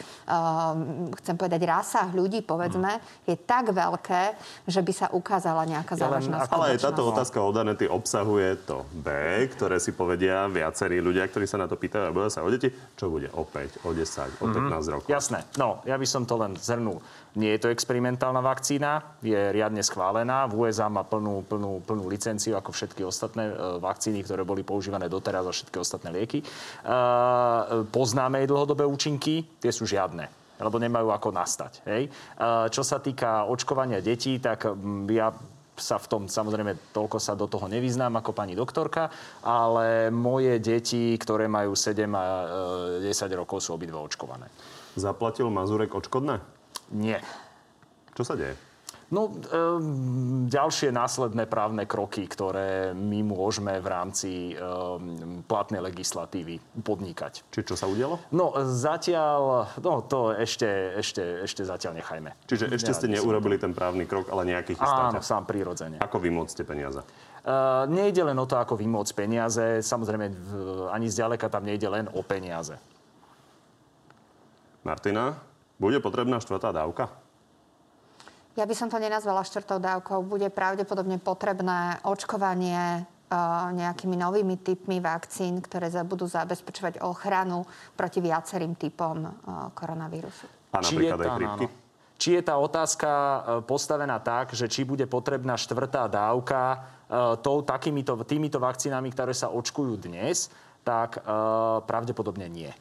chcem 1.22 1.36
povedať, 1.38 1.62
rasách 1.62 2.10
ľudí, 2.14 2.42
povedzme, 2.42 3.02
mm. 3.02 3.30
je 3.30 3.36
tak 3.38 3.70
veľké, 3.70 4.24
že 4.66 4.82
by 4.82 4.94
sa 4.94 5.08
ukázala 5.14 5.66
nejaká 5.70 5.94
ja 5.98 6.06
závažná 6.06 6.46
Ale 6.50 6.78
aj 6.78 6.82
táto 6.82 7.06
otázka 7.06 7.38
od 7.42 7.58
Anety 7.58 7.86
obsahuje 7.86 8.66
to 8.66 8.86
B, 8.94 9.10
ktoré 9.54 9.78
si 9.78 9.94
povedia 9.94 10.50
viacerí 10.50 11.02
ľudia, 11.02 11.30
ktorí 11.30 11.46
sa 11.46 11.62
na 11.62 11.70
to 11.70 11.78
pýtajú 11.78 12.10
a 12.10 12.14
boja 12.14 12.30
sa 12.34 12.46
o 12.46 12.50
deti, 12.50 12.70
čo 12.98 13.10
bude 13.14 13.30
opäť 13.38 13.82
o 13.86 13.94
10, 13.94 14.42
o 14.42 14.46
15 14.50 14.58
mm-hmm. 14.58 14.94
rokov. 14.94 15.10
Jasné. 15.10 15.46
No, 15.58 15.82
ja 15.86 15.98
by 15.98 16.08
som 16.10 16.26
to 16.26 16.38
len 16.38 16.58
zhrnul. 16.58 17.02
Nie 17.32 17.56
je 17.56 17.64
to 17.64 17.72
experimentálna 17.72 18.44
vakcína, 18.44 19.16
je 19.24 19.40
riadne 19.56 19.80
schválená. 19.80 20.52
V 20.52 20.68
USA 20.68 20.92
má 20.92 21.08
plnú, 21.08 21.48
plnú, 21.48 21.80
plnú 21.80 22.04
licenciu 22.12 22.60
ako 22.60 22.76
všetky 22.76 23.08
ostatné 23.08 23.48
e, 23.48 23.54
vakcíny, 23.80 24.20
ktoré 24.28 24.44
boli 24.44 24.68
používané 24.68 25.08
doteraz 25.08 25.48
a 25.48 25.56
všetky 25.56 25.80
ostatné 25.80 26.12
lieky. 26.12 26.44
E, 26.44 26.46
poznáme 27.88 28.44
jej 28.44 28.52
dlhodobé 28.52 28.84
účinky, 28.84 29.48
tie 29.64 29.72
sú 29.72 29.88
žiadne 29.88 30.44
lebo 30.62 30.78
nemajú 30.78 31.10
ako 31.10 31.34
nastať. 31.34 31.82
Hej? 31.90 32.06
E, 32.06 32.10
čo 32.70 32.86
sa 32.86 33.02
týka 33.02 33.50
očkovania 33.50 33.98
detí, 33.98 34.38
tak 34.38 34.70
ja 35.10 35.34
sa 35.74 35.98
v 35.98 36.06
tom 36.06 36.22
samozrejme 36.30 36.94
toľko 36.94 37.18
sa 37.18 37.34
do 37.34 37.50
toho 37.50 37.66
nevyznám 37.66 38.22
ako 38.22 38.38
pani 38.38 38.54
doktorka, 38.54 39.10
ale 39.42 40.14
moje 40.14 40.62
deti, 40.62 41.18
ktoré 41.18 41.50
majú 41.50 41.74
7 41.74 42.06
a 42.14 42.26
10 43.02 43.10
rokov, 43.34 43.66
sú 43.66 43.74
obidve 43.74 43.98
očkované. 43.98 44.46
Zaplatil 44.94 45.50
Mazurek 45.50 45.90
odškodné? 45.98 46.61
Nie. 46.92 47.24
Čo 48.16 48.24
sa 48.28 48.36
deje? 48.36 48.72
No, 49.12 49.28
e, 49.28 49.36
ďalšie 50.48 50.96
následné 50.96 51.44
právne 51.44 51.84
kroky, 51.84 52.24
ktoré 52.32 52.96
my 52.96 53.28
môžeme 53.28 53.76
v 53.84 53.88
rámci 53.92 54.32
e, 54.52 54.64
platnej 55.52 55.84
legislatívy 55.84 56.64
podnikať. 56.80 57.44
Čiže 57.52 57.66
čo 57.68 57.76
sa 57.76 57.92
udialo? 57.92 58.24
No, 58.32 58.56
zatiaľ, 58.64 59.68
no 59.84 60.00
to 60.08 60.32
ešte, 60.32 60.96
ešte, 60.96 61.44
ešte 61.44 61.68
zatiaľ 61.68 62.00
nechajme. 62.00 62.32
Čiže 62.48 62.72
ešte 62.72 62.96
ste 62.96 63.12
neurobili 63.12 63.60
ten 63.60 63.76
právny 63.76 64.08
krok, 64.08 64.32
ale 64.32 64.48
nejaký 64.48 64.80
chystáte? 64.80 65.20
Áno, 65.20 65.24
sám 65.24 65.44
prirodzene. 65.44 66.00
Ako 66.00 66.16
vymôcte 66.24 66.64
peniaze? 66.64 67.04
Uh, 67.44 67.84
nejde 67.92 68.24
len 68.24 68.38
o 68.40 68.48
to, 68.48 68.56
ako 68.56 68.80
vymôcť 68.80 69.12
peniaze. 69.12 69.84
Samozrejme, 69.84 70.26
v, 70.32 70.52
ani 70.88 71.12
zďaleka 71.12 71.52
tam 71.52 71.68
nejde 71.68 71.90
len 71.92 72.08
o 72.16 72.24
peniaze. 72.24 72.80
Martina, 74.88 75.51
bude 75.82 75.98
potrebná 75.98 76.38
štvrtá 76.38 76.70
dávka? 76.70 77.10
Ja 78.54 78.70
by 78.70 78.76
som 78.78 78.92
to 78.92 79.02
nenazvala 79.02 79.42
štvrtou 79.42 79.82
dávkou. 79.82 80.22
Bude 80.22 80.54
pravdepodobne 80.54 81.18
potrebné 81.18 81.98
očkovanie 82.06 83.10
nejakými 83.72 84.20
novými 84.20 84.60
typmi 84.60 85.00
vakcín, 85.00 85.64
ktoré 85.64 85.88
budú 86.04 86.28
zabezpečovať 86.28 87.00
ochranu 87.00 87.64
proti 87.96 88.20
viacerým 88.20 88.76
typom 88.76 89.24
koronavírusu. 89.72 90.46
A 90.76 90.84
napríklad 90.84 91.18
či 91.18 91.24
aj 91.24 91.36
chrípky? 91.40 91.66
Či 92.22 92.30
je 92.38 92.44
tá 92.46 92.54
otázka 92.62 93.10
e, 93.10 93.40
postavená 93.66 94.22
tak, 94.22 94.54
že 94.54 94.70
či 94.70 94.86
bude 94.86 95.10
potrebná 95.10 95.58
štvrtá 95.58 96.06
dávka 96.06 96.86
tou, 97.42 97.66
takýmito, 97.66 98.14
týmito 98.24 98.62
vakcínami, 98.62 99.10
ktoré 99.10 99.34
sa 99.36 99.52
očkujú 99.52 100.00
dnes, 100.00 100.48
tak 100.80 101.20
pravdepodobne 101.84 102.48
nie. 102.48 102.72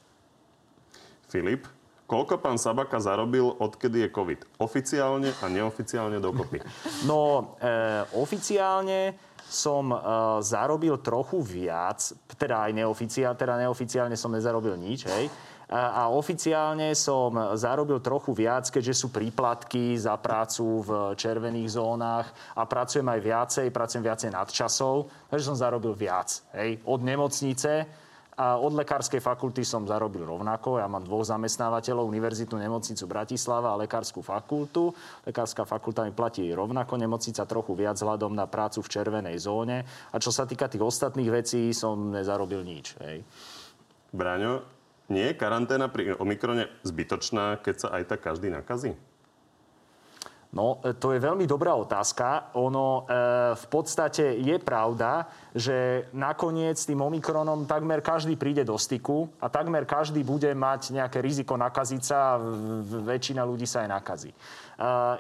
Filip, 1.27 1.67
Koľko 2.11 2.43
pán 2.43 2.59
Sabaka 2.59 2.99
zarobil, 2.99 3.47
odkedy 3.47 4.03
je 4.03 4.09
COVID? 4.11 4.59
Oficiálne 4.59 5.31
a 5.31 5.47
neoficiálne 5.47 6.19
dokopy. 6.19 6.59
No, 7.07 7.55
e, 7.63 8.03
oficiálne 8.19 9.15
som 9.47 9.95
e, 9.95 9.97
zarobil 10.43 10.99
trochu 10.99 11.39
viac, 11.39 12.03
teda 12.35 12.67
aj 12.67 12.75
neoficiálne, 12.75 13.39
teda 13.39 13.55
neoficiálne 13.63 14.19
som 14.19 14.35
nezarobil 14.35 14.75
nič, 14.75 15.07
hej. 15.07 15.31
A, 15.71 16.03
a 16.03 16.11
oficiálne 16.11 16.99
som 16.99 17.31
zarobil 17.55 18.03
trochu 18.03 18.35
viac, 18.35 18.67
keďže 18.67 19.07
sú 19.07 19.15
príplatky 19.15 19.95
za 19.95 20.19
prácu 20.19 20.83
v 20.83 20.91
červených 21.15 21.79
zónach 21.79 22.27
a 22.59 22.67
pracujem 22.67 23.07
aj 23.07 23.21
viacej, 23.23 23.67
pracujem 23.71 24.03
viacej 24.03 24.35
nadčasov, 24.35 25.07
takže 25.31 25.47
som 25.47 25.55
zarobil 25.55 25.95
viac. 25.95 26.43
Hej. 26.59 26.83
Od 26.83 27.07
nemocnice 27.07 27.87
a 28.41 28.57
od 28.57 28.73
lekárskej 28.73 29.21
fakulty 29.21 29.69
som 29.69 29.85
zarobil 29.85 30.25
rovnako. 30.25 30.81
Ja 30.81 30.89
mám 30.89 31.05
dvoch 31.05 31.29
zamestnávateľov, 31.29 32.09
Univerzitnú 32.09 32.57
nemocnicu 32.57 33.05
Bratislava 33.05 33.77
a 33.77 33.81
lekárskú 33.85 34.25
fakultu. 34.25 34.97
Lekárska 35.29 35.69
fakulta 35.69 36.09
mi 36.09 36.17
platí 36.17 36.49
rovnako, 36.49 36.97
nemocnica 36.97 37.45
trochu 37.45 37.77
viac 37.77 38.01
vzhľadom 38.01 38.33
na 38.33 38.49
prácu 38.49 38.81
v 38.81 38.89
červenej 38.97 39.37
zóne. 39.37 39.85
A 39.85 40.17
čo 40.17 40.33
sa 40.33 40.49
týka 40.49 40.73
tých 40.73 40.81
ostatných 40.81 41.29
vecí, 41.29 41.69
som 41.77 42.09
nezarobil 42.09 42.65
nič. 42.65 42.97
Hej. 43.05 43.21
Braňo, 44.17 44.65
nie 45.13 45.29
je 45.29 45.37
karanténa 45.37 45.93
pri 45.93 46.17
Omikrone 46.17 46.73
zbytočná, 46.81 47.61
keď 47.61 47.77
sa 47.77 47.89
aj 47.93 48.09
tak 48.09 48.25
každý 48.25 48.49
nakazí? 48.49 48.97
No, 50.51 50.83
e, 50.83 50.99
to 50.99 51.15
je 51.15 51.23
veľmi 51.23 51.47
dobrá 51.47 51.79
otázka. 51.79 52.51
Ono 52.59 53.07
e, 53.07 53.15
v 53.55 53.67
podstate 53.71 54.35
je 54.35 54.59
pravda, 54.59 55.31
že 55.55 56.11
nakoniec 56.11 56.75
tým 56.75 56.99
Omikronom 56.99 57.71
takmer 57.71 58.03
každý 58.03 58.35
príde 58.35 58.67
do 58.67 58.75
styku 58.75 59.31
a 59.39 59.47
takmer 59.47 59.87
každý 59.87 60.27
bude 60.27 60.51
mať 60.51 60.91
nejaké 60.91 61.23
riziko 61.23 61.55
nakaziť 61.55 62.03
sa 62.03 62.35
a 62.35 62.43
väčšina 62.83 63.47
ľudí 63.47 63.63
sa 63.63 63.87
aj 63.87 63.89
nakazí. 63.95 64.31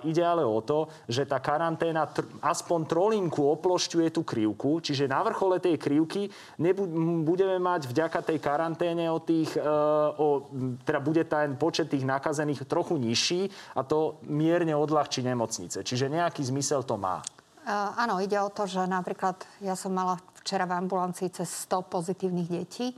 Ide 0.08 0.24
ale 0.24 0.40
o 0.40 0.64
to, 0.64 0.88
že 1.04 1.28
tá 1.28 1.36
karanténa 1.36 2.08
tr- 2.08 2.24
aspoň 2.40 2.80
trolinku 2.88 3.44
oplošťuje 3.44 4.08
tú 4.08 4.24
krivku, 4.24 4.80
čiže 4.80 5.04
na 5.04 5.20
vrchole 5.20 5.60
tej 5.60 5.76
krivky 5.76 6.32
nebu- 6.56 6.88
budeme 7.28 7.60
mať 7.60 7.92
vďaka 7.92 8.24
tej 8.24 8.38
karanténe 8.40 9.12
o 9.12 9.20
tých, 9.20 9.52
uh, 9.60 10.16
o, 10.16 10.48
teda 10.80 11.00
bude 11.04 11.28
ten 11.28 11.60
počet 11.60 11.92
tých 11.92 12.08
nakazených 12.08 12.64
trochu 12.64 12.96
nižší 12.96 13.52
a 13.76 13.84
to 13.84 14.16
mierne 14.24 14.72
odľahčí 14.72 15.20
nemocnice. 15.20 15.84
Čiže 15.84 16.08
nejaký 16.08 16.40
zmysel 16.40 16.80
to 16.80 16.96
má. 16.96 17.20
Uh, 17.60 17.92
áno, 18.00 18.16
ide 18.24 18.40
o 18.40 18.48
to, 18.48 18.64
že 18.64 18.80
napríklad 18.88 19.44
ja 19.60 19.76
som 19.76 19.92
mala 19.92 20.16
včera 20.40 20.64
v 20.64 20.72
ambulancii 20.80 21.28
cez 21.28 21.68
100 21.68 21.84
pozitívnych 21.84 22.48
detí 22.48 22.96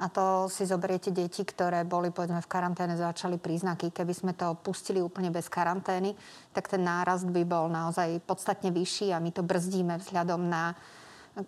a 0.00 0.08
to 0.08 0.48
si 0.48 0.64
zoberiete 0.64 1.12
deti, 1.12 1.44
ktoré 1.44 1.84
boli 1.84 2.08
povedzme 2.08 2.40
v 2.40 2.48
karanténe, 2.48 2.96
začali 2.96 3.36
príznaky. 3.36 3.92
Keby 3.92 4.12
sme 4.16 4.32
to 4.32 4.56
pustili 4.56 5.04
úplne 5.04 5.28
bez 5.28 5.52
karantény, 5.52 6.16
tak 6.56 6.72
ten 6.72 6.80
nárast 6.80 7.28
by 7.28 7.44
bol 7.44 7.68
naozaj 7.68 8.24
podstatne 8.24 8.72
vyšší 8.72 9.12
a 9.12 9.20
my 9.20 9.28
to 9.28 9.44
brzdíme 9.44 10.00
vzhľadom 10.00 10.48
na 10.48 10.72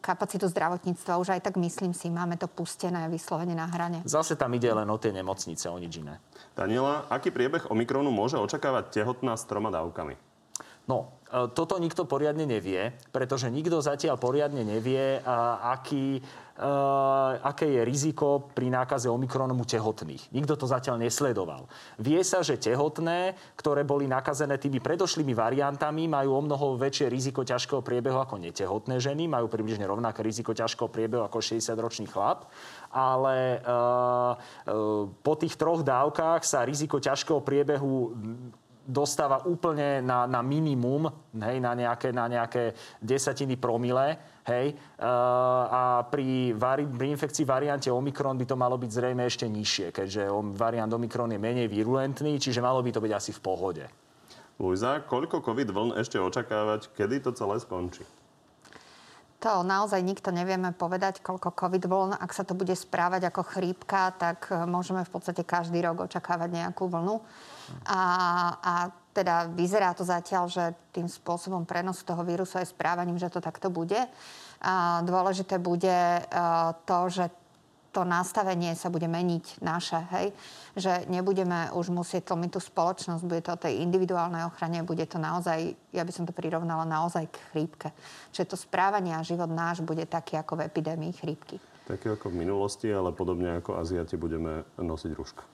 kapacitu 0.04 0.46
zdravotníctva. 0.52 1.16
Už 1.18 1.32
aj 1.32 1.48
tak 1.48 1.56
myslím 1.56 1.96
si, 1.96 2.12
máme 2.12 2.36
to 2.36 2.46
pustené 2.46 3.08
vyslovene 3.08 3.56
na 3.56 3.66
hrane. 3.72 4.04
Zase 4.04 4.36
tam 4.36 4.52
ide 4.52 4.68
len 4.68 4.86
o 4.86 5.00
tie 5.00 5.10
nemocnice, 5.16 5.72
o 5.72 5.80
nič 5.80 6.04
iné. 6.04 6.20
Daniela, 6.52 7.08
aký 7.08 7.32
priebeh 7.32 7.72
Omikronu 7.72 8.12
môže 8.12 8.36
očakávať 8.36 9.02
tehotná 9.02 9.34
s 9.34 9.48
troma 9.48 9.72
dávkami? 9.72 10.14
No, 10.86 11.14
e, 11.30 11.48
toto 11.54 11.78
nikto 11.78 12.04
poriadne 12.04 12.46
nevie, 12.46 12.94
pretože 13.14 13.50
nikto 13.50 13.78
zatiaľ 13.80 14.18
poriadne 14.18 14.66
nevie, 14.66 15.22
aký 15.62 16.22
aké 17.42 17.66
je 17.66 17.82
riziko 17.82 18.48
pri 18.54 18.70
nákaze 18.70 19.10
Omikronom 19.10 19.58
u 19.58 19.66
tehotných. 19.66 20.30
Nikto 20.30 20.54
to 20.54 20.66
zatiaľ 20.70 21.02
nesledoval. 21.02 21.66
Vie 21.98 22.22
sa, 22.22 22.40
že 22.40 22.58
tehotné, 22.58 23.34
ktoré 23.58 23.82
boli 23.82 24.06
nakazené 24.06 24.56
tými 24.56 24.78
predošlými 24.78 25.34
variantami, 25.34 26.06
majú 26.06 26.38
o 26.38 26.42
mnoho 26.44 26.78
väčšie 26.78 27.10
riziko 27.10 27.42
ťažkého 27.42 27.82
priebehu 27.82 28.18
ako 28.22 28.38
netehotné 28.38 29.02
ženy. 29.02 29.26
Majú 29.26 29.50
približne 29.50 29.84
rovnaké 29.84 30.22
riziko 30.22 30.54
ťažkého 30.54 30.86
priebehu 30.86 31.26
ako 31.26 31.42
60-ročný 31.42 32.06
chlap. 32.06 32.46
Ale 32.92 33.58
uh, 33.64 34.36
uh, 34.36 35.08
po 35.10 35.34
tých 35.34 35.58
troch 35.58 35.82
dávkach 35.82 36.46
sa 36.46 36.62
riziko 36.62 37.02
ťažkého 37.02 37.42
priebehu 37.42 38.14
dostáva 38.86 39.46
úplne 39.46 40.02
na, 40.02 40.26
na 40.26 40.42
minimum, 40.42 41.06
hej, 41.38 41.62
na 41.62 41.72
nejaké, 41.74 42.10
na 42.10 42.26
nejaké 42.26 42.74
desatiny 42.98 43.56
promile, 43.58 44.18
hej, 44.46 44.74
a 45.70 46.02
pri, 46.10 46.54
vari, 46.54 46.86
pri 46.86 47.14
infekcii 47.14 47.46
variante 47.46 47.88
Omikron 47.90 48.38
by 48.38 48.46
to 48.46 48.56
malo 48.58 48.74
byť 48.78 48.90
zrejme 48.90 49.22
ešte 49.22 49.46
nižšie, 49.46 49.94
keďže 49.94 50.28
variant 50.54 50.90
Omikron 50.90 51.30
je 51.30 51.38
menej 51.38 51.66
virulentný, 51.70 52.38
čiže 52.38 52.58
malo 52.58 52.82
by 52.82 52.90
to 52.90 53.00
byť 53.02 53.12
asi 53.14 53.30
v 53.30 53.40
pohode. 53.40 53.84
Luisa, 54.62 55.02
koľko 55.02 55.42
COVID 55.42 55.68
vln 55.74 55.90
ešte 55.98 56.22
očakávať, 56.22 56.94
kedy 56.94 57.24
to 57.24 57.30
celé 57.34 57.58
skončí? 57.58 58.06
To 59.42 59.66
naozaj 59.66 59.98
nikto 60.06 60.30
nevieme 60.30 60.70
povedať, 60.70 61.18
koľko 61.18 61.50
COVID 61.58 61.90
vln. 61.90 62.12
Ak 62.14 62.30
sa 62.30 62.46
to 62.46 62.54
bude 62.54 62.70
správať 62.78 63.26
ako 63.26 63.42
chrípka, 63.42 64.14
tak 64.14 64.46
e, 64.46 64.62
môžeme 64.70 65.02
v 65.02 65.10
podstate 65.10 65.42
každý 65.42 65.82
rok 65.82 66.06
očakávať 66.06 66.62
nejakú 66.62 66.86
vlnu. 66.86 67.18
A, 67.90 68.02
a 68.54 68.74
teda 69.10 69.50
vyzerá 69.50 69.98
to 69.98 70.06
zatiaľ, 70.06 70.46
že 70.46 70.78
tým 70.94 71.10
spôsobom 71.10 71.66
prenosu 71.66 72.06
toho 72.06 72.22
vírusu 72.22 72.62
aj 72.62 72.70
správaním, 72.70 73.18
že 73.18 73.34
to 73.34 73.42
takto 73.42 73.66
bude. 73.66 73.98
A 74.62 75.02
dôležité 75.02 75.58
bude 75.58 75.90
e, 75.90 76.22
to, 76.86 76.98
že 77.10 77.26
to 77.92 78.08
nastavenie 78.08 78.72
sa 78.72 78.88
bude 78.88 79.04
meniť 79.04 79.60
naše, 79.60 80.00
hej? 80.16 80.32
Že 80.74 81.12
nebudeme 81.12 81.68
už 81.76 81.92
musieť 81.92 82.32
tlmiť 82.32 82.50
tú 82.56 82.60
spoločnosť, 82.64 83.28
bude 83.28 83.44
to 83.44 83.52
o 83.52 83.60
tej 83.60 83.84
individuálnej 83.84 84.48
ochrane, 84.48 84.80
bude 84.80 85.04
to 85.04 85.20
naozaj, 85.20 85.76
ja 85.92 86.02
by 86.02 86.12
som 86.12 86.24
to 86.24 86.32
prirovnala 86.32 86.88
naozaj 86.88 87.28
k 87.28 87.36
chrípke. 87.52 87.92
Čiže 88.32 88.48
to 88.48 88.56
správanie 88.56 89.12
a 89.12 89.20
život 89.20 89.52
náš 89.52 89.84
bude 89.84 90.08
taký 90.08 90.40
ako 90.40 90.58
v 90.58 90.72
epidémii 90.72 91.12
chrípky. 91.12 91.60
Taký 91.84 92.16
ako 92.16 92.32
v 92.32 92.48
minulosti, 92.48 92.88
ale 92.88 93.12
podobne 93.12 93.60
ako 93.60 93.76
Aziati 93.76 94.16
budeme 94.16 94.64
nosiť 94.80 95.12
rúška. 95.12 95.44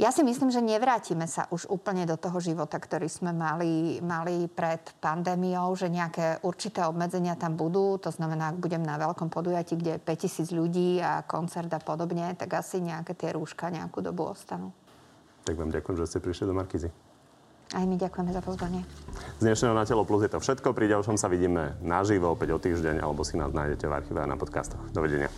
Ja 0.00 0.08
si 0.08 0.24
myslím, 0.24 0.48
že 0.48 0.64
nevrátime 0.64 1.28
sa 1.28 1.44
už 1.52 1.68
úplne 1.68 2.08
do 2.08 2.16
toho 2.16 2.40
života, 2.40 2.80
ktorý 2.80 3.04
sme 3.04 3.36
mali, 3.36 4.00
mali 4.00 4.48
pred 4.48 4.80
pandémiou, 4.96 5.76
že 5.76 5.92
nejaké 5.92 6.40
určité 6.40 6.88
obmedzenia 6.88 7.36
tam 7.36 7.52
budú. 7.52 8.00
To 8.00 8.08
znamená, 8.08 8.48
ak 8.48 8.64
budem 8.64 8.80
na 8.80 8.96
veľkom 8.96 9.28
podujatí, 9.28 9.76
kde 9.76 10.00
je 10.00 10.04
5000 10.48 10.56
ľudí 10.56 11.04
a 11.04 11.20
koncert 11.28 11.68
a 11.76 11.84
podobne, 11.84 12.32
tak 12.32 12.48
asi 12.48 12.80
nejaké 12.80 13.12
tie 13.12 13.36
rúška 13.36 13.68
nejakú 13.68 14.00
dobu 14.00 14.32
ostanú. 14.32 14.72
Tak 15.44 15.60
vám 15.60 15.68
ďakujem, 15.68 15.96
že 16.00 16.08
ste 16.08 16.24
prišli 16.24 16.48
do 16.48 16.56
Markizy. 16.56 16.88
Aj 17.76 17.84
my 17.84 18.00
ďakujeme 18.00 18.32
za 18.32 18.40
pozvanie. 18.40 18.80
Z 19.36 19.44
dnešného 19.44 19.76
Na 19.76 19.84
telo 19.84 20.08
plus 20.08 20.24
je 20.24 20.32
to 20.32 20.40
všetko. 20.40 20.72
Pri 20.72 20.88
ďalšom 20.88 21.20
sa 21.20 21.28
vidíme 21.28 21.76
naživo 21.84 22.32
opäť 22.32 22.56
o 22.56 22.58
týždeň, 22.58 23.04
alebo 23.04 23.20
si 23.20 23.36
nás 23.36 23.52
nájdete 23.52 23.84
v 23.84 23.92
archíve 23.92 24.24
a 24.24 24.26
na 24.26 24.40
podcastoch. 24.40 24.80
Dovidenia. 24.96 25.28